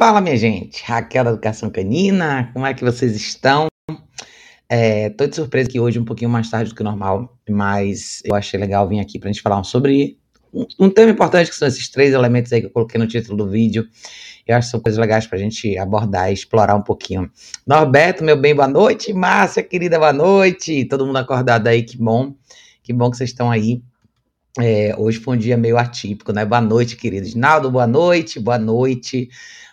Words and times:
Fala, 0.00 0.18
minha 0.18 0.34
gente. 0.34 0.82
Raquel 0.82 1.24
da 1.24 1.30
Educação 1.32 1.68
Canina, 1.68 2.48
como 2.54 2.64
é 2.64 2.72
que 2.72 2.82
vocês 2.82 3.14
estão? 3.14 3.66
É, 4.66 5.10
tô 5.10 5.26
de 5.26 5.36
surpresa 5.36 5.68
que 5.68 5.78
hoje 5.78 5.98
um 5.98 6.06
pouquinho 6.06 6.30
mais 6.30 6.48
tarde 6.48 6.70
do 6.70 6.74
que 6.74 6.82
normal, 6.82 7.36
mas 7.46 8.22
eu 8.24 8.34
achei 8.34 8.58
legal 8.58 8.88
vir 8.88 8.98
aqui 8.98 9.18
pra 9.18 9.30
gente 9.30 9.42
falar 9.42 9.62
sobre 9.62 10.16
um, 10.54 10.64
um 10.78 10.88
tema 10.88 11.10
importante 11.10 11.50
que 11.50 11.54
são 11.54 11.68
esses 11.68 11.86
três 11.90 12.14
elementos 12.14 12.50
aí 12.50 12.62
que 12.62 12.68
eu 12.68 12.70
coloquei 12.70 12.98
no 12.98 13.06
título 13.06 13.36
do 13.36 13.50
vídeo. 13.50 13.86
Eu 14.46 14.56
acho 14.56 14.68
que 14.68 14.70
são 14.70 14.80
coisas 14.80 14.98
legais 14.98 15.26
pra 15.26 15.36
gente 15.36 15.76
abordar 15.76 16.30
e 16.30 16.32
explorar 16.32 16.74
um 16.76 16.82
pouquinho. 16.82 17.30
Norberto, 17.66 18.24
meu 18.24 18.40
bem, 18.40 18.54
boa 18.54 18.68
noite. 18.68 19.12
Márcia, 19.12 19.62
querida, 19.62 19.98
boa 19.98 20.14
noite. 20.14 20.86
Todo 20.86 21.04
mundo 21.04 21.18
acordado 21.18 21.66
aí, 21.66 21.82
que 21.82 21.98
bom. 21.98 22.34
Que 22.82 22.94
bom 22.94 23.10
que 23.10 23.18
vocês 23.18 23.28
estão 23.28 23.50
aí. 23.50 23.82
É, 24.58 24.94
hoje 24.96 25.18
foi 25.18 25.36
um 25.36 25.38
dia 25.38 25.58
meio 25.58 25.76
atípico, 25.76 26.32
né? 26.32 26.42
Boa 26.46 26.62
noite, 26.62 26.96
queridos. 26.96 27.34
Naldo, 27.34 27.70
boa 27.70 27.86
noite, 27.86 28.40
boa 28.40 28.58
noite. 28.58 29.28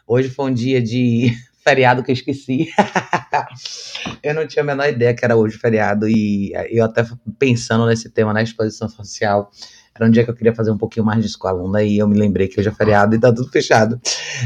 Hoje 0.09 0.29
foi 0.29 0.49
um 0.49 0.53
dia 0.53 0.81
de 0.81 1.33
feriado 1.61 2.01
que 2.01 2.09
eu 2.09 2.13
esqueci. 2.13 2.69
eu 4.23 4.33
não 4.33 4.47
tinha 4.47 4.63
a 4.63 4.65
menor 4.65 4.87
ideia 4.87 5.13
que 5.13 5.25
era 5.25 5.35
hoje 5.35 5.57
feriado 5.57 6.07
e 6.07 6.53
eu 6.69 6.85
até 6.85 7.05
pensando 7.37 7.85
nesse 7.85 8.09
tema 8.09 8.31
na 8.31 8.41
exposição 8.41 8.87
social. 8.87 9.51
Era 9.93 10.07
um 10.07 10.09
dia 10.09 10.23
que 10.23 10.29
eu 10.29 10.35
queria 10.35 10.55
fazer 10.55 10.71
um 10.71 10.77
pouquinho 10.77 11.05
mais 11.05 11.21
disso 11.21 11.37
com 11.37 11.47
a 11.47 11.51
aluna 11.51 11.83
e 11.83 11.97
eu 11.97 12.07
me 12.07 12.17
lembrei 12.17 12.47
que 12.47 12.57
hoje 12.57 12.69
é 12.69 12.71
feriado 12.71 13.15
e 13.15 13.19
tá 13.19 13.33
tudo 13.33 13.49
fechado. 13.49 13.99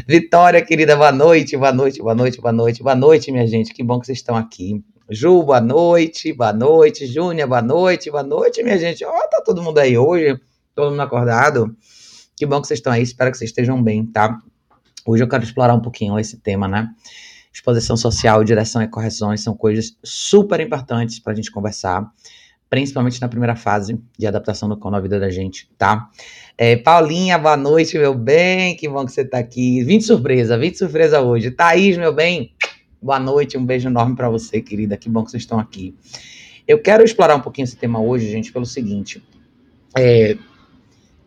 Vitória, 0.08 0.66
querida, 0.66 0.96
boa 0.96 1.12
noite, 1.12 1.56
boa 1.56 1.72
noite, 1.72 2.02
boa 2.02 2.16
noite, 2.16 2.42
boa 2.42 2.54
noite, 2.54 2.82
boa 2.82 2.96
noite, 2.96 3.32
minha 3.32 3.46
gente. 3.46 3.72
Que 3.72 3.84
bom 3.84 4.00
que 4.00 4.08
vocês 4.08 4.18
estão 4.18 4.36
aqui. 4.36 4.84
Ju, 5.08 5.44
boa 5.44 5.62
noite, 5.62 6.34
boa 6.34 6.54
noite. 6.54 7.06
Júnia, 7.06 7.46
boa 7.46 7.62
noite, 7.62 8.10
boa 8.10 8.24
noite, 8.24 8.64
minha 8.64 8.80
gente. 8.80 9.06
Ó, 9.06 9.12
oh, 9.12 9.30
tá 9.30 9.44
todo 9.46 9.62
mundo 9.62 9.78
aí 9.78 9.96
hoje, 9.96 10.40
todo 10.74 10.90
mundo 10.90 11.02
acordado. 11.02 11.76
Que 12.36 12.48
bom 12.48 12.60
que 12.60 12.68
vocês 12.68 12.80
estão 12.80 12.94
aí, 12.94 13.04
espero 13.04 13.30
que 13.30 13.38
vocês 13.38 13.52
estejam 13.52 13.84
bem, 13.84 14.08
tá? 14.08 14.40
Hoje 15.06 15.24
eu 15.24 15.28
quero 15.28 15.44
explorar 15.44 15.74
um 15.74 15.82
pouquinho 15.82 16.20
esse 16.20 16.38
tema, 16.38 16.68
né? 16.68 16.90
Exposição 17.54 17.98
social, 17.98 18.44
direção 18.44 18.82
e 18.82 18.88
correções 18.88 19.42
são 19.42 19.56
coisas 19.56 19.98
super 20.04 20.60
importantes 20.60 21.20
para 21.20 21.34
a 21.34 21.36
gente 21.36 21.52
conversar, 21.52 22.10
principalmente 22.70 23.20
na 23.20 23.28
primeira 23.28 23.56
fase 23.56 24.00
de 24.18 24.26
adaptação 24.26 24.70
do 24.70 24.78
cão 24.78 24.90
na 24.90 25.00
vida 25.00 25.20
da 25.20 25.30
gente, 25.30 25.70
tá? 25.78 26.10
É, 26.58 26.78
Paulinha, 26.78 27.38
boa 27.38 27.58
noite, 27.58 27.98
meu 27.98 28.14
bem, 28.14 28.76
que 28.76 28.88
bom 28.88 29.06
que 29.06 29.12
você 29.12 29.22
está 29.22 29.40
aqui. 29.40 29.84
Vim 29.84 29.98
de 29.98 30.06
surpresa, 30.06 30.58
vim 30.58 30.72
de 30.72 30.78
surpresa 30.78 31.20
hoje. 31.20 31.52
Thaís, 31.52 31.98
meu 31.98 32.14
bem, 32.14 32.54
Boa 33.04 33.20
noite, 33.20 33.58
um 33.58 33.66
beijo 33.66 33.90
enorme 33.90 34.16
para 34.16 34.30
você, 34.30 34.62
querida. 34.62 34.96
Que 34.96 35.10
bom 35.10 35.26
que 35.26 35.32
vocês 35.32 35.42
estão 35.42 35.58
aqui. 35.58 35.96
Eu 36.68 36.80
quero 36.80 37.04
explorar 37.04 37.36
um 37.36 37.40
pouquinho 37.40 37.64
esse 37.64 37.76
tema 37.76 38.00
hoje, 38.00 38.30
gente, 38.30 38.54
pelo 38.54 38.64
seguinte. 38.64 39.24
É, 39.98 40.38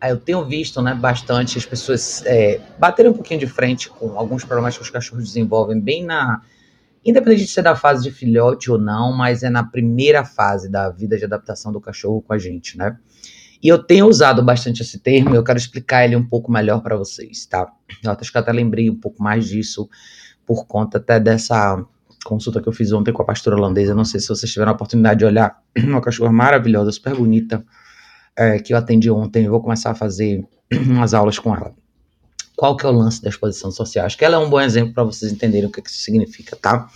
eu 0.09 0.17
tenho 0.17 0.43
visto 0.45 0.81
né, 0.81 0.93
bastante 0.93 1.57
as 1.57 1.65
pessoas 1.65 2.23
é, 2.25 2.59
baterem 2.77 3.11
um 3.11 3.13
pouquinho 3.13 3.39
de 3.39 3.47
frente 3.47 3.89
com 3.89 4.17
alguns 4.17 4.43
problemas 4.43 4.75
que 4.75 4.83
os 4.83 4.89
cachorros 4.89 5.25
desenvolvem 5.25 5.79
bem 5.79 6.03
na. 6.03 6.41
Independente 7.03 7.43
de 7.43 7.47
ser 7.49 7.61
da 7.61 7.75
fase 7.75 8.01
de 8.01 8.11
filhote 8.11 8.71
ou 8.71 8.79
não, 8.79 9.15
mas 9.15 9.43
é 9.43 9.49
na 9.49 9.63
primeira 9.63 10.25
fase 10.25 10.67
da 10.67 10.89
vida 10.89 11.15
de 11.15 11.23
adaptação 11.23 11.71
do 11.71 11.79
cachorro 11.79 12.19
com 12.21 12.33
a 12.33 12.37
gente, 12.37 12.77
né? 12.77 12.97
E 13.61 13.67
eu 13.67 13.77
tenho 13.77 14.07
usado 14.07 14.43
bastante 14.43 14.81
esse 14.81 14.99
termo 14.99 15.33
eu 15.35 15.43
quero 15.43 15.57
explicar 15.57 16.03
ele 16.03 16.15
um 16.15 16.27
pouco 16.27 16.51
melhor 16.51 16.81
para 16.81 16.95
vocês, 16.95 17.45
tá? 17.45 17.71
Eu 18.03 18.11
acho 18.11 18.31
que 18.31 18.37
eu 18.37 18.41
até 18.41 18.51
lembrei 18.51 18.89
um 18.89 18.99
pouco 18.99 19.21
mais 19.21 19.47
disso 19.47 19.87
por 20.45 20.65
conta 20.65 20.97
até 20.97 21.19
dessa 21.19 21.83
consulta 22.23 22.61
que 22.61 22.67
eu 22.67 22.73
fiz 22.73 22.91
ontem 22.91 23.11
com 23.11 23.21
a 23.21 23.25
pastora 23.25 23.55
holandesa. 23.55 23.95
Não 23.95 24.05
sei 24.05 24.19
se 24.19 24.27
vocês 24.27 24.51
tiveram 24.51 24.71
a 24.71 24.75
oportunidade 24.75 25.19
de 25.19 25.25
olhar 25.25 25.59
uma 25.77 26.01
cachorra 26.01 26.31
maravilhosa, 26.31 26.91
super 26.91 27.15
bonita, 27.15 27.63
é, 28.37 28.59
que 28.59 28.73
eu 28.73 28.77
atendi 28.77 29.09
ontem. 29.09 29.45
Eu 29.45 29.51
vou 29.51 29.61
começar 29.61 29.91
a 29.91 29.95
fazer 29.95 30.45
umas 30.71 31.13
aulas 31.13 31.39
com 31.39 31.55
ela. 31.55 31.73
Qual 32.55 32.77
que 32.77 32.85
é 32.85 32.89
o 32.89 32.91
lance 32.91 33.21
da 33.21 33.29
exposição 33.29 33.69
social? 33.71 34.05
Acho 34.05 34.17
que 34.17 34.23
ela 34.23 34.35
é 34.35 34.39
um 34.39 34.49
bom 34.49 34.61
exemplo 34.61 34.93
para 34.93 35.03
vocês 35.03 35.31
entenderem 35.31 35.67
o 35.67 35.71
que, 35.71 35.81
que 35.81 35.89
isso 35.89 35.99
significa, 35.99 36.55
tá? 36.55 36.87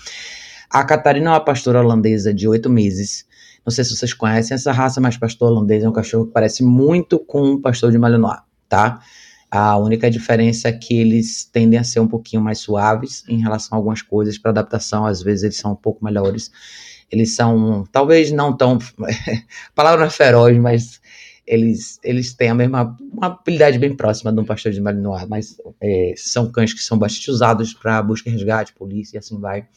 A 0.69 0.83
Catarina 0.83 1.31
é 1.31 1.33
uma 1.33 1.43
pastora 1.43 1.79
holandesa 1.79 2.33
de 2.33 2.47
oito 2.47 2.69
meses. 2.69 3.25
Não 3.65 3.71
sei 3.71 3.83
se 3.83 3.95
vocês 3.95 4.13
conhecem 4.13 4.55
essa 4.55 4.71
raça, 4.71 5.01
mas 5.01 5.17
pastor 5.17 5.51
holandês 5.51 5.83
é 5.83 5.89
um 5.89 5.91
cachorro 5.93 6.27
que 6.27 6.31
parece 6.31 6.63
muito 6.63 7.19
com 7.19 7.41
um 7.41 7.61
pastor 7.61 7.91
de 7.91 7.97
Malinois, 7.97 8.39
tá? 8.69 9.01
A 9.51 9.77
única 9.77 10.09
diferença 10.11 10.67
é 10.67 10.71
que 10.71 10.95
eles 10.95 11.43
tendem 11.43 11.79
a 11.79 11.83
ser 11.83 11.99
um 11.99 12.07
pouquinho 12.07 12.41
mais 12.41 12.59
suaves 12.59 13.23
em 13.27 13.41
relação 13.41 13.75
a 13.75 13.79
algumas 13.79 14.01
coisas 14.01 14.37
para 14.37 14.51
adaptação, 14.51 15.05
às 15.05 15.23
vezes 15.23 15.43
eles 15.43 15.57
são 15.57 15.71
um 15.71 15.75
pouco 15.75 16.05
melhores. 16.05 16.51
Eles 17.11 17.35
são, 17.35 17.83
talvez 17.91 18.31
não 18.31 18.55
tão, 18.55 18.77
palavra 19.73 20.05
é 20.05 20.09
feroz, 20.09 20.55
mas 20.57 21.01
eles, 21.49 21.99
eles 22.03 22.31
têm 22.35 22.49
a 22.49 22.53
mesma, 22.53 22.95
uma 23.01 23.25
habilidade 23.25 23.79
bem 23.79 23.95
próxima 23.95 24.31
de 24.31 24.39
um 24.39 24.45
pastor 24.45 24.71
de 24.71 24.79
Malinois, 24.79 25.27
mas 25.27 25.57
é, 25.81 26.13
são 26.15 26.51
cães 26.51 26.71
que 26.71 26.79
são 26.79 26.95
bastante 26.95 27.31
usados 27.31 27.73
para 27.73 27.99
busca 28.03 28.29
e 28.29 28.31
resgate, 28.31 28.71
polícia 28.73 29.17
e 29.17 29.19
assim 29.19 29.39
vai, 29.39 29.67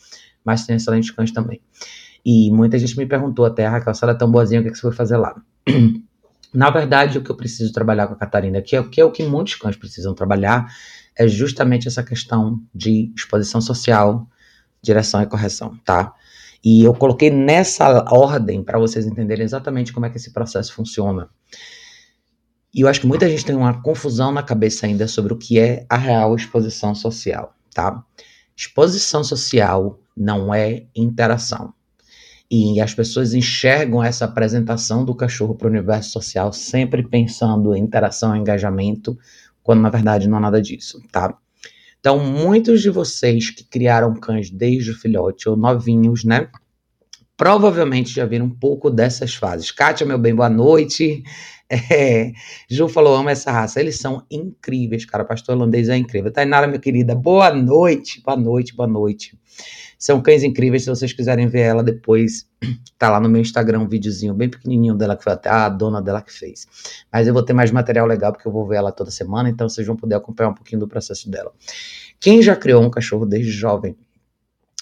mas 0.45 0.67
tem 0.67 0.77
excelentes 0.77 1.11
cães 1.11 1.33
também. 1.33 1.63
E 2.23 2.51
muita 2.51 2.79
gente 2.79 2.97
me 2.99 3.07
perguntou 3.07 3.47
até, 3.47 3.63
ela 3.63 4.13
é 4.13 4.15
tão 4.15 4.31
boazinha, 4.31 4.61
o 4.61 4.65
que, 4.65 4.71
que 4.71 4.77
você 4.77 4.83
foi 4.83 4.93
fazer 4.93 5.17
lá? 5.17 5.35
Na 6.53 6.69
verdade, 6.69 7.17
o 7.17 7.23
que 7.23 7.31
eu 7.31 7.37
preciso 7.37 7.73
trabalhar 7.73 8.07
com 8.07 8.13
a 8.13 8.17
Catarina, 8.17 8.61
que 8.61 8.77
é, 8.77 8.83
que 8.83 9.01
é 9.01 9.05
o 9.05 9.11
que 9.11 9.25
muitos 9.25 9.55
cães 9.55 9.75
precisam 9.75 10.15
trabalhar, 10.15 10.67
é 11.17 11.27
justamente 11.27 11.89
essa 11.89 12.03
questão 12.03 12.61
de 12.75 13.11
exposição 13.17 13.63
social, 13.63 14.29
direção 14.83 15.23
e 15.23 15.27
correção, 15.27 15.75
tá? 15.83 16.13
E 16.65 16.85
eu 16.85 16.95
coloquei 16.95 17.31
nessa 17.31 18.05
ordem 18.13 18.63
para 18.63 18.79
vocês 18.79 19.07
entenderem 19.07 19.45
exatamente 19.45 19.93
como 19.93 20.07
é 20.07 20.11
que 20.11 20.17
esse 20.17 20.33
processo 20.33 20.73
funciona. 20.73 21.29
E 22.75 22.81
eu 22.81 22.89
acho 22.89 23.01
que 23.01 23.07
muita 23.07 23.29
gente 23.29 23.45
tem 23.45 23.57
uma 23.57 23.83
confusão 23.83 24.33
na 24.33 24.43
cabeça 24.43 24.87
ainda 24.87 25.07
sobre 25.07 25.33
o 25.33 25.37
que 25.37 25.59
é 25.59 25.85
a 25.89 25.97
real 25.97 26.35
exposição 26.35 26.95
social, 26.95 27.55
tá? 27.75 28.03
Exposição 28.57 29.23
social 29.23 30.01
não 30.17 30.55
é 30.55 30.87
interação. 30.95 31.75
E 32.51 32.81
as 32.81 32.95
pessoas 32.95 33.35
enxergam 33.35 34.03
essa 34.03 34.27
apresentação 34.27 35.05
do 35.05 35.15
cachorro 35.15 35.55
para 35.55 35.67
o 35.67 35.71
universo 35.71 36.11
social 36.11 36.53
sempre 36.53 37.03
pensando 37.03 37.75
em 37.75 37.83
interação, 37.83 38.37
engajamento, 38.37 39.19
quando 39.63 39.81
na 39.81 39.91
verdade 39.91 40.29
não 40.29 40.39
é 40.39 40.41
nada 40.41 40.63
disso, 40.63 41.03
tá? 41.11 41.37
Então, 42.03 42.19
muitos 42.19 42.83
de 42.83 42.91
vocês 42.91 43.51
que 43.51 43.63
criaram 43.63 44.13
cães 44.17 44.51
desde 44.51 44.91
o 44.91 44.99
filhote 44.99 45.49
ou 45.49 45.57
novinhos, 45.57 46.25
né? 46.25 46.49
Provavelmente 47.37 48.13
já 48.13 48.27
viram 48.27 48.47
um 48.47 48.51
pouco 48.51 48.91
dessas 48.91 49.37
fases. 49.37 49.71
Kátia, 49.71 50.05
meu 50.05 50.19
bem, 50.19 50.35
boa 50.35 50.51
noite. 50.51 51.23
É, 51.91 52.33
Ju 52.69 52.87
falou, 52.87 53.17
amo 53.17 53.31
essa 53.31 53.51
raça. 53.51 53.81
Eles 53.81 53.99
são 53.99 54.27
incríveis, 54.31 55.07
cara. 55.07 55.25
Pastor 55.25 55.57
holandês 55.57 55.89
é 55.89 55.97
incrível. 55.97 56.31
Tainara, 56.31 56.67
minha 56.67 56.79
querida, 56.79 57.15
boa 57.15 57.51
noite, 57.51 58.21
boa 58.23 58.37
noite, 58.37 58.77
boa 58.77 58.87
noite. 58.87 59.35
São 60.03 60.21
cães 60.21 60.43
incríveis, 60.43 60.83
se 60.83 60.91
vocês 60.91 61.13
quiserem 61.13 61.47
ver 61.47 61.61
ela 61.61 61.81
depois, 61.81 62.45
tá 62.99 63.09
lá 63.09 63.21
no 63.21 63.29
meu 63.29 63.41
Instagram 63.41 63.79
um 63.79 63.89
videozinho 63.89 64.35
bem 64.35 64.49
pequenininho 64.49 64.97
dela, 64.97 65.17
que 65.17 65.23
foi 65.23 65.33
até 65.33 65.49
a 65.49 65.69
dona 65.69 66.03
dela 66.03 66.21
que 66.21 66.33
fez. 66.33 66.67
Mas 67.13 67.29
eu 67.29 67.33
vou 67.33 67.45
ter 67.45 67.53
mais 67.53 67.71
material 67.71 68.05
legal, 68.05 68.33
porque 68.33 68.49
eu 68.49 68.51
vou 68.51 68.67
ver 68.67 68.79
ela 68.79 68.91
toda 68.91 69.13
semana, 69.13 69.49
então 69.49 69.69
vocês 69.69 69.87
vão 69.87 69.95
poder 69.95 70.17
acompanhar 70.17 70.49
um 70.49 70.55
pouquinho 70.55 70.81
do 70.81 70.89
processo 70.89 71.31
dela. 71.31 71.53
Quem 72.19 72.43
já 72.43 72.57
criou 72.57 72.83
um 72.83 72.91
cachorro 72.91 73.25
desde 73.25 73.53
jovem, 73.53 73.97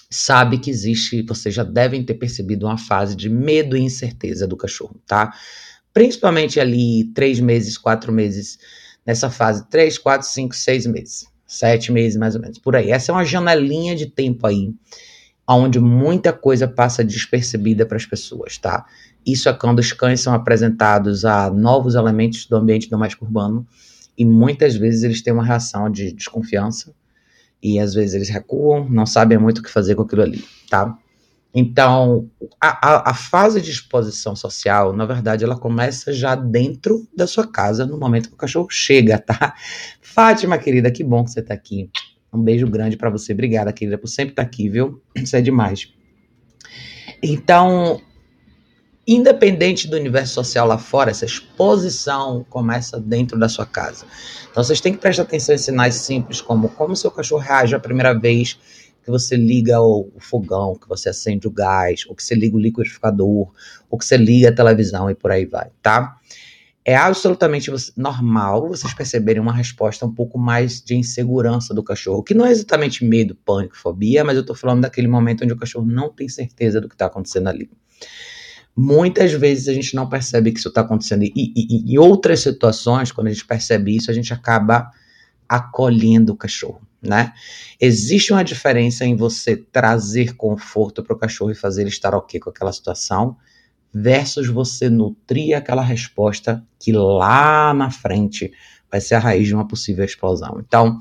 sabe 0.09 0.57
que 0.57 0.71
existe, 0.71 1.21
vocês 1.21 1.53
já 1.53 1.63
devem 1.63 2.03
ter 2.03 2.15
percebido 2.15 2.65
uma 2.65 2.79
fase 2.79 3.15
de 3.15 3.29
medo 3.29 3.77
e 3.77 3.81
incerteza 3.81 4.47
do 4.47 4.57
cachorro, 4.57 4.99
tá? 5.05 5.31
Principalmente 5.93 6.59
ali 6.59 7.11
três 7.13 7.39
meses, 7.39 7.77
quatro 7.77 8.11
meses, 8.11 8.57
nessa 9.05 9.29
fase, 9.29 9.69
três, 9.69 9.99
quatro, 9.99 10.27
cinco, 10.27 10.55
seis 10.55 10.87
meses, 10.87 11.27
sete 11.45 11.91
meses 11.91 12.17
mais 12.17 12.33
ou 12.33 12.41
menos, 12.41 12.57
por 12.57 12.75
aí. 12.75 12.89
Essa 12.89 13.11
é 13.11 13.13
uma 13.13 13.23
janelinha 13.23 13.95
de 13.95 14.07
tempo 14.07 14.47
aí 14.47 14.73
onde 15.47 15.79
muita 15.79 16.31
coisa 16.31 16.67
passa 16.67 17.03
despercebida 17.03 17.85
para 17.85 17.97
as 17.97 18.05
pessoas, 18.05 18.57
tá? 18.57 18.85
Isso 19.25 19.49
é 19.49 19.53
quando 19.53 19.79
os 19.79 19.93
cães 19.93 20.21
são 20.21 20.33
apresentados 20.33 21.25
a 21.25 21.49
novos 21.49 21.95
elementos 21.95 22.45
do 22.45 22.55
ambiente 22.55 22.89
doméstico 22.89 23.25
urbano 23.25 23.67
e 24.17 24.25
muitas 24.25 24.75
vezes 24.75 25.03
eles 25.03 25.21
têm 25.21 25.33
uma 25.33 25.45
reação 25.45 25.89
de 25.89 26.11
desconfiança 26.11 26.93
e 27.61 27.79
às 27.79 27.93
vezes 27.93 28.15
eles 28.15 28.29
recuam, 28.29 28.89
não 28.89 29.05
sabem 29.05 29.37
muito 29.37 29.59
o 29.59 29.63
que 29.63 29.69
fazer 29.69 29.95
com 29.95 30.01
aquilo 30.01 30.23
ali, 30.23 30.43
tá? 30.69 30.97
Então, 31.53 32.29
a, 32.59 32.89
a, 32.89 33.11
a, 33.11 33.13
fase 33.13 33.61
de 33.61 33.69
exposição 33.69 34.35
social, 34.35 34.93
na 34.93 35.05
verdade, 35.05 35.43
ela 35.43 35.57
começa 35.57 36.13
já 36.13 36.33
dentro 36.33 37.05
da 37.15 37.27
sua 37.27 37.45
casa, 37.45 37.85
no 37.85 37.97
momento 37.97 38.29
que 38.29 38.35
o 38.35 38.37
cachorro 38.37 38.69
chega, 38.69 39.19
tá? 39.19 39.53
Fátima, 40.01 40.57
querida, 40.57 40.89
que 40.89 41.03
bom 41.03 41.25
que 41.25 41.31
você 41.31 41.41
tá 41.41 41.53
aqui. 41.53 41.89
Um 42.33 42.41
beijo 42.41 42.67
grande 42.67 42.95
para 42.95 43.09
você. 43.09 43.33
Obrigada, 43.33 43.73
querida, 43.73 43.97
por 43.97 44.07
sempre 44.07 44.31
estar 44.33 44.43
tá 44.43 44.47
aqui, 44.47 44.69
viu? 44.69 45.01
Isso 45.15 45.35
é 45.35 45.41
demais. 45.41 45.91
Então, 47.21 48.01
independente 49.07 49.87
do 49.87 49.97
universo 49.97 50.33
social 50.35 50.65
lá 50.65 50.77
fora, 50.77 51.11
essa 51.11 51.25
exposição 51.25 52.45
começa 52.49 52.99
dentro 52.99 53.37
da 53.37 53.49
sua 53.49 53.65
casa. 53.65 54.05
Então, 54.49 54.63
vocês 54.63 54.79
têm 54.79 54.93
que 54.93 54.99
prestar 54.99 55.23
atenção 55.23 55.53
em 55.53 55.57
sinais 55.57 55.95
simples, 55.95 56.41
como 56.41 56.69
como 56.69 56.95
seu 56.95 57.11
cachorro 57.11 57.41
reage 57.41 57.75
a 57.75 57.79
primeira 57.79 58.17
vez 58.17 58.57
que 59.03 59.09
você 59.09 59.35
liga 59.35 59.81
o, 59.81 60.11
fogão, 60.19 60.75
que 60.75 60.87
você 60.87 61.09
acende 61.09 61.47
o 61.47 61.51
gás, 61.51 62.05
ou 62.07 62.15
que 62.15 62.23
você 62.23 62.35
liga 62.35 62.55
o 62.55 62.59
liquidificador, 62.59 63.51
ou 63.89 63.97
que 63.97 64.05
você 64.05 64.15
liga 64.15 64.49
a 64.49 64.55
televisão 64.55 65.09
e 65.09 65.15
por 65.15 65.31
aí 65.31 65.45
vai, 65.45 65.71
tá? 65.81 66.17
É 66.83 66.95
absolutamente 66.95 67.71
normal 67.95 68.67
vocês 68.67 68.93
perceberem 68.93 69.41
uma 69.41 69.53
resposta 69.53 70.05
um 70.05 70.13
pouco 70.13 70.39
mais 70.39 70.81
de 70.81 70.95
insegurança 70.95 71.73
do 71.73 71.83
cachorro, 71.83 72.23
que 72.23 72.33
não 72.33 72.45
é 72.45 72.51
exatamente 72.51 73.05
medo, 73.05 73.35
pânico, 73.35 73.77
fobia, 73.77 74.23
mas 74.23 74.35
eu 74.35 74.45
tô 74.45 74.55
falando 74.55 74.81
daquele 74.81 75.07
momento 75.07 75.43
onde 75.43 75.53
o 75.53 75.57
cachorro 75.57 75.85
não 75.85 76.09
tem 76.09 76.27
certeza 76.27 76.81
do 76.81 76.89
que 76.89 76.97
tá 76.97 77.05
acontecendo 77.05 77.49
ali. 77.49 77.69
Muitas 78.75 79.31
vezes 79.33 79.67
a 79.67 79.73
gente 79.73 79.95
não 79.95 80.09
percebe 80.09 80.51
que 80.51 80.59
isso 80.59 80.69
está 80.69 80.81
acontecendo. 80.81 81.23
E, 81.23 81.33
e, 81.35 81.93
em 81.93 81.97
outras 81.97 82.39
situações, 82.39 83.11
quando 83.11 83.27
a 83.27 83.31
gente 83.31 83.45
percebe 83.45 83.95
isso, 83.95 84.09
a 84.09 84.13
gente 84.13 84.33
acaba 84.33 84.89
acolhendo 85.47 86.31
o 86.31 86.37
cachorro, 86.37 86.81
né? 87.01 87.33
Existe 87.79 88.31
uma 88.31 88.43
diferença 88.43 89.05
em 89.05 89.15
você 89.15 89.57
trazer 89.57 90.35
conforto 90.35 91.03
para 91.03 91.13
o 91.13 91.19
cachorro 91.19 91.51
e 91.51 91.55
fazer 91.55 91.81
ele 91.81 91.89
estar 91.89 92.15
ok 92.15 92.39
com 92.39 92.49
aquela 92.49 92.71
situação, 92.71 93.35
versus 93.93 94.47
você 94.47 94.89
nutrir 94.89 95.55
aquela 95.55 95.81
resposta 95.81 96.63
que 96.79 96.91
lá 96.91 97.73
na 97.73 97.91
frente 97.91 98.51
vai 98.89 98.99
ser 98.99 99.15
a 99.15 99.19
raiz 99.19 99.47
de 99.47 99.55
uma 99.55 99.67
possível 99.67 100.03
explosão. 100.03 100.61
Então, 100.65 100.99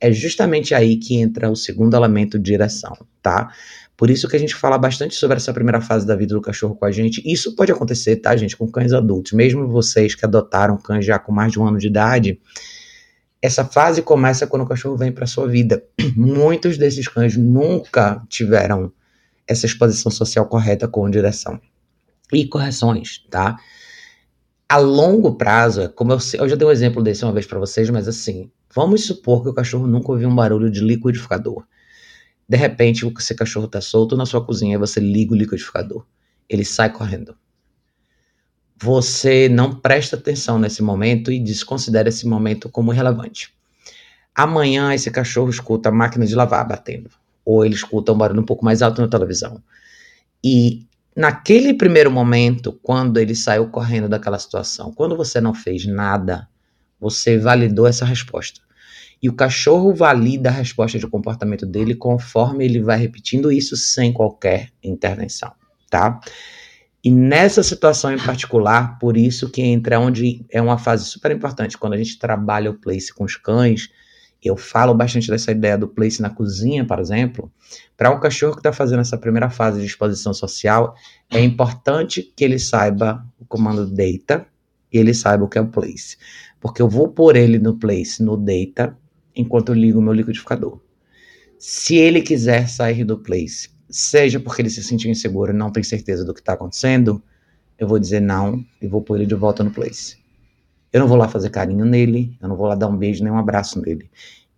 é 0.00 0.12
justamente 0.12 0.74
aí 0.74 0.96
que 0.96 1.16
entra 1.16 1.50
o 1.50 1.56
segundo 1.56 1.96
elemento 1.96 2.38
de 2.38 2.44
direção, 2.44 2.96
tá? 3.20 3.52
Por 3.96 4.10
isso 4.10 4.28
que 4.28 4.36
a 4.36 4.38
gente 4.38 4.54
fala 4.54 4.78
bastante 4.78 5.14
sobre 5.14 5.36
essa 5.36 5.52
primeira 5.52 5.80
fase 5.80 6.06
da 6.06 6.16
vida 6.16 6.34
do 6.34 6.40
cachorro 6.40 6.74
com 6.74 6.84
a 6.84 6.90
gente. 6.90 7.22
Isso 7.24 7.54
pode 7.54 7.70
acontecer, 7.70 8.16
tá, 8.16 8.34
gente, 8.36 8.56
com 8.56 8.68
cães 8.68 8.92
adultos. 8.92 9.32
Mesmo 9.32 9.68
vocês 9.68 10.14
que 10.14 10.24
adotaram 10.24 10.76
cães 10.76 11.04
já 11.04 11.18
com 11.18 11.30
mais 11.30 11.52
de 11.52 11.60
um 11.60 11.66
ano 11.66 11.78
de 11.78 11.86
idade, 11.86 12.40
essa 13.40 13.64
fase 13.64 14.02
começa 14.02 14.46
quando 14.46 14.62
o 14.62 14.66
cachorro 14.66 14.96
vem 14.96 15.12
para 15.12 15.26
sua 15.26 15.46
vida. 15.46 15.84
Muitos 16.16 16.78
desses 16.78 17.06
cães 17.06 17.36
nunca 17.36 18.22
tiveram 18.28 18.92
essa 19.46 19.66
exposição 19.66 20.10
social 20.10 20.46
correta 20.46 20.88
com 20.88 21.08
direção 21.10 21.60
e 22.36 22.46
correções, 22.46 23.24
tá? 23.30 23.56
A 24.68 24.78
longo 24.78 25.34
prazo, 25.34 25.90
como 25.90 26.12
eu, 26.12 26.18
eu 26.38 26.48
já 26.48 26.56
dei 26.56 26.66
um 26.66 26.70
exemplo 26.70 27.02
desse 27.02 27.24
uma 27.24 27.32
vez 27.32 27.46
para 27.46 27.58
vocês, 27.58 27.90
mas 27.90 28.08
assim, 28.08 28.50
vamos 28.74 29.04
supor 29.04 29.42
que 29.42 29.50
o 29.50 29.54
cachorro 29.54 29.86
nunca 29.86 30.12
ouviu 30.12 30.28
um 30.28 30.34
barulho 30.34 30.70
de 30.70 30.80
liquidificador. 30.80 31.64
De 32.48 32.56
repente, 32.56 33.06
esse 33.18 33.34
cachorro 33.34 33.68
tá 33.68 33.80
solto 33.80 34.16
na 34.16 34.26
sua 34.26 34.44
cozinha 34.44 34.74
e 34.74 34.78
você 34.78 35.00
liga 35.00 35.32
o 35.32 35.36
liquidificador. 35.36 36.06
Ele 36.48 36.64
sai 36.64 36.90
correndo. 36.92 37.36
Você 38.82 39.48
não 39.48 39.74
presta 39.74 40.16
atenção 40.16 40.58
nesse 40.58 40.82
momento 40.82 41.30
e 41.30 41.38
desconsidera 41.38 42.08
esse 42.08 42.26
momento 42.26 42.68
como 42.68 42.92
irrelevante. 42.92 43.54
Amanhã 44.34 44.94
esse 44.94 45.10
cachorro 45.10 45.50
escuta 45.50 45.90
a 45.90 45.92
máquina 45.92 46.26
de 46.26 46.34
lavar 46.34 46.66
batendo, 46.66 47.10
ou 47.44 47.64
ele 47.64 47.74
escuta 47.74 48.12
um 48.12 48.18
barulho 48.18 48.40
um 48.40 48.46
pouco 48.46 48.64
mais 48.64 48.82
alto 48.82 49.00
na 49.00 49.08
televisão. 49.08 49.62
E 50.42 50.86
naquele 51.16 51.74
primeiro 51.74 52.10
momento, 52.10 52.78
quando 52.82 53.18
ele 53.18 53.34
saiu 53.34 53.68
correndo 53.68 54.08
daquela 54.08 54.38
situação, 54.38 54.92
quando 54.92 55.16
você 55.16 55.40
não 55.40 55.54
fez 55.54 55.86
nada, 55.86 56.48
você 57.00 57.38
validou 57.38 57.86
essa 57.86 58.04
resposta. 58.04 58.60
E 59.22 59.28
o 59.28 59.34
cachorro 59.34 59.94
valida 59.94 60.48
a 60.48 60.52
resposta 60.52 60.98
de 60.98 61.06
comportamento 61.06 61.64
dele 61.64 61.94
conforme 61.94 62.64
ele 62.64 62.80
vai 62.80 62.98
repetindo 62.98 63.52
isso 63.52 63.76
sem 63.76 64.12
qualquer 64.12 64.70
intervenção, 64.82 65.52
tá? 65.88 66.20
E 67.04 67.10
nessa 67.10 67.62
situação 67.62 68.12
em 68.12 68.18
particular, 68.18 68.98
por 68.98 69.16
isso 69.16 69.48
que 69.50 69.62
entra 69.62 69.98
onde 69.98 70.44
é 70.50 70.60
uma 70.62 70.78
fase 70.78 71.04
super 71.04 71.30
importante, 71.32 71.78
quando 71.78 71.94
a 71.94 71.96
gente 71.96 72.18
trabalha 72.18 72.70
o 72.70 72.74
place 72.74 73.12
com 73.12 73.24
os 73.24 73.36
cães, 73.36 73.90
eu 74.48 74.56
falo 74.56 74.94
bastante 74.94 75.30
dessa 75.30 75.52
ideia 75.52 75.78
do 75.78 75.86
place 75.86 76.20
na 76.20 76.30
cozinha, 76.30 76.84
por 76.84 76.98
exemplo. 76.98 77.50
Para 77.96 78.10
um 78.10 78.18
cachorro 78.18 78.54
que 78.54 78.60
está 78.60 78.72
fazendo 78.72 79.00
essa 79.00 79.16
primeira 79.16 79.48
fase 79.48 79.80
de 79.80 79.86
exposição 79.86 80.34
social, 80.34 80.94
é 81.30 81.40
importante 81.40 82.22
que 82.22 82.44
ele 82.44 82.58
saiba 82.58 83.24
o 83.38 83.44
comando 83.44 83.86
deita 83.86 84.46
e 84.92 84.98
ele 84.98 85.14
saiba 85.14 85.44
o 85.44 85.48
que 85.48 85.58
é 85.58 85.60
o 85.60 85.68
place. 85.68 86.16
Porque 86.60 86.82
eu 86.82 86.88
vou 86.88 87.08
pôr 87.08 87.36
ele 87.36 87.58
no 87.58 87.78
place, 87.78 88.22
no 88.22 88.36
deita, 88.36 88.96
enquanto 89.34 89.70
eu 89.70 89.74
ligo 89.74 89.98
o 89.98 90.02
meu 90.02 90.12
liquidificador. 90.12 90.80
Se 91.58 91.96
ele 91.96 92.20
quiser 92.20 92.68
sair 92.68 93.04
do 93.04 93.18
place, 93.18 93.70
seja 93.88 94.40
porque 94.40 94.62
ele 94.62 94.70
se 94.70 94.82
sentiu 94.82 95.10
inseguro 95.10 95.52
e 95.52 95.56
não 95.56 95.70
tem 95.70 95.82
certeza 95.82 96.24
do 96.24 96.34
que 96.34 96.40
está 96.40 96.54
acontecendo, 96.54 97.22
eu 97.78 97.86
vou 97.86 97.98
dizer 97.98 98.20
não 98.20 98.64
e 98.80 98.86
vou 98.86 99.02
pôr 99.02 99.16
ele 99.16 99.26
de 99.26 99.34
volta 99.34 99.62
no 99.62 99.70
place. 99.70 100.21
Eu 100.92 101.00
não 101.00 101.08
vou 101.08 101.16
lá 101.16 101.28
fazer 101.28 101.50
carinho 101.50 101.84
nele, 101.84 102.36
eu 102.40 102.48
não 102.48 102.56
vou 102.56 102.66
lá 102.66 102.74
dar 102.74 102.88
um 102.88 102.96
beijo 102.96 103.24
nem 103.24 103.32
um 103.32 103.38
abraço 103.38 103.80
nele. 103.80 104.10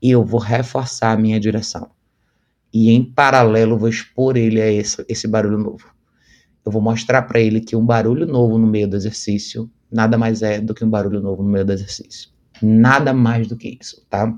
E 0.03 0.11
eu 0.11 0.25
vou 0.25 0.41
reforçar 0.41 1.13
a 1.13 1.17
minha 1.17 1.39
direção. 1.39 1.91
E 2.73 2.91
em 2.91 3.05
paralelo 3.05 3.79
vou 3.79 3.89
expor 3.89 4.37
ele 4.37 4.61
a 4.61 4.71
esse, 4.71 5.05
esse 5.09 5.29
barulho 5.29 5.59
novo. 5.59 5.95
Eu 6.67 6.73
vou 6.73 6.83
mostrar 6.83 7.23
para 7.23 7.39
ele 7.39 7.61
que 7.61 7.77
um 7.77 7.85
barulho 7.85 8.27
novo 8.27 8.59
no 8.59 8.67
meio 8.67 8.89
do 8.89 8.97
exercício 8.97 9.71
nada 9.91 10.19
mais 10.19 10.43
é 10.43 10.61
do 10.61 10.75
que 10.75 10.85
um 10.85 10.91
barulho 10.91 11.21
novo 11.21 11.43
no 11.43 11.49
meio 11.49 11.65
do 11.65 11.73
exercício. 11.73 12.31
Nada 12.61 13.13
mais 13.13 13.47
do 13.47 13.57
que 13.57 13.79
isso, 13.81 14.05
tá? 14.11 14.35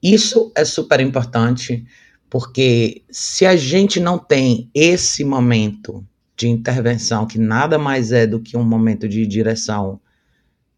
Isso 0.00 0.52
é 0.54 0.64
super 0.64 1.00
importante 1.00 1.84
porque 2.30 3.02
se 3.10 3.46
a 3.46 3.56
gente 3.56 3.98
não 3.98 4.18
tem 4.18 4.70
esse 4.72 5.24
momento 5.24 6.06
de 6.36 6.46
intervenção, 6.46 7.26
que 7.26 7.38
nada 7.38 7.78
mais 7.78 8.12
é 8.12 8.26
do 8.26 8.38
que 8.38 8.56
um 8.56 8.62
momento 8.62 9.08
de 9.08 9.26
direção 9.26 10.00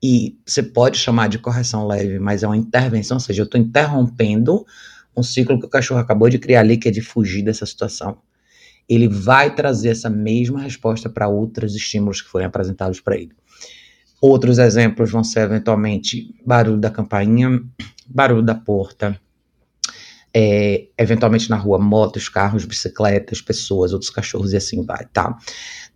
e 0.02 0.38
você 0.46 0.62
pode 0.62 0.98
chamar 0.98 1.28
de 1.28 1.38
correção 1.38 1.86
leve, 1.86 2.18
mas 2.18 2.42
é 2.42 2.46
uma 2.46 2.56
intervenção, 2.56 3.16
ou 3.16 3.20
seja, 3.20 3.42
eu 3.42 3.44
estou 3.44 3.60
interrompendo 3.60 4.64
um 5.16 5.22
ciclo 5.22 5.58
que 5.58 5.66
o 5.66 5.70
cachorro 5.70 6.00
acabou 6.00 6.28
de 6.28 6.38
criar 6.38 6.60
ali, 6.60 6.78
que 6.78 6.88
é 6.88 6.90
de 6.90 7.02
fugir 7.02 7.42
dessa 7.42 7.66
situação. 7.66 8.18
Ele 8.88 9.08
vai 9.08 9.54
trazer 9.54 9.90
essa 9.90 10.08
mesma 10.08 10.60
resposta 10.60 11.08
para 11.08 11.28
outros 11.28 11.74
estímulos 11.74 12.22
que 12.22 12.28
forem 12.28 12.46
apresentados 12.46 13.00
para 13.00 13.16
ele. 13.16 13.32
Outros 14.20 14.58
exemplos 14.58 15.10
vão 15.10 15.22
ser 15.22 15.40
eventualmente 15.40 16.34
barulho 16.44 16.78
da 16.78 16.90
campainha, 16.90 17.62
barulho 18.06 18.42
da 18.42 18.54
porta, 18.54 19.18
é, 20.32 20.86
eventualmente 20.96 21.50
na 21.50 21.56
rua, 21.56 21.78
motos, 21.78 22.28
carros, 22.28 22.64
bicicletas, 22.64 23.40
pessoas, 23.40 23.92
outros 23.92 24.10
cachorros 24.10 24.52
e 24.52 24.56
assim 24.56 24.84
vai, 24.84 25.06
tá? 25.06 25.36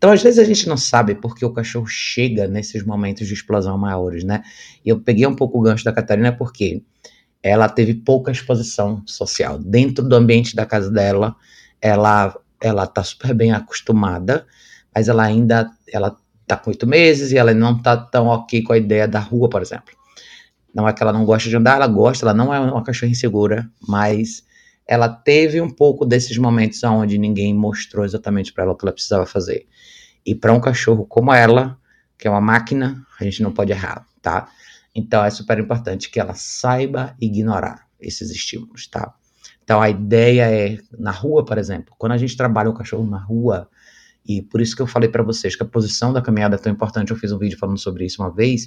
Então, 0.05 0.13
às 0.13 0.23
vezes 0.23 0.39
a 0.39 0.45
gente 0.45 0.69
não 0.69 0.77
sabe 0.77 1.15
porque 1.15 1.47
o 1.47 1.51
cachorro 1.51 1.87
chega 1.87 2.47
nesses 2.47 2.85
momentos 2.85 3.27
de 3.27 3.33
explosão 3.33 3.79
maiores, 3.79 4.23
né? 4.23 4.43
E 4.85 4.91
eu 4.91 5.01
peguei 5.01 5.27
um 5.27 5.35
pouco 5.35 5.59
o 5.59 5.63
gancho 5.63 5.83
da 5.83 5.95
Catarina 5.95 6.31
porque 6.31 6.83
ela 7.43 7.71
teve 7.71 7.95
pouca 7.95 8.31
exposição 8.31 9.03
social. 9.07 9.59
Dentro 9.59 10.07
do 10.07 10.15
ambiente 10.15 10.55
da 10.55 10.67
casa 10.67 10.91
dela, 10.91 11.35
ela 11.81 12.39
ela 12.61 12.87
tá 12.87 13.03
super 13.03 13.33
bem 13.33 13.53
acostumada, 13.53 14.47
mas 14.95 15.09
ela 15.09 15.23
ainda 15.23 15.71
ela 15.91 16.15
tá 16.47 16.59
com 16.59 16.69
oito 16.69 16.87
meses 16.87 17.33
e 17.33 17.39
ela 17.39 17.55
não 17.55 17.81
tá 17.81 17.97
tão 17.97 18.27
ok 18.27 18.63
com 18.63 18.75
a 18.75 18.77
ideia 18.77 19.09
da 19.09 19.21
rua, 19.21 19.49
por 19.49 19.63
exemplo. 19.63 19.95
Não 20.75 20.87
é 20.87 20.93
que 20.93 21.03
ela 21.03 21.15
não 21.15 21.25
gosta 21.25 21.49
de 21.49 21.57
andar, 21.57 21.77
ela 21.77 21.87
gosta, 21.87 22.27
ela 22.27 22.35
não 22.35 22.53
é 22.53 22.61
uma 22.61 22.85
cachorra 22.85 23.11
insegura, 23.11 23.71
mas 23.89 24.45
ela 24.87 25.09
teve 25.09 25.61
um 25.61 25.71
pouco 25.71 26.05
desses 26.05 26.37
momentos 26.37 26.83
onde 26.85 27.19
ninguém 27.19 27.55
mostrou 27.55 28.05
exatamente 28.05 28.53
para 28.53 28.65
ela 28.65 28.73
o 28.73 28.77
que 28.77 28.85
ela 28.85 28.93
precisava 28.93 29.27
fazer. 29.27 29.67
E 30.25 30.35
para 30.35 30.53
um 30.53 30.61
cachorro 30.61 31.07
como 31.07 31.33
ela, 31.33 31.79
que 32.19 32.29
é 32.29 32.31
uma 32.31 32.41
máquina, 32.41 33.05
a 33.19 33.25
gente 33.25 33.43
não 33.43 33.53
pode 33.53 33.73
errar, 33.73 34.07
tá? 34.21 34.49
Então 34.95 35.25
é 35.25 35.31
super 35.31 35.59
importante 35.59 36.11
que 36.11 36.21
ela 36.21 36.35
saiba 36.35 37.15
ignorar 37.21 37.87
esses 38.01 38.31
estímulos, 38.31 38.87
tá? 38.87 39.15
Então 39.63 39.81
a 39.81 39.89
ideia 39.89 40.51
é 40.51 40.79
na 40.99 41.11
rua, 41.11 41.45
por 41.45 41.59
exemplo, 41.59 41.95
quando 41.99 42.13
a 42.13 42.19
gente 42.19 42.37
trabalha 42.37 42.71
o 42.71 42.75
cachorro 42.75 43.09
na 43.09 43.19
rua, 43.19 43.69
e 44.27 44.41
por 44.41 44.61
isso 44.61 44.77
que 44.77 44.83
eu 44.83 44.87
falei 44.87 45.09
para 45.09 45.23
vocês 45.23 45.57
que 45.57 45.63
a 45.63 45.67
posição 45.67 46.13
da 46.13 46.23
caminhada 46.23 46.57
é 46.57 46.59
tão 46.59 46.73
importante, 46.73 47.11
eu 47.11 47.17
fiz 47.17 47.33
um 47.33 47.39
vídeo 47.39 47.59
falando 47.59 47.79
sobre 47.79 48.05
isso 48.05 48.23
uma 48.23 48.31
vez. 48.31 48.67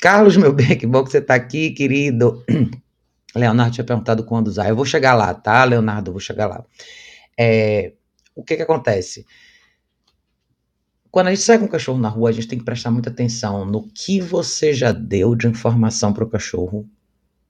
Carlos, 0.00 0.36
meu 0.36 0.52
bem, 0.52 0.76
que 0.78 0.86
bom 0.86 1.02
que 1.02 1.10
você 1.10 1.18
está 1.18 1.34
aqui, 1.34 1.70
querido. 1.70 2.42
Leonardo 3.34 3.74
tinha 3.74 3.84
perguntado 3.84 4.24
quando 4.24 4.48
usar. 4.48 4.68
Eu 4.68 4.76
vou 4.76 4.84
chegar 4.84 5.14
lá, 5.14 5.32
tá, 5.34 5.64
Leonardo? 5.64 6.10
Eu 6.10 6.12
vou 6.12 6.20
chegar 6.20 6.46
lá. 6.46 6.64
É, 7.38 7.92
o 8.34 8.42
que 8.42 8.56
que 8.56 8.62
acontece? 8.62 9.26
Quando 11.10 11.28
a 11.28 11.30
gente 11.30 11.42
sai 11.42 11.58
com 11.58 11.64
o 11.64 11.68
cachorro 11.68 11.98
na 11.98 12.08
rua, 12.08 12.28
a 12.28 12.32
gente 12.32 12.48
tem 12.48 12.58
que 12.58 12.64
prestar 12.64 12.90
muita 12.90 13.10
atenção 13.10 13.64
no 13.64 13.88
que 13.88 14.20
você 14.20 14.74
já 14.74 14.92
deu 14.92 15.34
de 15.34 15.46
informação 15.46 16.12
para 16.12 16.24
o 16.24 16.28
cachorro 16.28 16.88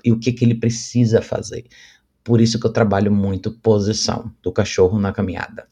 e 0.04 0.12
o 0.12 0.18
que, 0.18 0.32
que 0.32 0.44
ele 0.44 0.54
precisa 0.54 1.20
fazer. 1.20 1.64
Por 2.22 2.40
isso 2.40 2.60
que 2.60 2.66
eu 2.66 2.72
trabalho 2.72 3.10
muito 3.10 3.50
posição 3.50 4.32
do 4.42 4.52
cachorro 4.52 4.98
na 4.98 5.12
caminhada. 5.12 5.66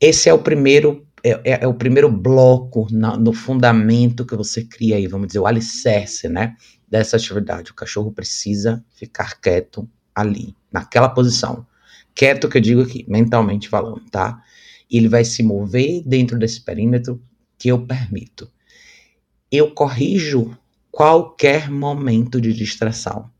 Esse 0.00 0.28
é 0.28 0.34
o 0.34 0.38
primeiro 0.38 1.06
é, 1.26 1.40
é, 1.44 1.64
é 1.64 1.66
o 1.66 1.74
primeiro 1.74 2.10
bloco 2.10 2.86
na, 2.90 3.16
no 3.16 3.32
fundamento 3.32 4.24
que 4.24 4.36
você 4.36 4.62
cria 4.64 4.96
aí, 4.96 5.06
vamos 5.08 5.26
dizer, 5.26 5.40
o 5.40 5.46
alicerce, 5.46 6.28
né, 6.28 6.54
dessa 6.88 7.16
atividade. 7.16 7.72
O 7.72 7.74
cachorro 7.74 8.12
precisa 8.12 8.84
ficar 8.94 9.40
quieto 9.40 9.88
ali, 10.14 10.54
naquela 10.72 11.08
posição. 11.08 11.66
Quieto 12.14 12.48
que 12.48 12.58
eu 12.58 12.62
digo 12.62 12.82
aqui, 12.82 13.04
mentalmente 13.08 13.68
falando, 13.68 14.02
tá? 14.10 14.40
Ele 14.90 15.08
vai 15.08 15.24
se 15.24 15.42
mover 15.42 16.02
dentro 16.06 16.38
desse 16.38 16.60
perímetro 16.60 17.20
que 17.58 17.68
eu 17.68 17.84
permito. 17.84 18.48
Eu 19.50 19.72
corrijo 19.72 20.56
qualquer 20.90 21.70
momento 21.70 22.40
de 22.40 22.52
distração. 22.52 23.30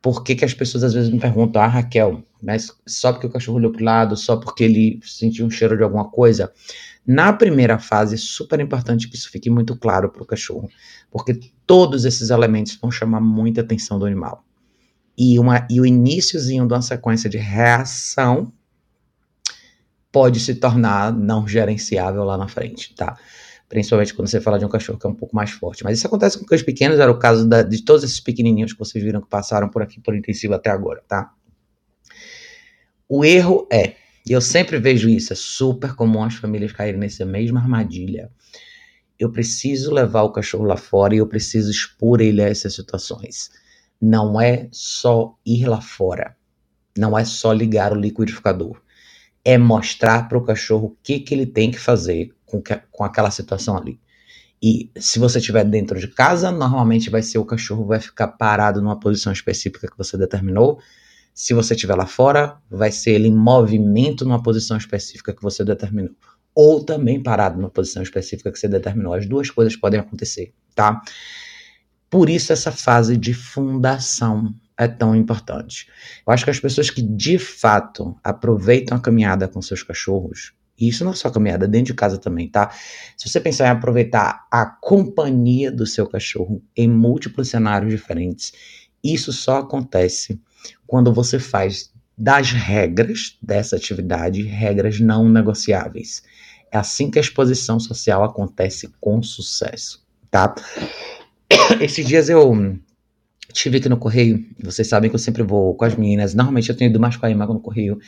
por 0.00 0.24
que, 0.24 0.34
que 0.34 0.44
as 0.44 0.54
pessoas 0.54 0.82
às 0.82 0.94
vezes 0.94 1.10
me 1.10 1.20
perguntam, 1.20 1.62
ah, 1.62 1.66
Raquel, 1.68 2.24
mas 2.42 2.72
só 2.86 3.12
porque 3.12 3.26
o 3.26 3.30
cachorro 3.30 3.58
olhou 3.58 3.70
para 3.70 3.82
o 3.82 3.84
lado, 3.84 4.16
só 4.16 4.36
porque 4.36 4.64
ele 4.64 4.98
sentiu 5.04 5.46
um 5.46 5.50
cheiro 5.50 5.76
de 5.76 5.82
alguma 5.84 6.10
coisa? 6.10 6.52
Na 7.06 7.32
primeira 7.32 7.78
fase, 7.78 8.14
é 8.14 8.18
super 8.18 8.60
importante 8.60 9.08
que 9.08 9.16
isso 9.16 9.28
fique 9.30 9.50
muito 9.50 9.76
claro 9.76 10.08
para 10.08 10.22
o 10.22 10.26
cachorro, 10.26 10.68
porque 11.10 11.38
todos 11.66 12.04
esses 12.04 12.30
elementos 12.30 12.78
vão 12.80 12.90
chamar 12.90 13.20
muita 13.20 13.60
atenção 13.60 13.98
do 13.98 14.06
animal. 14.06 14.44
E, 15.18 15.38
uma, 15.38 15.66
e 15.68 15.80
o 15.80 15.86
iníciozinho 15.86 16.66
de 16.66 16.72
uma 16.72 16.82
sequência 16.82 17.28
de 17.28 17.38
reação 17.38 18.52
pode 20.12 20.38
se 20.38 20.54
tornar 20.54 21.12
não 21.12 21.46
gerenciável 21.48 22.22
lá 22.22 22.36
na 22.36 22.46
frente, 22.46 22.94
tá? 22.94 23.18
Principalmente 23.68 24.14
quando 24.14 24.28
você 24.28 24.40
fala 24.40 24.58
de 24.58 24.64
um 24.64 24.68
cachorro 24.68 24.98
que 24.98 25.06
é 25.06 25.10
um 25.10 25.14
pouco 25.14 25.34
mais 25.34 25.50
forte. 25.50 25.82
Mas 25.82 25.98
isso 25.98 26.06
acontece 26.06 26.38
com 26.38 26.44
cães 26.44 26.62
pequenos, 26.62 27.00
era 27.00 27.10
o 27.10 27.18
caso 27.18 27.48
da, 27.48 27.62
de 27.62 27.82
todos 27.82 28.04
esses 28.04 28.20
pequenininhos 28.20 28.74
que 28.74 28.78
vocês 28.78 29.02
viram 29.02 29.20
que 29.20 29.28
passaram 29.28 29.68
por 29.68 29.82
aqui 29.82 30.00
por 30.00 30.14
intensivo 30.14 30.54
até 30.54 30.70
agora, 30.70 31.02
tá? 31.08 31.32
O 33.08 33.24
erro 33.24 33.66
é, 33.72 33.96
e 34.28 34.32
eu 34.32 34.40
sempre 34.40 34.78
vejo 34.78 35.08
isso, 35.08 35.32
é 35.32 35.36
super 35.36 35.94
comum 35.94 36.22
as 36.22 36.34
famílias 36.34 36.72
caírem 36.72 37.00
nessa 37.00 37.24
mesma 37.24 37.60
armadilha. 37.60 38.30
Eu 39.18 39.30
preciso 39.30 39.92
levar 39.92 40.22
o 40.22 40.32
cachorro 40.32 40.64
lá 40.64 40.76
fora 40.76 41.14
e 41.14 41.18
eu 41.18 41.26
preciso 41.26 41.70
expor 41.70 42.20
ele 42.20 42.42
a 42.42 42.48
essas 42.48 42.74
situações. 42.74 43.50
Não 44.00 44.40
é 44.40 44.68
só 44.70 45.36
ir 45.44 45.66
lá 45.66 45.80
fora. 45.80 46.36
Não 46.96 47.18
é 47.18 47.24
só 47.24 47.52
ligar 47.52 47.92
o 47.92 48.00
liquidificador. 48.00 48.80
É 49.44 49.58
mostrar 49.58 50.28
para 50.28 50.38
o 50.38 50.44
cachorro 50.44 50.86
o 50.86 50.96
que, 51.02 51.18
que 51.20 51.34
ele 51.34 51.46
tem 51.46 51.70
que 51.70 51.78
fazer 51.78 52.34
com, 52.46 52.62
que, 52.62 52.76
com 52.90 53.04
aquela 53.04 53.30
situação 53.30 53.76
ali. 53.76 54.00
E 54.62 54.88
se 54.96 55.18
você 55.18 55.38
estiver 55.38 55.64
dentro 55.64 55.98
de 55.98 56.06
casa, 56.06 56.52
normalmente 56.52 57.10
vai 57.10 57.22
ser 57.22 57.38
o 57.38 57.44
cachorro 57.44 57.84
vai 57.84 57.98
ficar 57.98 58.28
parado 58.28 58.80
numa 58.80 58.98
posição 58.98 59.32
específica 59.32 59.88
que 59.88 59.98
você 59.98 60.16
determinou. 60.16 60.80
Se 61.34 61.54
você 61.54 61.74
estiver 61.74 61.94
lá 61.94 62.06
fora, 62.06 62.58
vai 62.70 62.92
ser 62.92 63.12
ele 63.12 63.28
em 63.28 63.34
movimento 63.34 64.24
numa 64.24 64.42
posição 64.42 64.76
específica 64.76 65.32
que 65.32 65.42
você 65.42 65.64
determinou. 65.64 66.14
Ou 66.54 66.84
também 66.84 67.22
parado 67.22 67.58
numa 67.58 67.70
posição 67.70 68.02
específica 68.02 68.52
que 68.52 68.58
você 68.58 68.68
determinou. 68.68 69.14
As 69.14 69.26
duas 69.26 69.50
coisas 69.50 69.74
podem 69.74 69.98
acontecer, 69.98 70.52
tá? 70.74 71.00
Por 72.10 72.28
isso 72.28 72.52
essa 72.52 72.70
fase 72.70 73.16
de 73.16 73.32
fundação 73.32 74.54
é 74.76 74.86
tão 74.86 75.16
importante. 75.16 75.88
Eu 76.26 76.32
acho 76.32 76.44
que 76.44 76.50
as 76.50 76.60
pessoas 76.60 76.90
que 76.90 77.00
de 77.00 77.38
fato 77.38 78.14
aproveitam 78.22 78.96
a 78.96 79.00
caminhada 79.00 79.48
com 79.48 79.62
seus 79.62 79.82
cachorros, 79.82 80.52
e 80.78 80.88
isso 80.88 81.04
não 81.04 81.12
é 81.12 81.14
só 81.14 81.30
caminhada, 81.30 81.66
dentro 81.68 81.86
de 81.86 81.94
casa 81.94 82.18
também, 82.18 82.48
tá? 82.48 82.70
Se 83.16 83.28
você 83.28 83.40
pensar 83.40 83.66
em 83.66 83.70
aproveitar 83.70 84.46
a 84.50 84.66
companhia 84.66 85.70
do 85.70 85.86
seu 85.86 86.06
cachorro 86.06 86.62
em 86.76 86.88
múltiplos 86.88 87.48
cenários 87.48 87.90
diferentes, 87.90 88.52
isso 89.02 89.32
só 89.32 89.58
acontece 89.58 90.40
quando 90.86 91.12
você 91.12 91.38
faz 91.38 91.92
das 92.16 92.50
regras 92.50 93.36
dessa 93.42 93.76
atividade 93.76 94.42
regras 94.42 95.00
não 95.00 95.28
negociáveis. 95.28 96.22
É 96.70 96.78
assim 96.78 97.10
que 97.10 97.18
a 97.18 97.22
exposição 97.22 97.80
social 97.80 98.22
acontece 98.24 98.90
com 99.00 99.22
sucesso, 99.22 100.04
tá? 100.30 100.54
Esses 101.80 102.06
dias 102.06 102.28
eu 102.28 102.78
tive 103.52 103.78
aqui 103.78 103.88
no 103.88 103.98
correio, 103.98 104.42
vocês 104.62 104.88
sabem 104.88 105.10
que 105.10 105.14
eu 105.14 105.18
sempre 105.20 105.42
vou 105.42 105.74
com 105.74 105.84
as 105.84 105.94
meninas, 105.94 106.34
normalmente 106.34 106.70
eu 106.70 106.76
tenho 106.76 106.88
ido 106.88 106.98
mais 106.98 107.16
com 107.16 107.26
a 107.26 107.30
Emma 107.30 107.46
no 107.46 107.60
correio, 107.60 107.98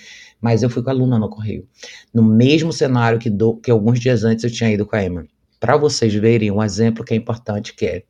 mas 0.40 0.62
eu 0.62 0.70
fui 0.70 0.82
com 0.82 0.90
a 0.90 0.92
Luna 0.92 1.18
no 1.18 1.28
correio, 1.28 1.68
no 2.12 2.22
mesmo 2.22 2.72
cenário 2.72 3.18
que, 3.18 3.28
do, 3.28 3.56
que 3.56 3.70
alguns 3.70 4.00
dias 4.00 4.24
antes 4.24 4.44
eu 4.44 4.50
tinha 4.50 4.70
ido 4.70 4.86
com 4.86 4.96
a 4.96 5.04
Emma. 5.04 5.26
Para 5.60 5.76
vocês 5.76 6.14
verem 6.14 6.50
um 6.50 6.62
exemplo 6.62 7.04
que 7.04 7.12
é 7.14 7.16
importante, 7.16 7.74
que 7.74 7.86
é, 7.86 8.02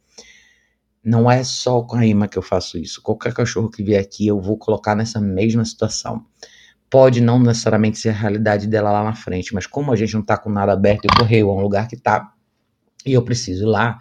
não 1.05 1.31
é 1.31 1.45
só 1.45 1.83
com 1.83 1.97
a 1.97 2.07
Emma 2.07 2.27
que 2.27 2.39
eu 2.39 2.43
faço 2.43 2.79
isso, 2.79 3.03
qualquer 3.03 3.35
cachorro 3.35 3.71
que 3.71 3.83
vier 3.83 4.01
aqui 4.01 4.27
eu 4.27 4.41
vou 4.41 4.57
colocar 4.57 4.95
nessa 4.95 5.21
mesma 5.21 5.65
situação. 5.65 6.25
Pode 6.89 7.21
não 7.21 7.39
necessariamente 7.39 7.99
ser 7.99 8.11
a 8.11 8.13
realidade 8.13 8.67
dela 8.67 8.91
lá 8.91 9.05
na 9.05 9.15
frente, 9.15 9.53
mas 9.53 9.67
como 9.67 9.93
a 9.93 9.97
gente 9.97 10.15
não 10.15 10.23
tá 10.23 10.37
com 10.37 10.51
nada 10.51 10.73
aberto 10.73 11.05
e 11.05 11.09
o 11.13 11.19
correio 11.19 11.51
é 11.51 11.53
um 11.53 11.61
lugar 11.61 11.89
que 11.89 11.97
tá, 11.97 12.33
e 13.05 13.13
eu 13.13 13.23
preciso 13.23 13.65
ir 13.65 13.67
lá, 13.67 13.99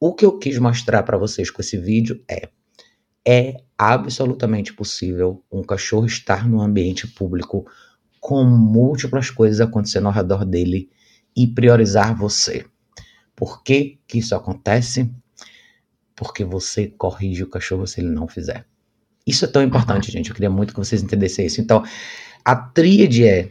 o 0.00 0.12
que 0.14 0.24
eu 0.24 0.38
quis 0.38 0.58
mostrar 0.58 1.02
para 1.02 1.16
vocês 1.16 1.50
com 1.50 1.60
esse 1.60 1.76
vídeo 1.76 2.22
é 2.28 2.48
é 3.26 3.56
absolutamente 3.78 4.74
possível 4.74 5.42
um 5.50 5.62
cachorro 5.62 6.04
estar 6.04 6.46
no 6.46 6.60
ambiente 6.60 7.06
público 7.06 7.66
com 8.20 8.44
múltiplas 8.44 9.30
coisas 9.30 9.60
acontecendo 9.60 10.06
ao 10.06 10.12
redor 10.12 10.44
dele 10.44 10.90
e 11.36 11.46
priorizar 11.46 12.16
você. 12.16 12.66
Por 13.34 13.62
que, 13.62 13.98
que 14.06 14.18
isso 14.18 14.34
acontece? 14.34 15.10
Porque 16.16 16.44
você 16.44 16.86
corrige 16.86 17.42
o 17.42 17.48
cachorro 17.48 17.86
se 17.86 18.00
ele 18.00 18.10
não 18.10 18.28
fizer. 18.28 18.66
Isso 19.26 19.44
é 19.44 19.48
tão 19.48 19.62
importante, 19.62 20.12
gente. 20.12 20.28
Eu 20.28 20.34
queria 20.34 20.50
muito 20.50 20.72
que 20.72 20.78
vocês 20.78 21.02
entendessem 21.02 21.46
isso. 21.46 21.60
Então, 21.60 21.82
a 22.44 22.54
tríade 22.54 23.26
é 23.26 23.50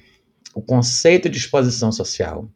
o 0.53 0.61
conceito 0.61 1.29
de 1.29 1.37
exposição 1.37 1.91
social, 1.91 2.47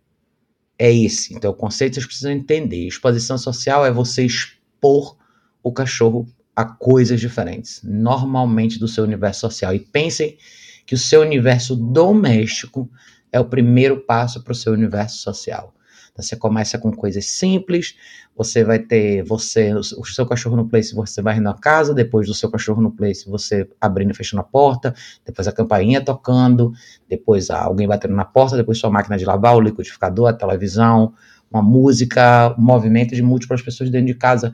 é 0.77 0.93
esse. 0.93 1.33
Então, 1.33 1.51
o 1.51 1.55
conceito 1.55 1.95
vocês 1.95 2.05
precisam 2.05 2.31
entender. 2.31 2.87
Exposição 2.87 3.37
social 3.37 3.85
é 3.85 3.91
você 3.91 4.23
expor 4.23 5.17
o 5.63 5.71
cachorro 5.71 6.27
a 6.55 6.63
coisas 6.65 7.19
diferentes, 7.19 7.81
normalmente 7.83 8.79
do 8.79 8.87
seu 8.87 9.03
universo 9.03 9.41
social. 9.41 9.73
E 9.73 9.79
pensem 9.79 10.37
que 10.85 10.95
o 10.95 10.97
seu 10.97 11.21
universo 11.21 11.75
doméstico 11.75 12.89
é 13.31 13.39
o 13.39 13.45
primeiro 13.45 13.99
passo 14.01 14.43
para 14.43 14.53
o 14.53 14.55
seu 14.55 14.73
universo 14.73 15.17
social. 15.17 15.73
Você 16.17 16.36
começa 16.36 16.77
com 16.79 16.91
coisas 16.91 17.25
simples, 17.25 17.95
você 18.36 18.63
vai 18.63 18.79
ter 18.79 19.24
você, 19.24 19.74
o 19.74 20.03
seu 20.03 20.25
cachorro 20.25 20.55
no 20.55 20.67
place, 20.67 20.93
você 20.93 21.21
vai 21.21 21.39
na 21.39 21.53
casa, 21.53 21.93
depois 21.93 22.27
do 22.27 22.33
seu 22.33 22.50
cachorro 22.50 22.81
no 22.81 22.91
place, 22.91 23.29
você 23.29 23.69
abrindo 23.79 24.12
e 24.12 24.13
fechando 24.13 24.41
a 24.41 24.43
porta, 24.43 24.93
depois 25.25 25.47
a 25.47 25.51
campainha 25.51 26.03
tocando, 26.03 26.74
depois 27.07 27.50
alguém 27.50 27.88
batendo 27.88 28.15
na 28.15 28.25
porta, 28.25 28.57
depois 28.57 28.79
sua 28.79 28.89
máquina 28.89 29.17
de 29.17 29.25
lavar, 29.25 29.55
o 29.55 29.62
liquidificador, 29.62 30.27
a 30.27 30.33
televisão, 30.33 31.13
uma 31.51 31.62
música, 31.62 32.53
um 32.57 32.62
movimento 32.62 33.15
de 33.15 33.21
múltiplas 33.21 33.62
pessoas 33.62 33.89
dentro 33.89 34.07
de 34.07 34.15
casa. 34.15 34.53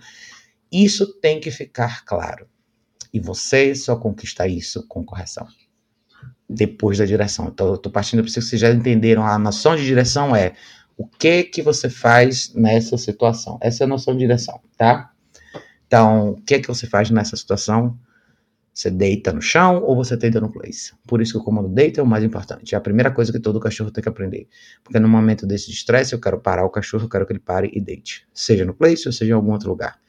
Isso 0.71 1.13
tem 1.19 1.39
que 1.39 1.51
ficar 1.51 2.03
claro. 2.05 2.47
E 3.13 3.19
você 3.19 3.75
só 3.75 3.95
conquista 3.95 4.47
isso 4.47 4.85
com 4.87 5.03
correção. 5.03 5.47
Depois 6.49 6.97
da 6.97 7.05
direção. 7.05 7.47
Então, 7.47 7.67
eu 7.67 7.75
estou 7.75 7.91
partindo 7.91 8.23
para 8.23 8.31
vocês 8.31 8.59
já 8.59 8.71
entenderam. 8.71 9.25
A 9.25 9.37
noção 9.37 9.75
de 9.75 9.85
direção 9.85 10.35
é 10.35 10.53
o 10.97 11.07
que 11.07 11.43
que 11.43 11.61
você 11.61 11.89
faz 11.89 12.53
nessa 12.53 12.97
situação? 12.97 13.57
Essa 13.61 13.83
é 13.83 13.85
a 13.85 13.87
noção 13.87 14.13
de 14.13 14.19
direção, 14.19 14.59
tá? 14.77 15.11
Então, 15.87 16.31
o 16.31 16.41
que 16.41 16.59
que 16.59 16.67
você 16.67 16.87
faz 16.87 17.09
nessa 17.09 17.35
situação? 17.35 17.97
Você 18.73 18.89
deita 18.89 19.31
no 19.31 19.41
chão 19.41 19.83
ou 19.83 19.95
você 19.95 20.17
deita 20.17 20.41
no 20.41 20.51
place? 20.51 20.93
Por 21.07 21.21
isso 21.21 21.33
que 21.33 21.37
o 21.37 21.43
comando 21.43 21.69
deita 21.69 22.01
é 22.01 22.03
o 22.03 22.07
mais 22.07 22.23
importante. 22.23 22.73
É 22.73 22.77
a 22.77 22.81
primeira 22.81 23.11
coisa 23.11 23.31
que 23.31 23.39
todo 23.39 23.59
cachorro 23.59 23.91
tem 23.91 24.01
que 24.01 24.09
aprender. 24.09 24.47
Porque 24.83 24.99
no 24.99 25.07
momento 25.07 25.45
desse 25.45 25.67
de 25.67 25.73
estresse, 25.73 26.13
eu 26.13 26.19
quero 26.19 26.39
parar 26.39 26.65
o 26.65 26.69
cachorro, 26.69 27.05
eu 27.05 27.09
quero 27.09 27.25
que 27.27 27.33
ele 27.33 27.39
pare 27.39 27.69
e 27.71 27.79
deite. 27.79 28.27
Seja 28.33 28.65
no 28.65 28.73
place 28.73 29.07
ou 29.07 29.13
seja 29.13 29.31
em 29.31 29.35
algum 29.35 29.51
outro 29.51 29.69
lugar. 29.69 29.99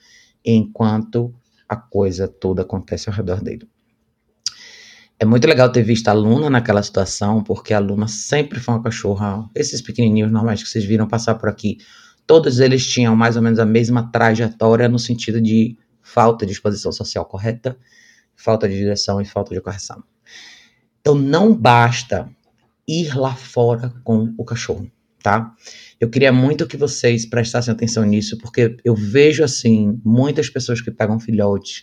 Enquanto 0.43 1.35
a 1.69 1.77
coisa 1.77 2.27
toda 2.27 2.63
acontece 2.63 3.11
ao 3.11 3.15
redor 3.15 3.43
dele. 3.43 3.69
É 5.25 5.27
muito 5.27 5.49
legal 5.49 5.73
ter 5.73 5.83
visto 5.83 6.07
a 6.09 6.13
Luna 6.13 6.51
naquela 6.51 6.83
situação, 6.83 7.43
porque 7.43 7.73
a 7.73 7.79
Luna 7.79 8.07
sempre 8.07 8.61
foi 8.61 8.75
uma 8.75 8.83
cachorra. 8.83 9.49
Esses 9.55 9.81
pequenininhos 9.81 10.31
normais 10.31 10.63
que 10.63 10.69
vocês 10.69 10.85
viram 10.85 11.09
passar 11.09 11.37
por 11.37 11.49
aqui, 11.49 11.79
todos 12.27 12.61
eles 12.61 12.87
tinham 12.87 13.17
mais 13.17 13.35
ou 13.35 13.41
menos 13.41 13.59
a 13.59 13.65
mesma 13.65 14.13
trajetória 14.13 14.87
no 14.87 14.99
sentido 14.99 15.41
de 15.41 15.79
falta 16.03 16.45
de 16.45 16.53
exposição 16.53 16.93
social 16.93 17.25
correta, 17.25 17.75
falta 18.37 18.69
de 18.69 18.77
direção 18.77 19.19
e 19.19 19.25
falta 19.25 19.55
de 19.55 19.63
correção. 19.63 20.05
Então 21.01 21.15
não 21.15 21.55
basta 21.55 22.29
ir 22.87 23.17
lá 23.17 23.35
fora 23.35 23.95
com 24.05 24.35
o 24.37 24.45
cachorro, 24.45 24.93
tá? 25.23 25.55
Eu 25.99 26.11
queria 26.11 26.35
muito 26.35 26.67
que 26.67 26.77
vocês 26.77 27.25
prestassem 27.25 27.73
atenção 27.73 28.05
nisso, 28.05 28.37
porque 28.37 28.77
eu 28.85 28.95
vejo 28.95 29.43
assim 29.43 29.99
muitas 30.05 30.51
pessoas 30.51 30.83
que 30.83 30.91
pegam 30.91 31.19
filhotes 31.19 31.83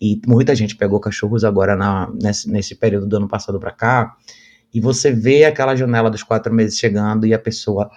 e 0.00 0.20
muita 0.26 0.54
gente 0.54 0.76
pegou 0.76 1.00
cachorros 1.00 1.44
agora 1.44 1.76
na, 1.76 2.10
nesse, 2.22 2.50
nesse 2.50 2.74
período 2.74 3.06
do 3.06 3.16
ano 3.16 3.28
passado 3.28 3.58
para 3.58 3.72
cá. 3.72 4.16
E 4.72 4.80
você 4.80 5.10
vê 5.10 5.44
aquela 5.44 5.74
janela 5.74 6.10
dos 6.10 6.22
quatro 6.22 6.52
meses 6.52 6.78
chegando 6.78 7.26
e 7.26 7.34
a 7.34 7.38
pessoa 7.38 7.90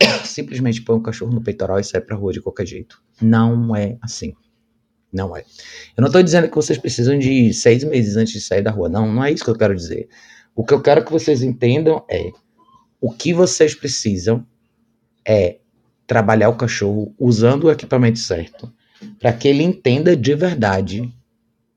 simplesmente 0.24 0.82
põe 0.82 0.96
um 0.96 1.02
cachorro 1.02 1.32
no 1.32 1.42
peitoral 1.42 1.78
e 1.78 1.84
sai 1.84 2.00
pra 2.00 2.16
rua 2.16 2.32
de 2.32 2.40
qualquer 2.40 2.66
jeito. 2.66 3.02
Não 3.20 3.74
é 3.74 3.98
assim. 4.00 4.34
Não 5.12 5.36
é. 5.36 5.40
Eu 5.96 6.00
não 6.00 6.06
estou 6.06 6.22
dizendo 6.22 6.48
que 6.48 6.54
vocês 6.54 6.78
precisam 6.78 7.18
de 7.18 7.52
seis 7.52 7.84
meses 7.84 8.16
antes 8.16 8.32
de 8.32 8.40
sair 8.40 8.62
da 8.62 8.70
rua. 8.70 8.88
Não, 8.88 9.12
não 9.12 9.24
é 9.24 9.32
isso 9.32 9.44
que 9.44 9.50
eu 9.50 9.56
quero 9.56 9.74
dizer. 9.74 10.08
O 10.54 10.64
que 10.64 10.72
eu 10.72 10.80
quero 10.80 11.04
que 11.04 11.12
vocês 11.12 11.42
entendam 11.42 12.04
é 12.10 12.30
o 13.00 13.10
que 13.10 13.32
vocês 13.32 13.74
precisam 13.74 14.46
é 15.26 15.58
trabalhar 16.06 16.48
o 16.48 16.56
cachorro 16.56 17.14
usando 17.18 17.64
o 17.64 17.70
equipamento 17.70 18.18
certo 18.18 18.72
para 19.18 19.32
que 19.32 19.48
ele 19.48 19.62
entenda 19.62 20.16
de 20.16 20.34
verdade 20.34 21.12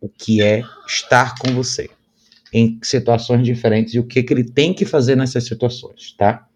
o 0.01 0.08
que 0.10 0.41
é 0.41 0.63
estar 0.88 1.36
com 1.38 1.53
você 1.53 1.89
em 2.53 2.79
situações 2.82 3.46
diferentes 3.46 3.94
e 3.94 4.00
o 4.00 4.06
que, 4.06 4.24
que 4.24 4.34
ele 4.34 4.44
tem 4.44 4.74
que 4.74 4.86
fazer 4.86 5.15
nessas 5.15 5.46
situações, 5.46 6.13
tá? 6.18 6.48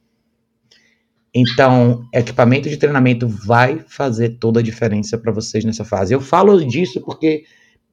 Então, 1.34 2.08
equipamento 2.14 2.70
de 2.70 2.78
treinamento 2.78 3.28
vai 3.28 3.84
fazer 3.88 4.38
toda 4.38 4.60
a 4.60 4.64
diferença 4.64 5.18
para 5.18 5.32
vocês 5.32 5.66
nessa 5.66 5.84
fase. 5.84 6.14
Eu 6.14 6.22
falo 6.22 6.64
disso 6.66 7.02
porque 7.02 7.46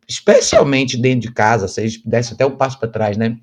especialmente 0.07 1.01
dentro 1.01 1.29
de 1.29 1.33
casa, 1.33 1.69
se 1.69 1.81
a 1.81 1.87
gente 1.87 2.07
desse 2.07 2.35
até 2.35 2.45
um 2.45 2.57
passo 2.57 2.79
para 2.79 2.89
trás, 2.89 3.17
né? 3.17 3.39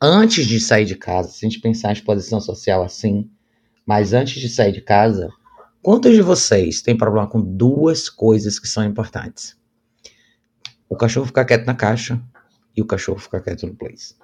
Antes 0.00 0.46
de 0.46 0.60
sair 0.60 0.84
de 0.84 0.94
casa, 0.94 1.30
se 1.30 1.46
a 1.46 1.48
gente 1.48 1.60
pensar 1.60 1.90
em 1.90 1.92
exposição 1.92 2.40
social 2.40 2.82
assim, 2.82 3.30
mas 3.86 4.12
antes 4.12 4.40
de 4.40 4.48
sair 4.48 4.72
de 4.72 4.80
casa, 4.80 5.30
quantos 5.80 6.14
de 6.14 6.20
vocês 6.20 6.82
têm 6.82 6.96
problema 6.96 7.26
com 7.28 7.40
duas 7.40 8.10
coisas 8.10 8.58
que 8.58 8.68
são 8.68 8.84
importantes? 8.84 9.56
O 10.88 10.96
cachorro 10.96 11.26
ficar 11.26 11.44
quieto 11.44 11.66
na 11.66 11.74
caixa 11.74 12.20
e 12.76 12.82
o 12.82 12.86
cachorro 12.86 13.18
ficar 13.18 13.40
quieto 13.40 13.66
no 13.66 13.74
place. 13.74 14.14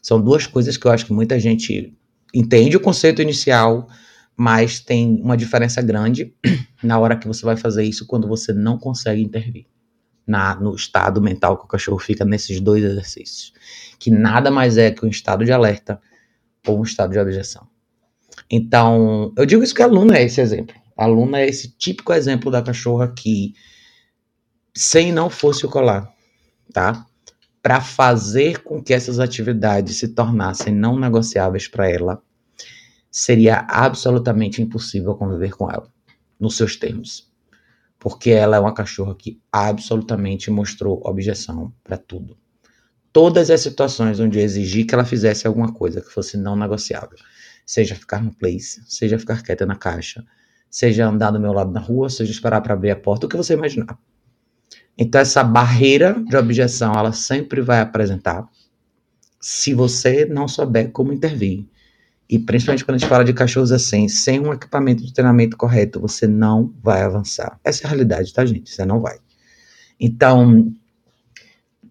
São 0.00 0.20
duas 0.20 0.46
coisas 0.46 0.76
que 0.76 0.86
eu 0.86 0.90
acho 0.90 1.06
que 1.06 1.12
muita 1.12 1.38
gente 1.38 1.96
entende 2.34 2.76
o 2.76 2.80
conceito 2.80 3.20
inicial, 3.20 3.88
mas 4.36 4.80
tem 4.80 5.20
uma 5.20 5.36
diferença 5.36 5.82
grande 5.82 6.34
na 6.82 6.98
hora 6.98 7.16
que 7.16 7.26
você 7.26 7.44
vai 7.44 7.56
fazer 7.56 7.84
isso 7.84 8.06
quando 8.06 8.28
você 8.28 8.52
não 8.52 8.78
consegue 8.78 9.22
intervir 9.22 9.66
na, 10.26 10.54
no 10.54 10.74
estado 10.74 11.20
mental 11.22 11.56
que 11.56 11.64
o 11.64 11.68
cachorro 11.68 11.98
fica 11.98 12.24
nesses 12.24 12.60
dois 12.60 12.84
exercícios, 12.84 13.52
que 13.98 14.10
nada 14.10 14.50
mais 14.50 14.76
é 14.76 14.90
que 14.90 15.04
um 15.04 15.08
estado 15.08 15.44
de 15.44 15.50
alerta 15.50 16.00
ou 16.66 16.78
um 16.78 16.82
estado 16.82 17.12
de 17.12 17.18
objeção. 17.18 17.66
Então, 18.50 19.32
eu 19.36 19.46
digo 19.46 19.62
isso 19.62 19.74
que 19.74 19.82
a 19.82 19.86
Luna 19.86 20.18
é 20.18 20.24
esse 20.24 20.40
exemplo. 20.40 20.76
A 20.96 21.06
Luna 21.06 21.40
é 21.40 21.48
esse 21.48 21.76
típico 21.76 22.12
exemplo 22.12 22.50
da 22.50 22.62
cachorra 22.62 23.08
que, 23.08 23.54
sem 24.76 25.12
não 25.12 25.28
fosse 25.30 25.66
o 25.66 25.68
colar, 25.68 26.12
tá? 26.72 27.06
Para 27.62 27.80
fazer 27.80 28.62
com 28.62 28.82
que 28.82 28.94
essas 28.94 29.18
atividades 29.18 29.96
se 29.96 30.08
tornassem 30.08 30.74
não 30.74 30.98
negociáveis 30.98 31.66
para 31.68 31.90
ela, 31.90 32.22
seria 33.10 33.66
absolutamente 33.68 34.62
impossível 34.62 35.14
conviver 35.14 35.50
com 35.50 35.70
ela, 35.70 35.90
nos 36.38 36.56
seus 36.56 36.76
termos 36.76 37.28
porque 37.98 38.30
ela 38.30 38.56
é 38.56 38.60
uma 38.60 38.72
cachorra 38.72 39.14
que 39.14 39.40
absolutamente 39.50 40.50
mostrou 40.50 41.02
objeção 41.04 41.72
para 41.82 41.96
tudo. 41.96 42.36
Todas 43.12 43.50
as 43.50 43.60
situações 43.60 44.20
onde 44.20 44.38
eu 44.38 44.44
exigi 44.44 44.84
que 44.84 44.94
ela 44.94 45.04
fizesse 45.04 45.46
alguma 45.46 45.72
coisa 45.72 46.00
que 46.00 46.12
fosse 46.12 46.36
não 46.36 46.54
negociável, 46.54 47.18
seja 47.66 47.96
ficar 47.96 48.22
no 48.22 48.32
place, 48.32 48.82
seja 48.86 49.18
ficar 49.18 49.42
quieta 49.42 49.66
na 49.66 49.74
caixa, 49.74 50.24
seja 50.70 51.06
andar 51.06 51.32
do 51.32 51.40
meu 51.40 51.52
lado 51.52 51.72
na 51.72 51.80
rua, 51.80 52.08
seja 52.08 52.30
esperar 52.30 52.60
para 52.60 52.74
abrir 52.74 52.90
a 52.90 52.96
porta, 52.96 53.26
o 53.26 53.28
que 53.28 53.36
você 53.36 53.54
imaginar. 53.54 53.98
Então 54.98 55.20
essa 55.20 55.44
barreira 55.44 56.20
de 56.26 56.36
objeção, 56.36 56.92
ela 56.92 57.12
sempre 57.12 57.60
vai 57.60 57.80
apresentar 57.80 58.48
se 59.40 59.72
você 59.72 60.26
não 60.26 60.48
souber 60.48 60.90
como 60.90 61.12
intervir. 61.12 61.64
E 62.28 62.38
principalmente 62.38 62.84
quando 62.84 62.96
a 62.96 62.98
gente 62.98 63.08
fala 63.08 63.24
de 63.24 63.32
cachorros 63.32 63.72
assim, 63.72 64.08
sem 64.08 64.40
um 64.40 64.52
equipamento 64.52 65.02
de 65.04 65.12
treinamento 65.12 65.56
correto, 65.56 66.00
você 66.00 66.26
não 66.26 66.74
vai 66.82 67.02
avançar. 67.02 67.58
Essa 67.64 67.84
é 67.84 67.86
a 67.86 67.90
realidade, 67.90 68.34
tá, 68.34 68.44
gente? 68.44 68.70
Você 68.70 68.84
não 68.84 69.00
vai. 69.00 69.18
Então, 69.98 70.72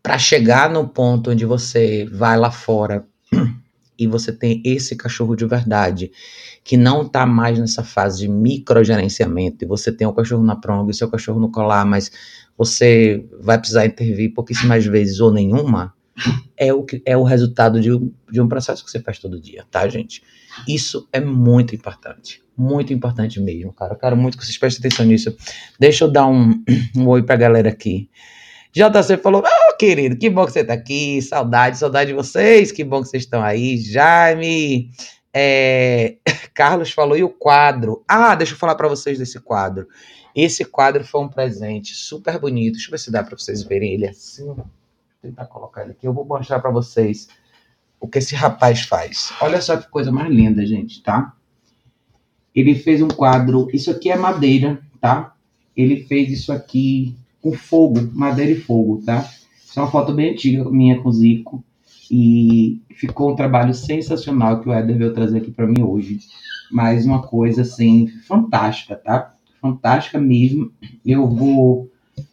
para 0.04 0.18
chegar 0.20 0.70
no 0.70 0.88
ponto 0.88 1.32
onde 1.32 1.46
você 1.46 2.06
vai 2.06 2.38
lá 2.38 2.52
fora 2.52 3.08
e 3.98 4.06
você 4.06 4.32
tem 4.32 4.62
esse 4.64 4.96
cachorro 4.96 5.36
de 5.36 5.46
verdade, 5.46 6.12
que 6.64 6.78
não 6.78 7.08
tá 7.08 7.26
mais 7.26 7.58
nessa 7.58 7.84
fase 7.84 8.20
de 8.20 8.28
microgerenciamento, 8.28 9.66
e 9.66 9.68
você 9.68 9.92
tem 9.92 10.06
o 10.06 10.14
cachorro 10.14 10.44
na 10.44 10.56
pronga 10.56 10.92
e 10.92 10.94
seu 10.94 11.10
cachorro 11.10 11.40
no 11.40 11.50
colar, 11.50 11.84
mas 11.84 12.12
você 12.58 13.26
vai 13.40 13.58
precisar 13.58 13.86
intervir 13.86 14.34
pouquíssimas 14.34 14.86
vezes 14.86 15.20
ou 15.20 15.32
nenhuma, 15.32 15.94
é 16.58 16.74
o, 16.74 16.84
que, 16.84 17.02
é 17.06 17.16
o 17.16 17.24
resultado 17.24 17.80
de 17.80 17.92
um, 17.92 18.12
de 18.32 18.42
um 18.42 18.48
processo 18.48 18.84
que 18.84 18.90
você 18.90 19.00
faz 19.00 19.20
todo 19.20 19.40
dia, 19.40 19.64
tá, 19.70 19.88
gente? 19.88 20.24
Isso 20.68 21.08
é 21.14 21.20
muito 21.20 21.76
importante. 21.76 22.42
Muito 22.58 22.92
importante 22.92 23.40
mesmo, 23.40 23.72
cara. 23.72 23.94
Eu 23.94 24.00
quero 24.00 24.18
muito 24.18 24.36
que 24.36 24.44
vocês 24.44 24.58
prestem 24.58 24.88
atenção 24.88 25.06
nisso. 25.06 25.38
Deixa 25.80 26.06
eu 26.06 26.12
dar 26.12 26.26
um, 26.26 26.64
um 26.96 27.08
oi 27.08 27.22
pra 27.22 27.36
galera 27.36 27.70
aqui. 27.70 28.10
JC 28.74 29.18
falou: 29.18 29.44
oh, 29.46 29.78
querido, 29.78 30.18
que 30.18 30.30
bom 30.30 30.46
que 30.46 30.54
você 30.54 30.64
tá 30.64 30.74
aqui. 30.74 31.22
Saudade, 31.22 31.78
saudade 31.78 32.10
de 32.10 32.16
vocês. 32.16 32.72
Que 32.72 32.84
bom 32.84 33.02
que 33.02 33.10
vocês 33.10 33.24
estão 33.24 33.44
aí. 33.44 33.78
Jaime. 33.78 34.90
É, 35.32 36.16
Carlos 36.56 36.92
falou: 36.92 37.16
e 37.16 37.24
o 37.24 37.30
quadro? 37.30 38.04
Ah, 38.08 38.34
deixa 38.34 38.54
eu 38.54 38.58
falar 38.58 38.74
para 38.74 38.88
vocês 38.88 39.20
desse 39.20 39.40
quadro. 39.40 39.88
Esse 40.38 40.64
quadro 40.64 41.04
foi 41.04 41.20
um 41.22 41.28
presente 41.28 41.96
super 41.96 42.40
bonito. 42.40 42.74
Deixa 42.74 42.90
eu 42.90 42.92
ver 42.92 43.00
se 43.00 43.10
dá 43.12 43.24
para 43.24 43.36
vocês 43.36 43.64
verem 43.64 43.96
ele 43.96 44.06
assim 44.06 44.56
tentar 45.20 45.48
colocar 45.48 45.82
ele 45.82 45.94
aqui. 45.94 46.08
Eu 46.08 46.14
vou 46.14 46.24
mostrar 46.24 46.60
para 46.60 46.70
vocês 46.70 47.28
o 48.00 48.08
que 48.08 48.20
esse 48.20 48.36
rapaz 48.36 48.82
faz. 48.82 49.34
Olha 49.42 49.60
só 49.60 49.76
que 49.76 49.90
coisa 49.90 50.12
mais 50.12 50.32
linda, 50.32 50.64
gente, 50.64 51.02
tá? 51.02 51.34
Ele 52.54 52.76
fez 52.76 53.02
um 53.02 53.08
quadro. 53.08 53.68
Isso 53.74 53.90
aqui 53.90 54.12
é 54.12 54.16
madeira, 54.16 54.80
tá? 55.02 55.36
Ele 55.76 56.04
fez 56.04 56.32
isso 56.32 56.54
aqui 56.54 57.18
com 57.42 57.54
fogo, 57.54 58.00
madeira 58.14 58.52
e 58.52 58.62
fogo, 58.62 59.02
tá? 59.04 59.28
Isso 59.66 59.80
é 59.80 59.82
uma 59.82 59.90
foto 59.90 60.14
bem 60.14 60.34
antiga 60.34 60.70
minha 60.70 61.02
com 61.02 61.10
o 61.10 61.14
Zico. 61.14 61.64
E 62.12 62.80
ficou 62.92 63.32
um 63.32 63.36
trabalho 63.36 63.74
sensacional 63.74 64.62
que 64.62 64.70
o 64.70 64.72
Éder 64.72 65.00
veio 65.00 65.16
trazer 65.16 65.40
aqui 65.40 65.50
para 65.50 65.66
mim 65.66 65.82
hoje. 65.82 66.20
Mais 66.72 67.08
uma 67.08 67.24
coisa 67.24 67.64
assim, 67.64 68.08
fantástica, 68.28 68.96
tá? 68.96 69.34
Fantástica 69.62 70.20
mesmo. 70.20 70.72
Eu 71.06 71.28
vou. 71.28 71.92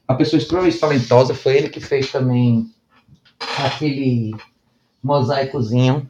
Uma 0.09 0.17
pessoa 0.17 0.39
extremamente 0.39 0.79
talentosa, 0.79 1.35
foi 1.35 1.57
ele 1.57 1.69
que 1.69 1.81
fez 1.81 2.11
também 2.13 2.67
aquele 3.59 4.35
mosaicozinho 5.03 6.07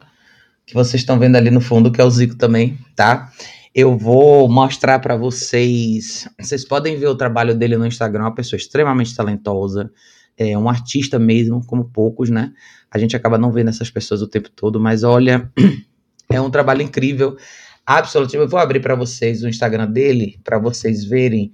que 0.65 0.73
vocês 0.73 1.01
estão 1.01 1.19
vendo 1.19 1.35
ali 1.35 1.51
no 1.51 1.61
fundo, 1.61 1.91
que 1.91 2.01
é 2.01 2.03
o 2.03 2.09
Zico 2.09 2.35
também, 2.35 2.77
tá? 2.95 3.31
Eu 3.73 3.97
vou 3.97 4.49
mostrar 4.49 4.99
para 4.99 5.15
vocês. 5.15 6.27
Vocês 6.39 6.65
podem 6.65 6.97
ver 6.97 7.07
o 7.07 7.15
trabalho 7.15 7.53
dele 7.53 7.77
no 7.77 7.85
Instagram, 7.85 8.23
uma 8.23 8.35
pessoa 8.35 8.57
extremamente 8.57 9.15
talentosa, 9.15 9.91
é 10.37 10.57
um 10.57 10.67
artista 10.67 11.19
mesmo, 11.19 11.63
como 11.65 11.85
poucos, 11.85 12.29
né? 12.29 12.53
A 12.89 12.97
gente 12.97 13.15
acaba 13.15 13.37
não 13.37 13.51
vendo 13.51 13.69
essas 13.69 13.89
pessoas 13.89 14.21
o 14.21 14.27
tempo 14.27 14.49
todo, 14.49 14.79
mas 14.79 15.03
olha, 15.03 15.51
é 16.31 16.41
um 16.41 16.49
trabalho 16.49 16.81
incrível. 16.81 17.37
Absolutamente. 17.85 18.43
Eu 18.43 18.49
vou 18.49 18.59
abrir 18.59 18.79
para 18.79 18.95
vocês 18.95 19.43
o 19.43 19.47
Instagram 19.47 19.91
dele, 19.91 20.39
para 20.43 20.57
vocês 20.57 21.05
verem. 21.05 21.53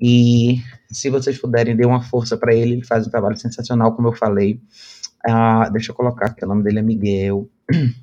E 0.00 0.60
se 0.90 1.10
vocês 1.10 1.38
puderem, 1.38 1.76
dê 1.76 1.84
uma 1.86 2.02
força 2.02 2.36
para 2.36 2.54
ele. 2.54 2.74
Ele 2.74 2.84
faz 2.84 3.06
um 3.06 3.10
trabalho 3.10 3.36
sensacional, 3.36 3.94
como 3.94 4.08
eu 4.08 4.12
falei. 4.12 4.60
Ah, 5.24 5.68
deixa 5.68 5.92
eu 5.92 5.94
colocar 5.94 6.26
aqui, 6.26 6.44
o 6.44 6.48
nome 6.48 6.64
dele 6.64 6.80
é 6.80 6.82
Miguel. 6.82 7.48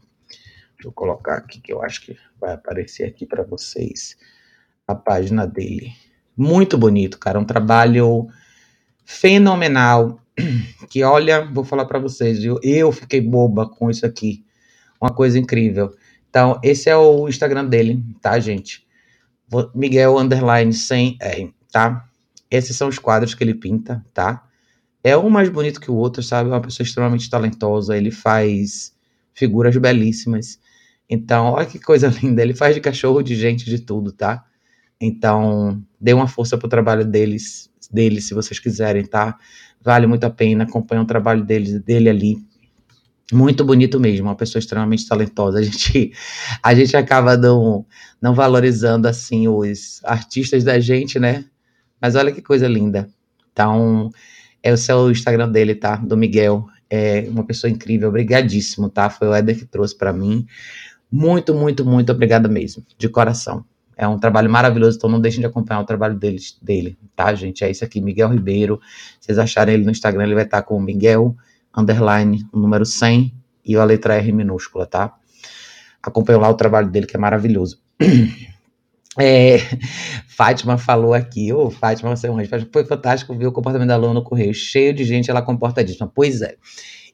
Deixa 0.79 0.87
eu 0.87 0.93
colocar 0.93 1.35
aqui 1.35 1.59
que 1.59 1.73
eu 1.73 1.83
acho 1.83 2.05
que 2.05 2.15
vai 2.39 2.53
aparecer 2.53 3.03
aqui 3.03 3.25
para 3.25 3.43
vocês 3.43 4.15
a 4.87 4.95
página 4.95 5.45
dele. 5.45 5.91
Muito 6.37 6.77
bonito, 6.77 7.19
cara, 7.19 7.37
um 7.37 7.43
trabalho 7.43 8.27
fenomenal. 9.03 10.21
Que 10.89 11.03
olha, 11.03 11.45
vou 11.45 11.63
falar 11.63 11.85
para 11.85 11.99
vocês, 11.99 12.43
eu, 12.43 12.59
eu 12.63 12.91
fiquei 12.91 13.21
boba 13.21 13.69
com 13.69 13.91
isso 13.91 14.05
aqui. 14.05 14.43
Uma 14.99 15.13
coisa 15.13 15.37
incrível. 15.37 15.93
Então, 16.29 16.59
esse 16.63 16.89
é 16.89 16.95
o 16.95 17.27
Instagram 17.27 17.65
dele, 17.65 18.03
tá, 18.21 18.39
gente? 18.39 18.85
Miguel 19.73 20.17
underline 20.17 20.71
sem 20.73 21.17
R, 21.19 21.53
tá? 21.71 22.07
Esses 22.51 22.75
são 22.75 22.87
os 22.87 22.99
quadros 22.99 23.33
que 23.33 23.43
ele 23.43 23.55
pinta, 23.55 24.05
tá? 24.13 24.49
é 25.03 25.17
um 25.17 25.29
mais 25.29 25.49
bonito 25.49 25.79
que 25.79 25.91
o 25.91 25.95
outro, 25.95 26.21
sabe? 26.21 26.49
É 26.49 26.53
uma 26.53 26.61
pessoa 26.61 26.85
extremamente 26.85 27.29
talentosa, 27.29 27.95
ele 27.95 28.11
faz 28.11 28.93
figuras 29.33 29.75
belíssimas. 29.77 30.59
Então, 31.09 31.53
olha 31.53 31.65
que 31.65 31.79
coisa 31.79 32.07
linda. 32.21 32.41
Ele 32.41 32.53
faz 32.53 32.75
de 32.75 32.81
cachorro, 32.81 33.21
de 33.21 33.35
gente, 33.35 33.65
de 33.65 33.79
tudo, 33.79 34.11
tá? 34.11 34.45
Então, 34.99 35.81
dê 35.99 36.13
uma 36.13 36.27
força 36.27 36.57
pro 36.57 36.67
trabalho 36.67 37.05
deles, 37.05 37.69
dele, 37.91 38.21
se 38.21 38.33
vocês 38.33 38.59
quiserem, 38.59 39.05
tá? 39.05 39.37
Vale 39.81 40.05
muito 40.07 40.25
a 40.25 40.29
pena. 40.29 40.65
Acompanhar 40.65 41.03
o 41.03 41.07
trabalho 41.07 41.43
dele, 41.43 41.79
dele 41.79 42.09
ali. 42.09 42.37
Muito 43.31 43.63
bonito 43.63 43.99
mesmo, 43.99 44.27
uma 44.27 44.35
pessoa 44.35 44.59
extremamente 44.59 45.07
talentosa. 45.07 45.59
A 45.59 45.61
gente, 45.61 46.11
a 46.63 46.73
gente 46.73 46.97
acaba 46.97 47.37
não, 47.37 47.85
não 48.21 48.33
valorizando 48.33 49.07
assim 49.07 49.47
os 49.47 50.01
artistas 50.03 50.63
da 50.63 50.79
gente, 50.79 51.19
né? 51.19 51.45
Mas 52.01 52.15
olha 52.15 52.31
que 52.31 52.41
coisa 52.41 52.67
linda. 52.67 53.07
Então, 53.51 54.09
é 54.63 54.71
o 54.71 54.77
seu 54.77 55.11
Instagram 55.11 55.49
dele, 55.49 55.75
tá? 55.75 55.95
Do 55.95 56.17
Miguel. 56.17 56.65
É 56.89 57.27
uma 57.29 57.43
pessoa 57.43 57.69
incrível, 57.69 58.09
obrigadíssimo, 58.09 58.89
tá? 58.89 59.09
Foi 59.09 59.27
o 59.27 59.33
Éder 59.33 59.57
que 59.57 59.65
trouxe 59.65 59.95
para 59.95 60.11
mim. 60.11 60.47
Muito, 61.11 61.53
muito, 61.53 61.85
muito 61.85 62.11
obrigada 62.11 62.47
mesmo, 62.47 62.83
de 62.97 63.09
coração. 63.09 63.63
É 63.97 64.07
um 64.07 64.17
trabalho 64.17 64.49
maravilhoso, 64.49 64.97
então 64.97 65.09
não 65.09 65.19
deixem 65.19 65.41
de 65.41 65.45
acompanhar 65.45 65.81
o 65.81 65.85
trabalho 65.85 66.15
dele, 66.15 66.39
dele 66.61 66.97
tá, 67.15 67.33
gente? 67.33 67.63
É 67.63 67.69
isso 67.69 67.83
aqui, 67.83 67.99
Miguel 67.99 68.29
Ribeiro. 68.29 68.79
Vocês 69.19 69.37
acharem 69.37 69.75
ele 69.75 69.83
no 69.83 69.91
Instagram, 69.91 70.23
ele 70.23 70.35
vai 70.35 70.45
estar 70.45 70.61
com 70.61 70.77
o 70.77 70.81
Miguel, 70.81 71.35
underline, 71.75 72.47
o 72.51 72.59
número 72.59 72.85
100 72.85 73.33
e 73.65 73.75
a 73.75 73.83
letra 73.83 74.15
R 74.15 74.31
minúscula, 74.31 74.85
tá? 74.85 75.15
Acompanham 76.01 76.41
lá 76.41 76.49
o 76.49 76.55
trabalho 76.55 76.89
dele, 76.89 77.05
que 77.05 77.15
é 77.15 77.19
maravilhoso. 77.19 77.81
É, 79.21 79.57
Fátima 80.29 80.77
falou 80.77 81.13
aqui, 81.13 81.51
ô 81.51 81.65
oh, 81.65 81.69
Fátima, 81.69 82.15
você 82.15 82.27
é 82.27 82.31
um. 82.31 82.37
Foi 82.71 82.85
fantástico 82.85 83.35
ver 83.35 83.47
o 83.47 83.51
comportamento 83.51 83.89
da 83.89 83.97
Luna 83.97 84.13
no 84.13 84.23
correio, 84.23 84.53
cheio 84.53 84.93
de 84.93 85.03
gente, 85.03 85.29
ela 85.29 85.41
comportadíssima. 85.41 86.07
Pois 86.07 86.41
é, 86.41 86.55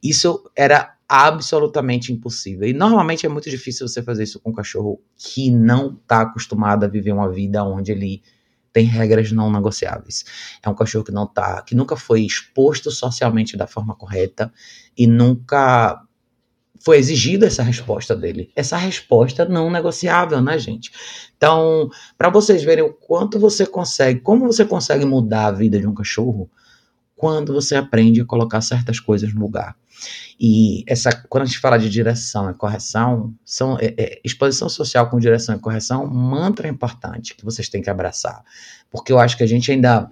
isso 0.03 0.43
era 0.55 0.95
absolutamente 1.07 2.11
impossível. 2.11 2.67
E 2.67 2.73
normalmente 2.73 3.25
é 3.25 3.29
muito 3.29 3.49
difícil 3.49 3.87
você 3.87 4.03
fazer 4.03 4.23
isso 4.23 4.39
com 4.39 4.51
um 4.51 4.53
cachorro 4.53 5.01
que 5.17 5.49
não 5.49 5.97
está 5.99 6.21
acostumado 6.21 6.83
a 6.83 6.87
viver 6.87 7.11
uma 7.11 7.31
vida 7.31 7.63
onde 7.63 7.91
ele 7.91 8.21
tem 8.75 8.83
regras 8.83 9.31
não 9.31 9.49
negociáveis. 9.49 10.25
É 10.61 10.69
um 10.69 10.75
cachorro 10.75 11.05
que 11.05 11.11
não 11.11 11.25
tá, 11.25 11.61
que 11.61 11.73
nunca 11.73 11.95
foi 11.95 12.23
exposto 12.23 12.91
socialmente 12.91 13.55
da 13.55 13.65
forma 13.65 13.95
correta 13.95 14.51
e 14.97 15.07
nunca 15.07 16.01
foi 16.83 16.97
exigida 16.97 17.47
essa 17.47 17.63
resposta 17.63 18.13
dele. 18.13 18.51
Essa 18.53 18.75
resposta 18.75 19.45
não 19.45 19.71
negociável, 19.71 20.41
né, 20.41 20.59
gente? 20.59 20.91
Então, 21.37 21.89
para 22.17 22.29
vocês 22.29 22.65
verem 22.65 22.83
o 22.83 22.91
quanto 22.91 23.39
você 23.39 23.65
consegue, 23.65 24.19
como 24.19 24.45
você 24.45 24.65
consegue 24.65 25.05
mudar 25.05 25.45
a 25.45 25.51
vida 25.53 25.79
de 25.79 25.87
um 25.87 25.93
cachorro 25.93 26.51
quando 27.15 27.53
você 27.53 27.77
aprende 27.77 28.19
a 28.19 28.25
colocar 28.25 28.59
certas 28.59 28.99
coisas 28.99 29.33
no 29.33 29.39
lugar. 29.39 29.77
E 30.39 30.83
essa, 30.87 31.11
quando 31.29 31.43
a 31.43 31.45
gente 31.45 31.59
fala 31.59 31.77
de 31.77 31.89
direção 31.89 32.49
e 32.49 32.53
correção, 32.53 33.33
são, 33.43 33.77
é, 33.79 33.93
é, 33.97 34.21
exposição 34.23 34.67
social 34.67 35.09
com 35.09 35.19
direção 35.19 35.55
e 35.55 35.59
correção, 35.59 36.03
um 36.03 36.09
mantra 36.09 36.67
importante 36.67 37.35
que 37.35 37.45
vocês 37.45 37.69
têm 37.69 37.81
que 37.81 37.89
abraçar. 37.89 38.43
Porque 38.91 39.11
eu 39.11 39.19
acho 39.19 39.37
que 39.37 39.43
a 39.43 39.47
gente 39.47 39.71
ainda 39.71 40.09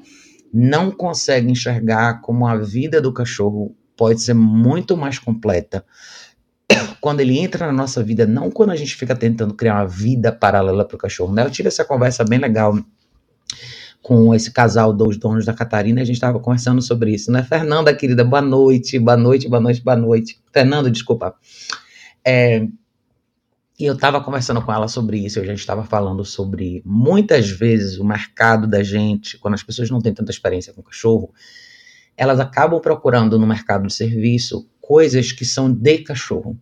não 0.54 0.92
consegue 0.92 1.52
enxergar 1.52 2.22
como 2.22 2.48
a 2.48 2.56
vida 2.56 3.02
do 3.02 3.12
cachorro 3.12 3.76
pode 3.98 4.22
ser 4.22 4.34
muito 4.34 4.96
mais 4.96 5.20
completa 5.20 5.86
quando 7.02 7.20
ele 7.20 7.38
entra 7.38 7.68
na 7.68 7.74
nossa 7.74 8.04
vida, 8.04 8.26
não 8.26 8.50
quando 8.50 8.72
a 8.72 8.76
gente 8.76 8.96
fica 8.96 9.16
tentando 9.16 9.54
criar 9.54 9.76
uma 9.76 9.88
vida 9.88 10.32
paralela 10.32 10.86
para 10.86 10.96
o 10.96 11.00
cachorro. 11.00 11.34
Né? 11.34 11.44
Eu 11.44 11.52
tive 11.52 11.68
essa 11.68 11.84
conversa 11.84 12.24
bem 12.24 12.40
legal 12.40 12.78
com 14.04 14.36
esse 14.36 14.52
casal 14.52 14.94
dos 14.94 15.18
donos 15.18 15.46
da 15.46 15.54
Catarina, 15.54 16.02
a 16.02 16.04
gente 16.04 16.18
estava 16.18 16.38
conversando 16.38 16.82
sobre 16.82 17.14
isso, 17.14 17.32
né? 17.32 17.42
Fernanda, 17.42 17.96
querida, 17.96 18.22
boa 18.24 18.42
noite, 18.42 19.00
boa 19.00 19.16
noite, 19.16 19.48
boa 19.48 19.62
noite, 19.62 19.82
boa 19.82 19.96
noite. 19.96 20.42
Fernando, 20.52 20.92
desculpa. 20.92 21.34
É, 22.24 22.68
e 23.80 23.86
eu 23.86 23.94
estava 23.94 24.22
conversando 24.22 24.62
com 24.62 24.74
ela 24.74 24.90
sobre 24.90 25.18
isso, 25.26 25.40
a 25.40 25.46
gente 25.46 25.60
estava 25.60 25.86
falando 25.86 26.26
sobre 26.26 26.84
muitas 26.86 27.50
vezes 27.50 27.98
o 27.98 28.04
mercado 28.04 28.68
da 28.68 28.84
gente, 28.84 29.38
quando 29.38 29.54
as 29.54 29.64
pessoas 29.64 29.90
não 29.90 30.02
têm 30.02 30.14
tanta 30.14 30.32
experiência 30.32 30.74
com 30.74 30.84
cachorro, 30.84 31.34
elas 32.18 32.42
acabam 32.42 32.82
procurando 32.82 33.40
no 33.40 33.48
mercado 33.48 33.88
de 33.88 33.94
serviço 33.94 34.68
coisas 34.82 35.32
que 35.32 35.46
são 35.46 35.74
de 35.74 36.00
cachorro. 36.00 36.60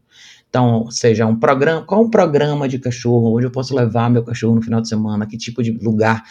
Então, 0.48 0.92
seja 0.92 1.26
um 1.26 1.40
programa, 1.40 1.84
qual 1.84 2.04
um 2.04 2.10
programa 2.10 2.70
de 2.70 2.78
cachorro, 2.78 3.36
onde 3.36 3.48
eu 3.48 3.52
posso 3.52 3.76
levar 3.76 4.12
meu 4.12 4.24
cachorro 4.24 4.54
no 4.54 4.62
final 4.62 4.80
de 4.80 4.88
semana, 4.88 5.26
que 5.26 5.38
tipo 5.38 5.64
de 5.64 5.72
lugar 5.72 6.24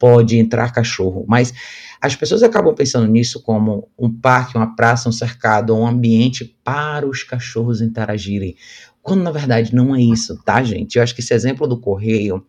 pode 0.00 0.38
entrar 0.38 0.72
cachorro. 0.72 1.26
Mas 1.28 1.52
as 2.00 2.16
pessoas 2.16 2.42
acabam 2.42 2.74
pensando 2.74 3.06
nisso 3.06 3.42
como 3.42 3.88
um 3.98 4.10
parque, 4.10 4.56
uma 4.56 4.74
praça, 4.74 5.08
um 5.08 5.12
cercado, 5.12 5.76
um 5.76 5.86
ambiente 5.86 6.56
para 6.64 7.06
os 7.06 7.22
cachorros 7.22 7.82
interagirem. 7.82 8.56
Quando 9.02 9.22
na 9.22 9.30
verdade 9.30 9.74
não 9.74 9.94
é 9.94 10.00
isso, 10.00 10.42
tá, 10.42 10.62
gente? 10.64 10.96
Eu 10.96 11.02
acho 11.02 11.14
que 11.14 11.20
esse 11.20 11.34
exemplo 11.34 11.68
do 11.68 11.78
correio 11.78 12.44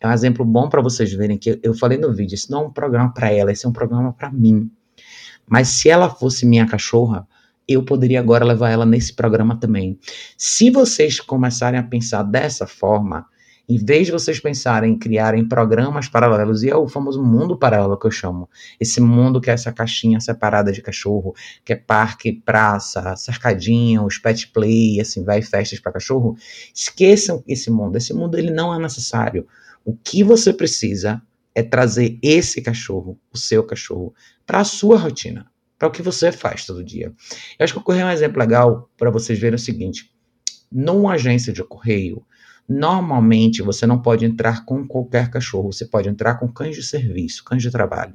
é 0.00 0.06
um 0.06 0.12
exemplo 0.12 0.44
bom 0.44 0.68
para 0.68 0.80
vocês 0.80 1.12
verem 1.12 1.36
que 1.36 1.58
eu 1.62 1.74
falei 1.74 1.98
no 1.98 2.12
vídeo, 2.12 2.34
isso 2.34 2.50
não 2.50 2.62
é 2.62 2.66
um 2.66 2.72
programa 2.72 3.12
para 3.12 3.30
ela, 3.30 3.52
esse 3.52 3.66
é 3.66 3.68
um 3.68 3.72
programa 3.72 4.12
para 4.12 4.30
mim. 4.30 4.70
Mas 5.46 5.68
se 5.68 5.90
ela 5.90 6.08
fosse 6.08 6.46
minha 6.46 6.66
cachorra, 6.66 7.26
eu 7.66 7.84
poderia 7.84 8.20
agora 8.20 8.44
levar 8.44 8.70
ela 8.70 8.86
nesse 8.86 9.14
programa 9.14 9.56
também. 9.56 9.98
Se 10.36 10.70
vocês 10.70 11.20
começarem 11.20 11.78
a 11.78 11.82
pensar 11.82 12.22
dessa 12.22 12.66
forma, 12.66 13.26
em 13.68 13.76
vez 13.76 14.06
de 14.06 14.12
vocês 14.12 14.40
pensarem 14.40 14.92
em 14.92 14.98
criarem 14.98 15.46
programas 15.46 16.08
paralelos, 16.08 16.62
e 16.62 16.70
é 16.70 16.76
o 16.76 16.88
famoso 16.88 17.22
mundo 17.22 17.56
paralelo 17.56 17.98
que 17.98 18.06
eu 18.06 18.10
chamo, 18.10 18.48
esse 18.78 19.00
mundo 19.00 19.40
que 19.40 19.50
é 19.50 19.52
essa 19.52 19.72
caixinha 19.72 20.20
separada 20.20 20.72
de 20.72 20.82
cachorro, 20.82 21.34
que 21.64 21.72
é 21.72 21.76
parque, 21.76 22.32
praça, 22.32 23.14
cercadinho, 23.16 24.04
os 24.04 24.18
pet 24.18 24.48
play, 24.48 25.00
assim, 25.00 25.24
vai 25.24 25.42
festas 25.42 25.78
para 25.78 25.92
cachorro, 25.92 26.36
esqueçam 26.74 27.42
esse 27.46 27.70
mundo. 27.70 27.96
Esse 27.96 28.12
mundo 28.12 28.36
ele 28.36 28.50
não 28.50 28.74
é 28.74 28.78
necessário. 28.78 29.46
O 29.84 29.96
que 29.96 30.22
você 30.22 30.52
precisa 30.52 31.22
é 31.54 31.62
trazer 31.62 32.18
esse 32.22 32.60
cachorro, 32.62 33.18
o 33.32 33.38
seu 33.38 33.62
cachorro, 33.64 34.14
para 34.46 34.60
a 34.60 34.64
sua 34.64 34.98
rotina, 34.98 35.46
para 35.78 35.88
o 35.88 35.90
que 35.90 36.02
você 36.02 36.32
faz 36.32 36.64
todo 36.64 36.84
dia. 36.84 37.12
Eu 37.58 37.64
acho 37.64 37.72
que 37.72 37.78
o 37.78 37.82
correio 37.82 38.04
é 38.04 38.06
um 38.06 38.12
exemplo 38.12 38.38
legal 38.38 38.90
para 38.96 39.10
vocês 39.10 39.38
verem 39.38 39.56
o 39.56 39.58
seguinte: 39.58 40.10
numa 40.70 41.14
agência 41.14 41.52
de 41.52 41.62
correio, 41.62 42.24
Normalmente 42.68 43.62
você 43.62 43.86
não 43.86 44.00
pode 44.00 44.24
entrar 44.24 44.64
com 44.64 44.86
qualquer 44.86 45.30
cachorro, 45.30 45.72
você 45.72 45.84
pode 45.84 46.08
entrar 46.08 46.36
com 46.36 46.48
cães 46.48 46.76
de 46.76 46.82
serviço, 46.82 47.44
cães 47.44 47.62
de 47.62 47.70
trabalho, 47.70 48.14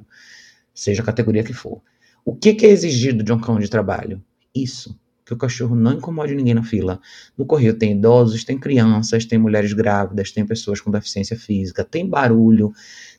seja 0.74 1.02
a 1.02 1.04
categoria 1.04 1.44
que 1.44 1.52
for. 1.52 1.82
O 2.24 2.34
que, 2.34 2.54
que 2.54 2.66
é 2.66 2.70
exigido 2.70 3.22
de 3.22 3.32
um 3.32 3.40
cão 3.40 3.58
de 3.58 3.68
trabalho? 3.68 4.22
Isso, 4.54 4.98
que 5.24 5.34
o 5.34 5.36
cachorro 5.36 5.76
não 5.76 5.92
incomode 5.92 6.34
ninguém 6.34 6.54
na 6.54 6.62
fila. 6.62 7.00
No 7.36 7.44
correio 7.44 7.74
tem 7.74 7.92
idosos, 7.92 8.44
tem 8.44 8.58
crianças, 8.58 9.26
tem 9.26 9.38
mulheres 9.38 9.74
grávidas, 9.74 10.32
tem 10.32 10.44
pessoas 10.46 10.80
com 10.80 10.90
deficiência 10.90 11.38
física, 11.38 11.84
tem 11.84 12.08
barulho, 12.08 12.72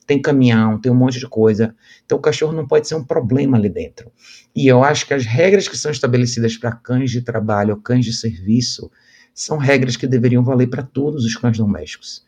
tem 0.08 0.20
caminhão, 0.20 0.82
tem 0.82 0.92
um 0.92 0.96
monte 0.96 1.20
de 1.20 1.28
coisa. 1.28 1.76
Então 2.04 2.18
o 2.18 2.22
cachorro 2.22 2.52
não 2.52 2.68
pode 2.68 2.88
ser 2.88 2.96
um 2.96 3.04
problema 3.04 3.58
ali 3.58 3.70
dentro. 3.70 4.12
E 4.56 4.68
eu 4.68 4.84
acho 4.84 5.06
que 5.06 5.14
as 5.14 5.24
regras 5.24 5.68
que 5.68 5.78
são 5.78 5.92
estabelecidas 5.92 6.58
para 6.58 6.72
cães 6.72 7.12
de 7.12 7.22
trabalho 7.22 7.78
cães 7.78 8.04
de 8.04 8.14
serviço 8.14 8.90
são 9.40 9.58
regras 9.58 9.96
que 9.96 10.06
deveriam 10.06 10.44
valer 10.44 10.68
para 10.68 10.84
todos 10.84 11.24
os 11.24 11.34
cães 11.34 11.58
domésticos. 11.58 12.26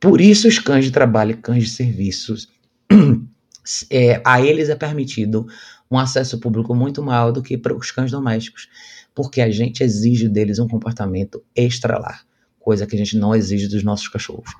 Por 0.00 0.22
isso, 0.22 0.48
os 0.48 0.58
cães 0.58 0.86
de 0.86 0.90
trabalho 0.90 1.32
e 1.32 1.36
cães 1.36 1.64
de 1.64 1.70
serviços, 1.70 2.48
é, 3.90 4.22
a 4.24 4.40
eles 4.40 4.70
é 4.70 4.74
permitido 4.74 5.46
um 5.90 5.98
acesso 5.98 6.38
público 6.38 6.74
muito 6.74 7.02
maior 7.02 7.30
do 7.30 7.42
que 7.42 7.58
para 7.58 7.76
os 7.76 7.90
cães 7.90 8.10
domésticos, 8.10 8.68
porque 9.14 9.42
a 9.42 9.50
gente 9.50 9.84
exige 9.84 10.30
deles 10.30 10.58
um 10.58 10.66
comportamento 10.66 11.44
extralar, 11.54 12.24
coisa 12.58 12.86
que 12.86 12.96
a 12.96 12.98
gente 12.98 13.18
não 13.18 13.34
exige 13.34 13.68
dos 13.68 13.82
nossos 13.82 14.08
cachorros. 14.08 14.50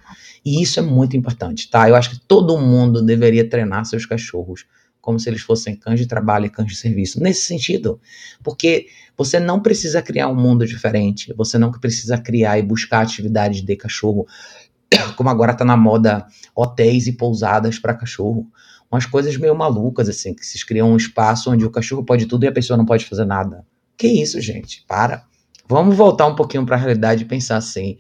E 0.45 0.63
isso 0.63 0.79
é 0.79 0.83
muito 0.83 1.17
importante, 1.17 1.71
tá? 1.71 1.89
Eu 1.89 1.97
acho 1.97 2.11
que 2.11 2.21
todo 2.21 2.59
mundo 2.59 3.03
deveria 3.03 3.49
treinar 3.49 3.87
seus 3.87 4.05
cachorros 4.05 4.67
como 5.07 5.21
se 5.21 5.31
eles 5.31 5.41
fossem 5.41 5.77
cães 5.77 6.01
de 6.01 6.07
trabalho 6.09 6.47
e 6.47 6.51
cães 6.51 6.67
de 6.67 6.77
serviço. 6.77 7.23
Nesse 7.23 7.43
sentido, 7.43 8.01
porque 8.43 8.89
você 9.17 9.39
não 9.39 9.61
precisa 9.61 10.03
criar 10.03 10.27
um 10.27 10.35
mundo 10.35 10.67
diferente, 10.67 11.33
você 11.33 11.57
não 11.57 11.71
precisa 11.71 12.19
criar 12.19 12.59
e 12.59 12.63
buscar 12.63 13.03
atividades 13.03 13.63
de 13.63 13.77
cachorro, 13.77 14.27
como 15.17 15.31
agora 15.31 15.53
está 15.53 15.65
na 15.65 15.77
moda 15.77 16.27
hotéis 16.57 17.07
e 17.07 17.13
pousadas 17.13 17.79
para 17.79 17.95
cachorro. 17.95 18.51
Umas 18.91 19.07
coisas 19.07 19.37
meio 19.37 19.55
malucas, 19.55 20.09
assim, 20.09 20.35
que 20.35 20.45
se 20.45 20.67
criam 20.67 20.91
um 20.91 20.97
espaço 20.97 21.53
onde 21.53 21.65
o 21.65 21.71
cachorro 21.71 22.05
pode 22.05 22.27
tudo 22.27 22.43
e 22.43 22.49
a 22.49 22.53
pessoa 22.53 22.77
não 22.77 22.85
pode 22.85 23.05
fazer 23.05 23.25
nada. 23.25 23.65
Que 23.97 24.09
isso, 24.09 24.41
gente? 24.41 24.85
Para. 24.89 25.25
Vamos 25.69 25.97
voltar 25.97 26.27
um 26.27 26.35
pouquinho 26.35 26.67
para 26.67 26.75
a 26.75 26.79
realidade 26.81 27.23
e 27.23 27.27
pensar 27.27 27.59
assim: 27.59 27.97